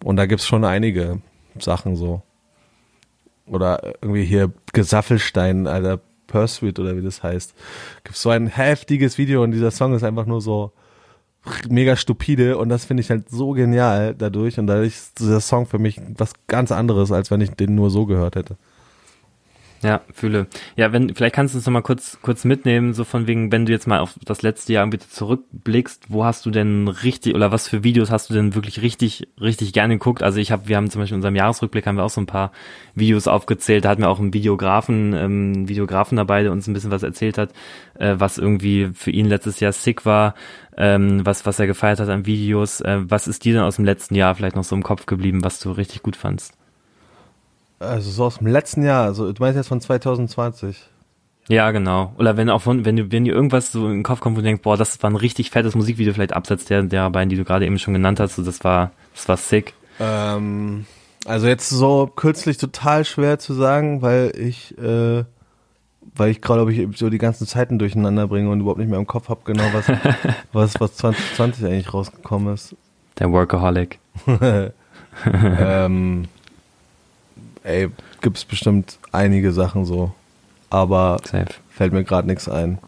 Und 0.02 0.16
da 0.16 0.26
gibt's 0.26 0.46
schon 0.46 0.64
einige 0.64 1.20
Sachen 1.58 1.96
so. 1.96 2.22
Oder 3.46 3.94
irgendwie 4.00 4.24
hier 4.24 4.52
Gesaffelstein, 4.72 5.66
Alter, 5.66 6.00
Pursuit 6.26 6.78
oder 6.78 6.96
wie 6.96 7.02
das 7.02 7.22
heißt. 7.22 7.54
Gibt's 8.04 8.22
so 8.22 8.30
ein 8.30 8.46
heftiges 8.46 9.18
Video 9.18 9.42
und 9.42 9.52
dieser 9.52 9.70
Song 9.70 9.94
ist 9.94 10.04
einfach 10.04 10.26
nur 10.26 10.40
so 10.40 10.72
mega 11.68 11.96
stupide 11.96 12.56
und 12.56 12.68
das 12.68 12.84
finde 12.84 13.02
ich 13.02 13.10
halt 13.10 13.28
so 13.28 13.50
genial 13.50 14.14
dadurch 14.16 14.58
und 14.58 14.68
dadurch 14.68 14.94
ist 14.94 15.18
dieser 15.18 15.40
Song 15.40 15.66
für 15.66 15.78
mich 15.78 16.00
was 16.16 16.32
ganz 16.46 16.70
anderes, 16.70 17.10
als 17.10 17.30
wenn 17.30 17.40
ich 17.40 17.50
den 17.50 17.74
nur 17.74 17.90
so 17.90 18.06
gehört 18.06 18.36
hätte. 18.36 18.56
Ja, 19.82 20.00
fühle. 20.12 20.46
Ja, 20.76 20.92
wenn, 20.92 21.12
vielleicht 21.12 21.34
kannst 21.34 21.54
du 21.54 21.58
uns 21.58 21.66
noch 21.66 21.72
mal 21.72 21.82
kurz, 21.82 22.18
kurz 22.22 22.44
mitnehmen, 22.44 22.94
so 22.94 23.02
von 23.02 23.26
wegen, 23.26 23.50
wenn 23.50 23.66
du 23.66 23.72
jetzt 23.72 23.88
mal 23.88 23.98
auf 23.98 24.14
das 24.24 24.42
letzte 24.42 24.72
Jahr 24.72 24.86
bitte 24.86 25.08
zurückblickst, 25.08 26.04
wo 26.08 26.24
hast 26.24 26.46
du 26.46 26.52
denn 26.52 26.86
richtig, 26.86 27.34
oder 27.34 27.50
was 27.50 27.66
für 27.66 27.82
Videos 27.82 28.12
hast 28.12 28.30
du 28.30 28.34
denn 28.34 28.54
wirklich 28.54 28.80
richtig, 28.80 29.26
richtig 29.40 29.72
gerne 29.72 29.94
geguckt? 29.94 30.22
Also 30.22 30.38
ich 30.38 30.52
habe, 30.52 30.68
wir 30.68 30.76
haben 30.76 30.88
zum 30.88 31.00
Beispiel 31.00 31.14
in 31.14 31.18
unserem 31.18 31.34
Jahresrückblick 31.34 31.84
haben 31.84 31.96
wir 31.96 32.04
auch 32.04 32.10
so 32.10 32.20
ein 32.20 32.26
paar 32.26 32.52
Videos 32.94 33.26
aufgezählt, 33.26 33.84
da 33.84 33.88
hatten 33.88 34.02
wir 34.02 34.08
auch 34.08 34.20
einen 34.20 34.32
Videografen, 34.32 35.14
ähm, 35.14 35.68
Videografen 35.68 36.16
dabei, 36.16 36.44
der 36.44 36.52
uns 36.52 36.68
ein 36.68 36.74
bisschen 36.74 36.92
was 36.92 37.02
erzählt 37.02 37.36
hat, 37.36 37.50
äh, 37.98 38.14
was 38.18 38.38
irgendwie 38.38 38.90
für 38.94 39.10
ihn 39.10 39.26
letztes 39.26 39.58
Jahr 39.58 39.72
sick 39.72 40.06
war, 40.06 40.36
ähm, 40.76 41.26
was, 41.26 41.44
was 41.44 41.58
er 41.58 41.66
gefeiert 41.66 41.98
hat 41.98 42.08
an 42.08 42.24
Videos. 42.24 42.80
Äh, 42.82 43.00
was 43.02 43.26
ist 43.26 43.44
dir 43.44 43.54
denn 43.54 43.62
aus 43.62 43.76
dem 43.76 43.84
letzten 43.84 44.14
Jahr 44.14 44.36
vielleicht 44.36 44.54
noch 44.54 44.64
so 44.64 44.76
im 44.76 44.84
Kopf 44.84 45.06
geblieben, 45.06 45.42
was 45.42 45.58
du 45.58 45.72
richtig 45.72 46.04
gut 46.04 46.14
fandst? 46.14 46.54
Also 47.82 48.10
so 48.10 48.24
aus 48.24 48.38
dem 48.38 48.46
letzten 48.46 48.82
Jahr, 48.82 49.04
also 49.04 49.32
du 49.32 49.42
meinst 49.42 49.56
jetzt 49.56 49.68
von 49.68 49.80
2020. 49.80 50.88
Ja, 51.48 51.70
genau. 51.72 52.12
Oder 52.18 52.36
wenn 52.36 52.50
auch 52.50 52.62
von, 52.62 52.84
wenn 52.84 52.96
du, 52.96 53.10
wenn 53.10 53.24
dir 53.24 53.34
irgendwas 53.34 53.72
so 53.72 53.86
in 53.86 53.94
den 53.94 54.02
Kopf 54.02 54.20
kommt 54.20 54.36
und 54.36 54.44
du 54.44 54.48
denkst, 54.48 54.62
boah, 54.62 54.76
das 54.76 55.02
war 55.02 55.10
ein 55.10 55.16
richtig 55.16 55.50
fettes 55.50 55.74
Musikvideo, 55.74 56.14
vielleicht 56.14 56.34
abseits 56.34 56.64
der, 56.66 56.82
der 56.84 57.10
beiden, 57.10 57.28
die 57.28 57.36
du 57.36 57.44
gerade 57.44 57.66
eben 57.66 57.78
schon 57.78 57.94
genannt 57.94 58.20
hast, 58.20 58.36
so, 58.36 58.42
das 58.42 58.62
war, 58.62 58.92
das 59.14 59.28
war 59.28 59.36
sick. 59.36 59.74
Ähm, 59.98 60.86
also 61.26 61.48
jetzt 61.48 61.68
so 61.68 62.06
kürzlich 62.14 62.58
total 62.58 63.04
schwer 63.04 63.38
zu 63.38 63.54
sagen, 63.54 64.02
weil 64.02 64.32
ich, 64.36 64.76
äh, 64.78 65.24
weil 66.14 66.30
ich 66.30 66.40
gerade, 66.40 66.62
ob 66.62 66.70
ich 66.70 66.96
so 66.96 67.10
die 67.10 67.18
ganzen 67.18 67.46
Zeiten 67.46 67.78
durcheinander 67.78 68.28
bringe 68.28 68.50
und 68.50 68.60
überhaupt 68.60 68.78
nicht 68.78 68.90
mehr 68.90 68.98
im 68.98 69.06
Kopf 69.06 69.28
habe, 69.28 69.40
genau 69.44 69.64
was, 69.72 69.86
was, 70.52 70.80
was 70.80 70.96
2020 70.96 71.64
eigentlich 71.64 71.92
rausgekommen 71.92 72.54
ist. 72.54 72.76
Der 73.18 73.30
Workaholic. 73.30 73.98
ähm, 75.26 76.28
ey, 77.64 77.90
gibt's 78.20 78.44
bestimmt 78.44 78.98
einige 79.12 79.52
Sachen 79.52 79.84
so, 79.84 80.12
aber 80.70 81.18
Safe. 81.24 81.46
fällt 81.70 81.92
mir 81.92 82.04
gerade 82.04 82.26
nichts 82.26 82.48
ein. 82.48 82.78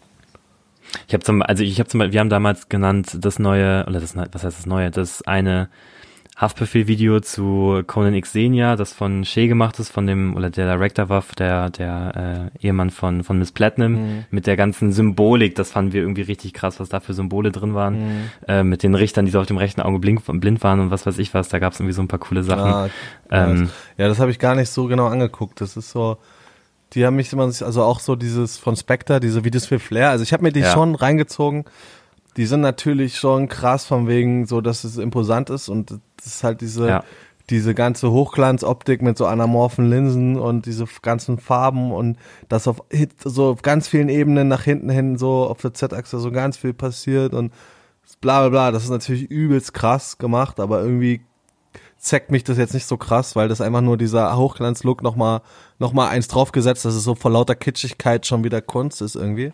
Ich 1.08 1.14
habe 1.14 1.24
zum, 1.24 1.42
also 1.42 1.62
ich 1.62 1.78
habe 1.78 1.88
zum 1.88 1.98
Beispiel, 1.98 2.14
wir 2.14 2.20
haben 2.20 2.30
damals 2.30 2.68
genannt 2.68 3.16
das 3.20 3.38
neue, 3.38 3.84
oder 3.86 4.00
das, 4.00 4.16
was 4.16 4.44
heißt 4.44 4.58
das 4.58 4.66
neue, 4.66 4.90
das 4.90 5.22
eine 5.22 5.68
Haftbefehl-Video 6.36 7.20
zu 7.20 7.82
Conan 7.86 8.20
Xenia, 8.20 8.74
das 8.74 8.92
von 8.92 9.24
Shea 9.24 9.46
gemacht 9.46 9.78
ist, 9.78 9.90
von 9.90 10.06
dem, 10.06 10.34
oder 10.36 10.50
der 10.50 10.66
Director 10.74 11.08
war, 11.08 11.22
der, 11.38 11.70
der 11.70 12.50
äh, 12.60 12.66
Ehemann 12.66 12.90
von, 12.90 13.22
von 13.22 13.38
Miss 13.38 13.52
Platinum, 13.52 13.92
Mhm. 13.92 14.24
mit 14.30 14.46
der 14.48 14.56
ganzen 14.56 14.92
Symbolik, 14.92 15.54
das 15.54 15.70
fanden 15.70 15.92
wir 15.92 16.00
irgendwie 16.02 16.22
richtig 16.22 16.52
krass, 16.52 16.80
was 16.80 16.88
da 16.88 16.98
für 16.98 17.14
Symbole 17.14 17.52
drin 17.52 17.74
waren, 17.74 17.94
Mhm. 17.94 18.30
äh, 18.48 18.64
mit 18.64 18.82
den 18.82 18.96
Richtern, 18.96 19.26
die 19.26 19.30
so 19.30 19.38
auf 19.40 19.46
dem 19.46 19.58
rechten 19.58 19.80
Auge 19.80 20.00
blink, 20.00 20.22
blind 20.26 20.62
waren 20.64 20.80
und 20.80 20.90
was 20.90 21.06
weiß 21.06 21.18
ich 21.18 21.32
was, 21.34 21.48
da 21.50 21.60
gab 21.60 21.72
es 21.72 21.78
irgendwie 21.78 21.94
so 21.94 22.02
ein 22.02 22.08
paar 22.08 22.18
coole 22.18 22.42
Sachen. 22.42 22.72
Ah, 22.72 22.88
Ähm, 23.30 23.70
ja, 23.96 24.08
das 24.08 24.18
habe 24.18 24.30
ich 24.32 24.38
gar 24.40 24.54
nicht 24.56 24.70
so 24.70 24.86
genau 24.86 25.06
angeguckt. 25.06 25.60
Das 25.60 25.76
ist 25.76 25.90
so, 25.90 26.18
die 26.94 27.06
haben 27.06 27.16
mich 27.16 27.32
immer, 27.32 27.44
also 27.44 27.82
auch 27.82 28.00
so 28.00 28.16
dieses 28.16 28.58
von 28.58 28.74
Spectre, 28.76 29.20
diese 29.20 29.44
Videos 29.44 29.66
für 29.66 29.78
Flair. 29.78 30.10
Also 30.10 30.22
ich 30.24 30.32
habe 30.32 30.42
mir 30.42 30.52
die 30.52 30.60
Ja. 30.60 30.72
schon 30.72 30.94
reingezogen. 30.96 31.64
Die 32.36 32.46
sind 32.46 32.60
natürlich 32.60 33.16
schon 33.16 33.48
krass 33.48 33.86
von 33.86 34.08
wegen 34.08 34.46
so, 34.46 34.60
dass 34.60 34.84
es 34.84 34.96
imposant 34.96 35.50
ist 35.50 35.68
und 35.68 35.90
das 36.16 36.26
ist 36.26 36.44
halt 36.44 36.60
diese, 36.60 36.88
Ja. 36.88 37.04
diese 37.50 37.74
ganze 37.74 38.10
Hochglanzoptik 38.10 39.02
mit 39.02 39.18
so 39.18 39.26
anamorphen 39.26 39.88
Linsen 39.88 40.38
und 40.38 40.66
diese 40.66 40.86
ganzen 41.02 41.38
Farben 41.38 41.92
und 41.92 42.16
das 42.48 42.66
auf 42.66 42.82
so 43.24 43.50
auf 43.50 43.62
ganz 43.62 43.86
vielen 43.86 44.08
Ebenen 44.08 44.48
nach 44.48 44.62
hinten 44.62 44.90
hin 44.90 45.18
so 45.18 45.46
auf 45.46 45.60
der 45.60 45.74
Z-Achse 45.74 46.18
so 46.18 46.30
ganz 46.30 46.56
viel 46.56 46.72
passiert 46.72 47.34
und 47.34 47.52
bla 48.20 48.40
bla 48.40 48.48
bla. 48.48 48.70
Das 48.72 48.84
ist 48.84 48.90
natürlich 48.90 49.30
übelst 49.30 49.74
krass 49.74 50.18
gemacht, 50.18 50.58
aber 50.58 50.80
irgendwie 50.82 51.20
zeckt 51.98 52.30
mich 52.30 52.44
das 52.44 52.58
jetzt 52.58 52.74
nicht 52.74 52.86
so 52.86 52.96
krass, 52.96 53.34
weil 53.36 53.48
das 53.48 53.60
einfach 53.60 53.80
nur 53.80 53.96
dieser 53.96 54.36
Hochglanz-Look 54.36 55.02
nochmal 55.02 55.40
noch 55.78 55.92
mal 55.92 56.08
eins 56.08 56.28
draufgesetzt, 56.28 56.84
dass 56.84 56.94
es 56.94 57.04
so 57.04 57.14
vor 57.14 57.30
lauter 57.30 57.54
Kitschigkeit 57.54 58.26
schon 58.26 58.44
wieder 58.44 58.60
Kunst 58.60 59.00
ist 59.02 59.16
irgendwie. 59.16 59.52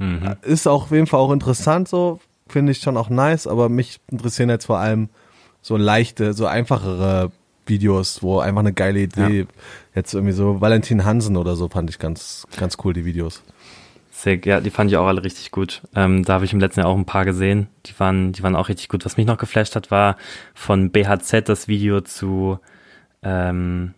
Mhm. 0.00 0.36
Ist 0.42 0.66
auch 0.66 0.84
auf 0.84 0.90
jeden 0.90 1.06
Fall 1.06 1.20
auch 1.20 1.32
interessant 1.32 1.88
so, 1.88 2.20
finde 2.48 2.72
ich 2.72 2.80
schon 2.80 2.96
auch 2.96 3.10
nice, 3.10 3.46
aber 3.46 3.68
mich 3.68 4.00
interessieren 4.10 4.50
jetzt 4.50 4.66
vor 4.66 4.78
allem 4.78 5.08
so 5.62 5.76
leichte, 5.76 6.32
so 6.32 6.46
einfachere 6.46 7.30
Videos, 7.66 8.22
wo 8.22 8.40
einfach 8.40 8.60
eine 8.60 8.72
geile 8.72 9.00
Idee, 9.00 9.46
jetzt 9.94 10.14
irgendwie 10.14 10.32
so 10.32 10.60
Valentin 10.60 11.04
Hansen 11.04 11.36
oder 11.36 11.56
so 11.56 11.68
fand 11.68 11.88
ich 11.88 11.98
ganz, 11.98 12.46
ganz 12.58 12.76
cool, 12.84 12.92
die 12.92 13.04
Videos. 13.04 13.42
Sick, 14.10 14.44
ja, 14.44 14.60
die 14.60 14.70
fand 14.70 14.90
ich 14.90 14.96
auch 14.98 15.06
alle 15.06 15.24
richtig 15.24 15.50
gut. 15.50 15.82
Ähm, 15.94 16.24
da 16.24 16.34
habe 16.34 16.44
ich 16.44 16.52
im 16.52 16.60
letzten 16.60 16.80
Jahr 16.80 16.90
auch 16.90 16.96
ein 16.96 17.06
paar 17.06 17.24
gesehen. 17.24 17.68
Die 17.86 17.98
waren, 17.98 18.32
die 18.32 18.42
waren 18.42 18.56
auch 18.56 18.68
richtig 18.68 18.88
gut. 18.88 19.04
Was 19.06 19.16
mich 19.16 19.26
noch 19.26 19.38
geflasht 19.38 19.76
hat, 19.76 19.90
war 19.90 20.16
von 20.52 20.90
BHZ 20.90 21.48
das 21.48 21.68
Video 21.68 22.02
zu 22.02 22.58
ähm, 23.22 23.94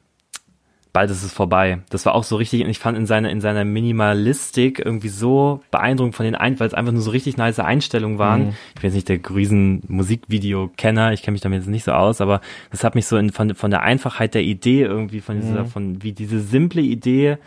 Bald 0.92 1.10
ist 1.10 1.22
es 1.22 1.32
vorbei. 1.32 1.78
Das 1.88 2.04
war 2.04 2.14
auch 2.14 2.24
so 2.24 2.36
richtig, 2.36 2.62
und 2.62 2.68
ich 2.68 2.78
fand 2.78 2.98
in 2.98 3.06
seiner, 3.06 3.30
in 3.30 3.40
seiner 3.40 3.64
Minimalistik 3.64 4.78
irgendwie 4.78 5.08
so 5.08 5.60
beeindruckend 5.70 6.14
von 6.14 6.24
den 6.24 6.34
ein, 6.34 6.60
weil 6.60 6.66
es 6.66 6.74
einfach 6.74 6.92
nur 6.92 7.00
so 7.00 7.10
richtig 7.12 7.38
nice 7.38 7.60
Einstellungen 7.60 8.18
waren. 8.18 8.44
Mhm. 8.48 8.54
Ich 8.74 8.80
bin 8.82 8.84
jetzt 8.84 8.94
nicht 8.94 9.08
der 9.08 9.18
grüßen 9.18 9.84
Musikvideo-Kenner, 9.88 11.12
ich 11.12 11.22
kenne 11.22 11.32
mich 11.32 11.40
damit 11.40 11.60
jetzt 11.60 11.68
nicht 11.68 11.84
so 11.84 11.92
aus, 11.92 12.20
aber 12.20 12.40
das 12.70 12.84
hat 12.84 12.94
mich 12.94 13.06
so 13.06 13.16
in, 13.16 13.30
von, 13.30 13.54
von 13.54 13.70
der 13.70 13.82
Einfachheit 13.82 14.34
der 14.34 14.42
Idee 14.42 14.82
irgendwie, 14.82 15.20
von 15.20 15.40
dieser, 15.40 15.62
Mhm. 15.62 15.66
von 15.66 16.02
wie 16.02 16.12
diese 16.12 16.40
simple 16.40 16.82
Idee 16.82 17.38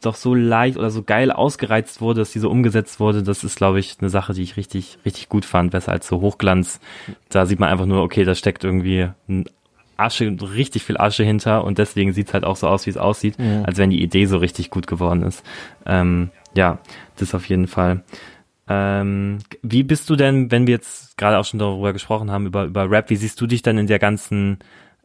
doch 0.00 0.14
so 0.16 0.34
leicht 0.34 0.76
oder 0.76 0.90
so 0.90 1.02
geil 1.02 1.30
ausgereizt 1.30 2.00
wurde, 2.00 2.20
dass 2.20 2.32
die 2.32 2.40
so 2.40 2.50
umgesetzt 2.50 2.98
wurde, 2.98 3.22
das 3.22 3.44
ist, 3.44 3.56
glaube 3.56 3.78
ich, 3.78 3.96
eine 4.00 4.10
Sache, 4.10 4.32
die 4.32 4.42
ich 4.42 4.56
richtig, 4.56 4.98
richtig 5.04 5.28
gut 5.28 5.44
fand, 5.44 5.70
besser 5.70 5.92
als 5.92 6.08
so 6.08 6.20
Hochglanz. 6.20 6.80
Da 7.28 7.46
sieht 7.46 7.60
man 7.60 7.68
einfach 7.68 7.86
nur, 7.86 8.02
okay, 8.02 8.24
da 8.24 8.34
steckt 8.34 8.64
irgendwie 8.64 9.08
ein 9.28 9.44
Asche, 10.02 10.36
richtig 10.40 10.84
viel 10.84 10.96
Asche 10.98 11.24
hinter 11.24 11.64
und 11.64 11.78
deswegen 11.78 12.12
sieht's 12.12 12.34
halt 12.34 12.44
auch 12.44 12.56
so 12.56 12.68
aus, 12.68 12.86
wie 12.86 12.90
es 12.90 12.96
aussieht, 12.96 13.36
als 13.64 13.78
wenn 13.78 13.90
die 13.90 14.02
Idee 14.02 14.26
so 14.26 14.38
richtig 14.38 14.70
gut 14.70 14.86
geworden 14.86 15.22
ist. 15.22 15.42
Ähm, 15.86 16.30
ja, 16.54 16.78
das 17.16 17.34
auf 17.34 17.48
jeden 17.48 17.66
Fall. 17.66 18.02
Ähm, 18.68 19.38
wie 19.62 19.82
bist 19.82 20.08
du 20.08 20.16
denn, 20.16 20.50
wenn 20.50 20.66
wir 20.66 20.74
jetzt 20.74 21.16
gerade 21.16 21.38
auch 21.38 21.44
schon 21.44 21.58
darüber 21.58 21.92
gesprochen 21.92 22.30
haben, 22.30 22.46
über, 22.46 22.64
über 22.64 22.90
Rap, 22.90 23.10
wie 23.10 23.16
siehst 23.16 23.40
du 23.40 23.46
dich 23.46 23.62
denn 23.62 23.78
in 23.78 23.86
der 23.86 23.98
ganzen 23.98 24.58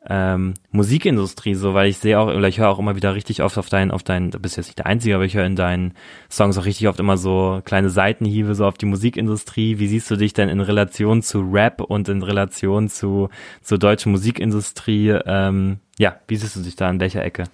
ähm, 0.10 0.54
Musikindustrie 0.72 1.56
so, 1.56 1.74
weil 1.74 1.90
ich 1.90 1.98
sehe 1.98 2.20
auch, 2.20 2.28
oder 2.28 2.48
ich 2.48 2.60
höre 2.60 2.70
auch 2.70 2.80
immer 2.80 2.96
wieder 2.96 3.16
richtig 3.16 3.44
oft 3.44 3.58
auf 3.58 3.70
deinen, 3.70 3.92
auf 3.92 4.04
deinen, 4.04 4.32
du 4.32 4.40
bist 4.40 4.58
jetzt 4.58 4.68
nicht 4.68 4.80
der 4.80 4.86
Einzige, 4.86 5.16
aber 5.16 5.26
ich 5.26 5.36
höre 5.36 5.46
in 5.46 5.56
deinen 5.56 5.94
Songs 6.30 6.58
auch 6.58 6.66
richtig 6.66 6.88
oft 6.88 7.00
immer 7.00 7.18
so 7.18 7.62
kleine 7.66 7.90
Seitenhiebe 7.90 8.56
so 8.56 8.66
auf 8.66 8.78
die 8.78 8.86
Musikindustrie. 8.86 9.80
Wie 9.80 9.88
siehst 9.88 10.10
du 10.10 10.16
dich 10.16 10.34
denn 10.34 10.50
in 10.50 10.62
Relation 10.62 11.22
zu 11.22 11.42
Rap 11.42 11.82
und 11.82 12.08
in 12.10 12.24
Relation 12.24 12.90
zu 12.90 13.30
zur 13.62 13.78
deutschen 13.78 14.12
Musikindustrie? 14.14 15.10
Ähm, 15.26 15.80
ja, 15.98 16.16
wie 16.28 16.38
siehst 16.38 16.56
du 16.56 16.62
dich 16.62 16.76
da 16.76 16.90
in 16.90 17.00
welcher 17.00 17.24
Ecke? 17.24 17.46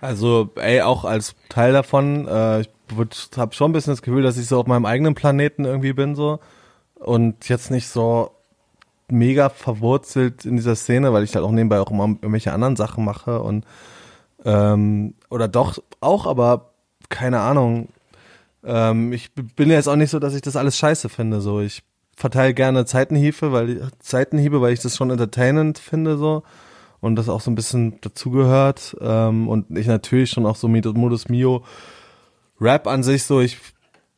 Also, 0.00 0.50
ey, 0.56 0.82
auch 0.82 1.04
als 1.04 1.34
Teil 1.48 1.72
davon, 1.72 2.28
äh, 2.28 2.60
ich 2.60 2.68
habe 3.36 3.54
schon 3.54 3.70
ein 3.70 3.72
bisschen 3.72 3.92
das 3.92 4.02
Gefühl, 4.02 4.22
dass 4.22 4.36
ich 4.36 4.46
so 4.46 4.60
auf 4.60 4.66
meinem 4.66 4.86
eigenen 4.86 5.14
Planeten 5.14 5.64
irgendwie 5.64 5.92
bin 5.92 6.14
so 6.14 6.38
und 6.94 7.48
jetzt 7.48 7.70
nicht 7.70 7.88
so 7.88 8.35
mega 9.10 9.48
verwurzelt 9.48 10.44
in 10.44 10.56
dieser 10.56 10.76
Szene, 10.76 11.12
weil 11.12 11.24
ich 11.24 11.34
halt 11.34 11.44
auch 11.44 11.50
nebenbei 11.50 11.80
auch 11.80 11.90
immer 11.90 12.04
irgendwelche 12.04 12.52
anderen 12.52 12.76
Sachen 12.76 13.04
mache 13.04 13.40
und 13.40 13.64
ähm, 14.44 15.14
oder 15.30 15.48
doch 15.48 15.78
auch, 16.00 16.26
aber 16.26 16.72
keine 17.08 17.40
Ahnung. 17.40 17.88
Ähm, 18.64 19.12
ich 19.12 19.32
bin 19.32 19.70
jetzt 19.70 19.88
auch 19.88 19.96
nicht 19.96 20.10
so, 20.10 20.18
dass 20.18 20.34
ich 20.34 20.42
das 20.42 20.56
alles 20.56 20.76
scheiße 20.76 21.08
finde. 21.08 21.40
So, 21.40 21.60
ich 21.60 21.82
verteile 22.16 22.54
gerne 22.54 22.84
Zeitenhiebe, 22.86 23.52
weil 23.52 23.88
Zeitenhiebe, 24.00 24.60
weil 24.60 24.72
ich 24.72 24.80
das 24.80 24.96
schon 24.96 25.10
entertainend 25.10 25.78
finde 25.78 26.16
so 26.16 26.42
und 27.00 27.16
das 27.16 27.28
auch 27.28 27.40
so 27.40 27.50
ein 27.50 27.54
bisschen 27.54 28.00
dazugehört 28.00 28.96
ähm, 29.00 29.48
und 29.48 29.76
ich 29.76 29.86
natürlich 29.86 30.30
schon 30.30 30.46
auch 30.46 30.56
so 30.56 30.68
Modus 30.68 31.28
Mio 31.28 31.64
Rap 32.60 32.86
an 32.86 33.02
sich 33.02 33.24
so. 33.24 33.40
Ich 33.40 33.58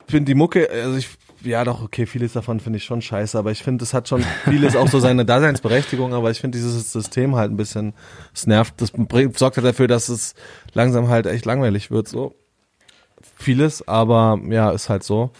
finde 0.06 0.26
die 0.26 0.34
Mucke, 0.34 0.70
also 0.70 0.96
ich 0.96 1.08
ja 1.42 1.64
doch, 1.64 1.82
okay, 1.82 2.06
vieles 2.06 2.32
davon 2.32 2.60
finde 2.60 2.78
ich 2.78 2.84
schon 2.84 3.02
scheiße, 3.02 3.38
aber 3.38 3.50
ich 3.50 3.62
finde, 3.62 3.84
es 3.84 3.94
hat 3.94 4.08
schon 4.08 4.22
vieles 4.44 4.76
auch 4.76 4.88
so 4.88 5.00
seine 5.00 5.24
Daseinsberechtigung, 5.24 6.14
aber 6.14 6.30
ich 6.30 6.40
finde 6.40 6.58
dieses 6.58 6.92
System 6.92 7.36
halt 7.36 7.50
ein 7.50 7.56
bisschen, 7.56 7.94
es 8.34 8.46
nervt, 8.46 8.80
das 8.80 8.90
bringt, 8.92 9.38
sorgt 9.38 9.56
halt 9.56 9.66
dafür, 9.66 9.88
dass 9.88 10.08
es 10.08 10.34
langsam 10.72 11.08
halt 11.08 11.26
echt 11.26 11.44
langweilig 11.44 11.90
wird, 11.90 12.08
so. 12.08 12.34
Vieles, 13.36 13.86
aber 13.86 14.40
ja, 14.48 14.70
ist 14.70 14.88
halt 14.88 15.04
so. 15.04 15.32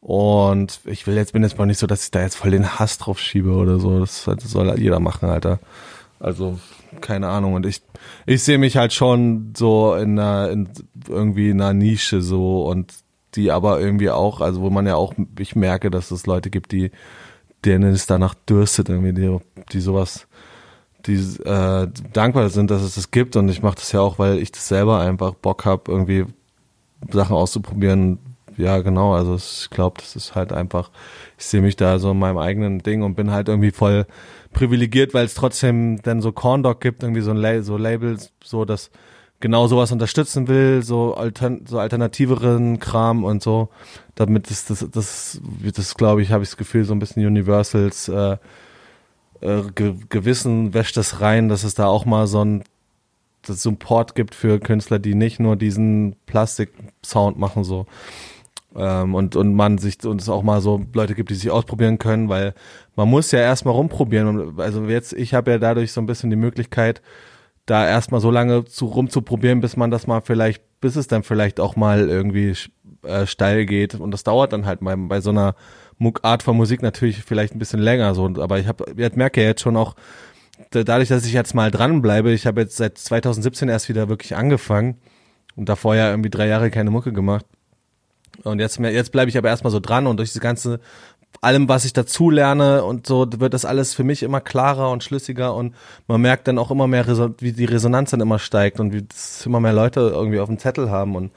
Und 0.00 0.80
ich 0.86 1.06
will 1.06 1.14
jetzt, 1.14 1.32
bin 1.32 1.42
jetzt 1.42 1.58
mal 1.58 1.66
nicht 1.66 1.78
so, 1.78 1.86
dass 1.86 2.04
ich 2.04 2.10
da 2.10 2.22
jetzt 2.22 2.36
voll 2.36 2.50
den 2.50 2.78
Hass 2.78 2.98
drauf 2.98 3.18
schiebe 3.18 3.52
oder 3.52 3.78
so. 3.78 4.00
Das, 4.00 4.24
das 4.24 4.50
soll 4.50 4.78
jeder 4.78 4.98
machen, 4.98 5.28
Alter. 5.28 5.60
Also, 6.18 6.58
keine 7.02 7.28
Ahnung. 7.28 7.54
Und 7.54 7.66
ich, 7.66 7.82
ich 8.24 8.42
sehe 8.42 8.58
mich 8.58 8.76
halt 8.76 8.94
schon 8.94 9.52
so 9.56 9.94
in 9.94 10.18
einer, 10.18 10.50
in 10.50 10.70
irgendwie 11.08 11.50
in 11.50 11.60
einer 11.60 11.74
Nische 11.74 12.22
so 12.22 12.66
und 12.66 12.94
die 13.34 13.50
aber 13.50 13.80
irgendwie 13.80 14.10
auch, 14.10 14.40
also 14.40 14.60
wo 14.60 14.70
man 14.70 14.86
ja 14.86 14.96
auch, 14.96 15.14
ich 15.38 15.56
merke, 15.56 15.90
dass 15.90 16.10
es 16.10 16.26
Leute 16.26 16.50
gibt, 16.50 16.72
die, 16.72 16.90
denen 17.64 17.92
es 17.92 18.06
danach 18.06 18.34
dürstet, 18.34 18.88
irgendwie, 18.88 19.12
die, 19.12 19.38
die 19.72 19.80
sowas, 19.80 20.26
die 21.06 21.14
äh, 21.14 21.88
dankbar 22.12 22.48
sind, 22.50 22.70
dass 22.70 22.82
es 22.82 22.94
das 22.94 23.10
gibt. 23.10 23.36
Und 23.36 23.48
ich 23.48 23.62
mache 23.62 23.76
das 23.76 23.92
ja 23.92 24.00
auch, 24.00 24.18
weil 24.18 24.38
ich 24.38 24.52
das 24.52 24.68
selber 24.68 25.00
einfach 25.00 25.34
Bock 25.34 25.64
habe, 25.64 25.90
irgendwie 25.90 26.26
Sachen 27.10 27.36
auszuprobieren. 27.36 28.18
Ja, 28.56 28.78
genau. 28.78 29.14
Also 29.14 29.36
ich 29.36 29.70
glaube, 29.70 30.00
das 30.00 30.16
ist 30.16 30.34
halt 30.34 30.52
einfach, 30.52 30.90
ich 31.38 31.46
sehe 31.46 31.62
mich 31.62 31.76
da 31.76 31.98
so 31.98 32.10
in 32.10 32.18
meinem 32.18 32.38
eigenen 32.38 32.80
Ding 32.80 33.02
und 33.02 33.14
bin 33.14 33.30
halt 33.30 33.48
irgendwie 33.48 33.70
voll 33.70 34.06
privilegiert, 34.52 35.14
weil 35.14 35.24
es 35.24 35.34
trotzdem 35.34 36.02
dann 36.02 36.20
so 36.20 36.32
Corn 36.32 36.62
Dog 36.62 36.80
gibt, 36.80 37.02
irgendwie 37.02 37.22
so 37.22 37.30
ein 37.30 37.36
La 37.36 37.62
so 37.62 37.76
Labels, 37.76 38.32
so 38.42 38.64
dass 38.64 38.90
genau 39.40 39.66
sowas 39.66 39.90
unterstützen 39.90 40.48
will, 40.48 40.82
so, 40.82 41.14
altern 41.14 41.62
so 41.66 41.78
alternativeren 41.78 42.78
Kram 42.78 43.24
und 43.24 43.42
so, 43.42 43.70
damit 44.14 44.50
ist 44.50 44.70
das, 44.70 44.80
das, 44.80 44.90
das, 44.90 45.40
das 45.74 45.94
glaube 45.94 46.22
ich, 46.22 46.30
habe 46.30 46.44
ich 46.44 46.50
das 46.50 46.56
Gefühl, 46.56 46.84
so 46.84 46.92
ein 46.92 46.98
bisschen 46.98 47.26
Universals 47.26 48.08
äh, 48.08 48.36
äh, 49.40 49.62
Ge 49.74 49.94
Gewissen 50.08 50.74
wäscht 50.74 50.96
das 50.96 51.20
rein, 51.20 51.48
dass 51.48 51.64
es 51.64 51.74
da 51.74 51.86
auch 51.86 52.04
mal 52.04 52.26
so 52.26 52.44
ein 52.44 52.62
das 53.42 53.62
Support 53.62 54.14
gibt 54.14 54.34
für 54.34 54.60
Künstler, 54.60 54.98
die 54.98 55.14
nicht 55.14 55.40
nur 55.40 55.56
diesen 55.56 56.14
Plastik-Sound 56.26 57.38
machen, 57.38 57.64
so. 57.64 57.86
Ähm, 58.76 59.14
und, 59.14 59.34
und 59.34 59.54
man 59.54 59.78
sich, 59.78 60.04
und 60.04 60.20
es 60.20 60.28
auch 60.28 60.42
mal 60.42 60.60
so 60.60 60.84
Leute 60.92 61.14
gibt, 61.14 61.30
die 61.30 61.34
sich 61.34 61.50
ausprobieren 61.50 61.98
können, 61.98 62.28
weil 62.28 62.54
man 62.96 63.08
muss 63.08 63.32
ja 63.32 63.40
erstmal 63.40 63.74
rumprobieren. 63.74 64.60
Also 64.60 64.84
jetzt, 64.84 65.12
ich 65.14 65.34
habe 65.34 65.52
ja 65.52 65.58
dadurch 65.58 65.92
so 65.92 66.00
ein 66.00 66.06
bisschen 66.06 66.30
die 66.30 66.36
Möglichkeit, 66.36 67.02
da 67.66 67.86
erstmal 67.86 68.20
so 68.20 68.30
lange 68.30 68.64
zu 68.64 68.86
rumzuprobieren, 68.86 69.60
bis 69.60 69.76
man 69.76 69.90
das 69.90 70.06
mal 70.06 70.20
vielleicht, 70.20 70.62
bis 70.80 70.96
es 70.96 71.06
dann 71.06 71.22
vielleicht 71.22 71.60
auch 71.60 71.76
mal 71.76 72.08
irgendwie 72.08 72.54
äh, 73.02 73.26
steil 73.26 73.66
geht. 73.66 73.94
Und 73.94 74.10
das 74.10 74.24
dauert 74.24 74.52
dann 74.52 74.66
halt 74.66 74.80
bei, 74.80 74.96
bei 74.96 75.20
so 75.20 75.30
einer 75.30 75.54
Art 76.22 76.42
von 76.42 76.56
Musik 76.56 76.82
natürlich 76.82 77.22
vielleicht 77.22 77.54
ein 77.54 77.58
bisschen 77.58 77.80
länger 77.80 78.14
so. 78.14 78.26
Aber 78.26 78.58
ich 78.58 78.66
habe, 78.66 78.92
jetzt 78.96 79.16
merke 79.16 79.40
ja 79.40 79.48
jetzt 79.48 79.60
schon 79.60 79.76
auch, 79.76 79.94
dadurch, 80.70 81.08
dass 81.08 81.24
ich 81.24 81.32
jetzt 81.32 81.54
mal 81.54 81.70
dranbleibe, 81.70 82.32
ich 82.32 82.46
habe 82.46 82.62
jetzt 82.62 82.76
seit 82.76 82.98
2017 82.98 83.68
erst 83.68 83.88
wieder 83.88 84.08
wirklich 84.08 84.36
angefangen 84.36 84.98
und 85.56 85.68
davor 85.68 85.94
ja 85.94 86.10
irgendwie 86.10 86.30
drei 86.30 86.46
Jahre 86.46 86.70
keine 86.70 86.90
Mucke 86.90 87.12
gemacht. 87.12 87.46
Und 88.42 88.58
jetzt, 88.58 88.78
jetzt 88.78 89.12
bleibe 89.12 89.28
ich 89.28 89.36
aber 89.36 89.48
erstmal 89.48 89.70
so 89.70 89.80
dran 89.80 90.06
und 90.06 90.16
durch 90.16 90.32
das 90.32 90.40
ganze 90.40 90.80
allem, 91.40 91.68
was 91.68 91.84
ich 91.84 91.92
dazu 91.92 92.30
lerne 92.30 92.84
und 92.84 93.06
so 93.06 93.26
wird 93.38 93.54
das 93.54 93.64
alles 93.64 93.94
für 93.94 94.04
mich 94.04 94.22
immer 94.22 94.40
klarer 94.40 94.90
und 94.90 95.02
schlüssiger 95.02 95.54
und 95.54 95.74
man 96.06 96.20
merkt 96.20 96.48
dann 96.48 96.58
auch 96.58 96.70
immer 96.70 96.86
mehr, 96.86 97.06
wie 97.38 97.52
die 97.52 97.64
Resonanz 97.64 98.10
dann 98.10 98.20
immer 98.20 98.38
steigt 98.38 98.78
und 98.80 98.92
wie 98.92 99.02
das 99.02 99.46
immer 99.46 99.60
mehr 99.60 99.72
Leute 99.72 100.00
irgendwie 100.00 100.40
auf 100.40 100.48
dem 100.48 100.58
Zettel 100.58 100.90
haben 100.90 101.16
und 101.16 101.30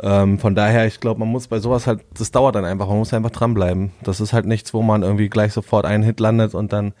ähm, 0.00 0.38
von 0.38 0.54
daher, 0.54 0.86
ich 0.86 1.00
glaube, 1.00 1.20
man 1.20 1.28
muss 1.28 1.48
bei 1.48 1.58
sowas 1.58 1.86
halt, 1.86 2.00
das 2.16 2.30
dauert 2.30 2.54
dann 2.54 2.64
einfach, 2.64 2.86
man 2.88 2.98
muss 2.98 3.14
einfach 3.14 3.30
dranbleiben. 3.30 3.92
Das 4.02 4.20
ist 4.20 4.32
halt 4.32 4.46
nichts, 4.46 4.74
wo 4.74 4.82
man 4.82 5.02
irgendwie 5.02 5.28
gleich 5.28 5.52
sofort 5.52 5.86
einen 5.86 6.02
Hit 6.04 6.20
landet 6.20 6.54
und 6.54 6.72
dann, 6.72 6.92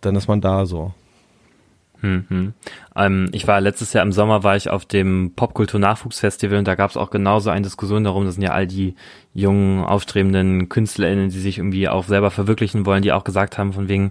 dann 0.00 0.16
ist 0.16 0.28
man 0.28 0.40
da 0.40 0.66
so. 0.66 0.92
Mhm. 2.00 2.52
Ähm, 2.94 3.28
ich 3.32 3.46
war 3.46 3.60
letztes 3.60 3.92
Jahr 3.92 4.04
im 4.04 4.12
Sommer 4.12 4.44
war 4.44 4.56
ich 4.56 4.70
auf 4.70 4.84
dem 4.84 5.32
Popkultur-Nachwuchsfestival 5.34 6.58
und 6.58 6.68
da 6.68 6.74
gab 6.74 6.90
es 6.90 6.96
auch 6.96 7.10
genauso 7.10 7.50
eine 7.50 7.62
Diskussion 7.62 8.04
darum, 8.04 8.24
das 8.24 8.34
sind 8.34 8.42
ja 8.42 8.52
all 8.52 8.66
die 8.66 8.94
jungen, 9.34 9.84
aufstrebenden 9.84 10.68
KünstlerInnen, 10.68 11.30
die 11.30 11.40
sich 11.40 11.58
irgendwie 11.58 11.88
auch 11.88 12.04
selber 12.04 12.30
verwirklichen 12.30 12.86
wollen, 12.86 13.02
die 13.02 13.12
auch 13.12 13.24
gesagt 13.24 13.58
haben, 13.58 13.72
von 13.72 13.88
wegen, 13.88 14.10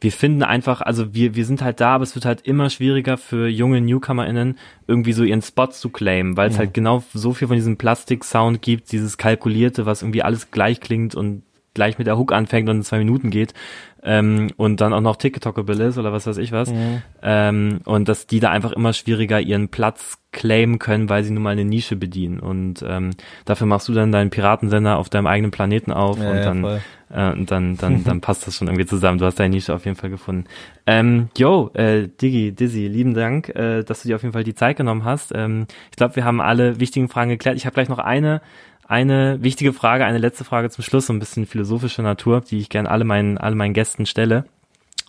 wir 0.00 0.12
finden 0.12 0.42
einfach, 0.42 0.80
also 0.80 1.14
wir, 1.14 1.36
wir 1.36 1.46
sind 1.46 1.62
halt 1.62 1.80
da, 1.80 1.94
aber 1.94 2.02
es 2.02 2.14
wird 2.14 2.24
halt 2.24 2.42
immer 2.42 2.70
schwieriger 2.70 3.16
für 3.16 3.46
junge 3.46 3.80
NewcomerInnen, 3.80 4.58
irgendwie 4.88 5.12
so 5.12 5.22
ihren 5.22 5.42
Spot 5.42 5.68
zu 5.68 5.90
claimen, 5.90 6.36
weil 6.36 6.48
es 6.48 6.54
ja. 6.54 6.60
halt 6.60 6.74
genau 6.74 7.04
so 7.14 7.32
viel 7.32 7.48
von 7.48 7.56
diesem 7.56 7.76
Plastik-Sound 7.76 8.62
gibt, 8.62 8.90
dieses 8.90 9.16
Kalkulierte, 9.16 9.86
was 9.86 10.02
irgendwie 10.02 10.22
alles 10.22 10.50
gleich 10.50 10.80
klingt 10.80 11.14
und 11.14 11.42
gleich 11.74 11.98
mit 11.98 12.06
der 12.06 12.18
Hook 12.18 12.32
anfängt 12.32 12.68
und 12.68 12.76
in 12.76 12.82
zwei 12.82 12.98
Minuten 12.98 13.30
geht 13.30 13.54
ähm, 14.02 14.50
und 14.56 14.80
dann 14.80 14.92
auch 14.92 15.00
noch 15.00 15.16
TikTokable 15.16 15.84
ist 15.84 15.98
oder 15.98 16.12
was 16.12 16.26
weiß 16.26 16.38
ich 16.38 16.52
was. 16.52 16.70
Mhm. 16.70 17.02
Ähm, 17.22 17.80
und 17.84 18.08
dass 18.08 18.26
die 18.26 18.40
da 18.40 18.50
einfach 18.50 18.72
immer 18.72 18.92
schwieriger 18.92 19.40
ihren 19.40 19.68
Platz 19.68 20.18
claimen 20.32 20.78
können, 20.78 21.08
weil 21.08 21.24
sie 21.24 21.32
nun 21.32 21.42
mal 21.42 21.50
eine 21.50 21.64
Nische 21.64 21.94
bedienen. 21.94 22.40
Und 22.40 22.84
ähm, 22.86 23.10
dafür 23.44 23.66
machst 23.66 23.88
du 23.88 23.92
dann 23.92 24.12
deinen 24.12 24.30
Piratensender 24.30 24.98
auf 24.98 25.08
deinem 25.08 25.26
eigenen 25.26 25.50
Planeten 25.50 25.92
auf 25.92 26.18
ja, 26.18 26.30
und 26.30 26.36
dann 26.38 26.64
ja, 26.64 26.78
äh, 27.12 27.32
und 27.32 27.50
dann, 27.50 27.76
dann, 27.76 28.04
dann 28.04 28.20
passt 28.22 28.46
das 28.46 28.56
schon 28.56 28.68
irgendwie 28.68 28.86
zusammen. 28.86 29.18
Du 29.18 29.26
hast 29.26 29.38
deine 29.38 29.54
Nische 29.54 29.74
auf 29.74 29.84
jeden 29.84 29.96
Fall 29.96 30.10
gefunden. 30.10 30.44
Ähm, 30.86 31.28
yo, 31.36 31.70
äh, 31.74 32.08
Diggi, 32.08 32.52
Dizzy, 32.52 32.88
lieben 32.88 33.14
Dank, 33.14 33.50
äh, 33.50 33.84
dass 33.84 34.02
du 34.02 34.08
dir 34.08 34.16
auf 34.16 34.22
jeden 34.22 34.32
Fall 34.32 34.44
die 34.44 34.54
Zeit 34.54 34.76
genommen 34.76 35.04
hast. 35.04 35.32
Ähm, 35.34 35.66
ich 35.90 35.96
glaube, 35.96 36.16
wir 36.16 36.24
haben 36.24 36.40
alle 36.40 36.80
wichtigen 36.80 37.08
Fragen 37.08 37.30
geklärt. 37.30 37.56
Ich 37.56 37.66
habe 37.66 37.74
gleich 37.74 37.88
noch 37.88 37.98
eine 37.98 38.40
eine 38.86 39.42
wichtige 39.42 39.72
Frage, 39.72 40.04
eine 40.04 40.18
letzte 40.18 40.44
Frage 40.44 40.70
zum 40.70 40.84
Schluss, 40.84 41.06
so 41.06 41.12
ein 41.12 41.18
bisschen 41.18 41.46
philosophischer 41.46 42.02
Natur, 42.02 42.40
die 42.40 42.58
ich 42.58 42.68
gerne 42.68 42.90
alle 42.90 43.04
meinen, 43.04 43.38
alle 43.38 43.54
meinen 43.54 43.74
Gästen 43.74 44.06
stelle. 44.06 44.44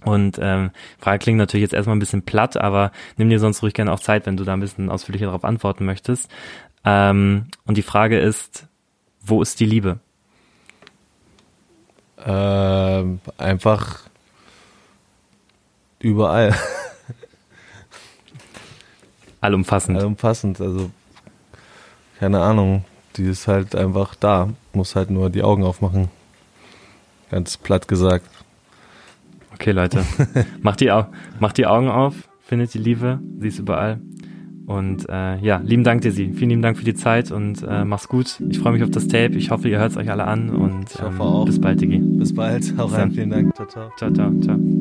Und 0.03 0.37
ähm, 0.41 0.71
Frage 0.99 1.19
klingt 1.19 1.37
natürlich 1.37 1.63
jetzt 1.63 1.73
erstmal 1.73 1.95
ein 1.95 1.99
bisschen 1.99 2.23
platt, 2.23 2.57
aber 2.57 2.91
nimm 3.17 3.29
dir 3.29 3.39
sonst 3.39 3.63
ruhig 3.63 3.73
gerne 3.73 3.91
auch 3.91 3.99
Zeit, 3.99 4.25
wenn 4.25 4.37
du 4.37 4.43
da 4.43 4.53
ein 4.53 4.59
bisschen 4.59 4.89
ausführlicher 4.89 5.27
darauf 5.27 5.45
antworten 5.45 5.85
möchtest. 5.85 6.29
Ähm, 6.83 7.47
und 7.65 7.77
die 7.77 7.83
Frage 7.83 8.19
ist, 8.19 8.67
wo 9.21 9.41
ist 9.41 9.59
die 9.59 9.65
Liebe? 9.65 9.99
Ähm, 12.25 13.21
einfach 13.37 14.01
überall. 15.99 16.53
Allumfassend. 19.41 19.97
Allumfassend, 19.97 20.61
also 20.61 20.91
keine 22.19 22.41
Ahnung 22.41 22.85
die 23.15 23.25
ist 23.25 23.47
halt 23.47 23.75
einfach 23.75 24.15
da. 24.15 24.49
Muss 24.73 24.95
halt 24.95 25.09
nur 25.09 25.29
die 25.29 25.43
Augen 25.43 25.63
aufmachen. 25.63 26.09
Ganz 27.29 27.57
platt 27.57 27.87
gesagt. 27.87 28.27
Okay, 29.53 29.71
Leute. 29.71 30.03
macht, 30.61 30.81
die, 30.81 30.91
macht 31.39 31.57
die 31.57 31.65
Augen 31.65 31.89
auf, 31.89 32.15
findet 32.41 32.73
die 32.73 32.79
Liebe, 32.79 33.19
sie 33.39 33.47
ist 33.47 33.59
überall. 33.59 33.99
Und 34.65 35.09
äh, 35.09 35.37
ja, 35.39 35.57
lieben 35.63 35.83
Dank 35.83 36.01
dir, 36.01 36.11
sie. 36.11 36.31
Vielen 36.33 36.49
lieben 36.49 36.61
Dank 36.61 36.77
für 36.77 36.85
die 36.85 36.93
Zeit 36.93 37.31
und 37.31 37.63
äh, 37.63 37.83
mach's 37.83 38.07
gut. 38.07 38.41
Ich 38.49 38.59
freue 38.59 38.73
mich 38.73 38.83
auf 38.83 38.91
das 38.91 39.07
Tape. 39.07 39.35
Ich 39.35 39.51
hoffe, 39.51 39.67
ihr 39.67 39.77
hört 39.77 39.91
es 39.91 39.97
euch 39.97 40.09
alle 40.09 40.25
an 40.25 40.49
und 40.49 40.89
ich 40.89 41.01
hoffe 41.01 41.15
ähm, 41.15 41.21
auch. 41.21 41.45
bis 41.45 41.59
bald, 41.59 41.81
Digi. 41.81 41.97
Bis 41.97 42.33
bald. 42.33 42.73
Hau 42.77 42.85
rein. 42.85 43.11
Vielen 43.11 43.29
Dank. 43.29 43.55
Ciao, 43.55 43.67
ciao. 43.67 43.91
Ciao, 43.97 44.11
ciao, 44.11 44.31
ciao. 44.39 44.72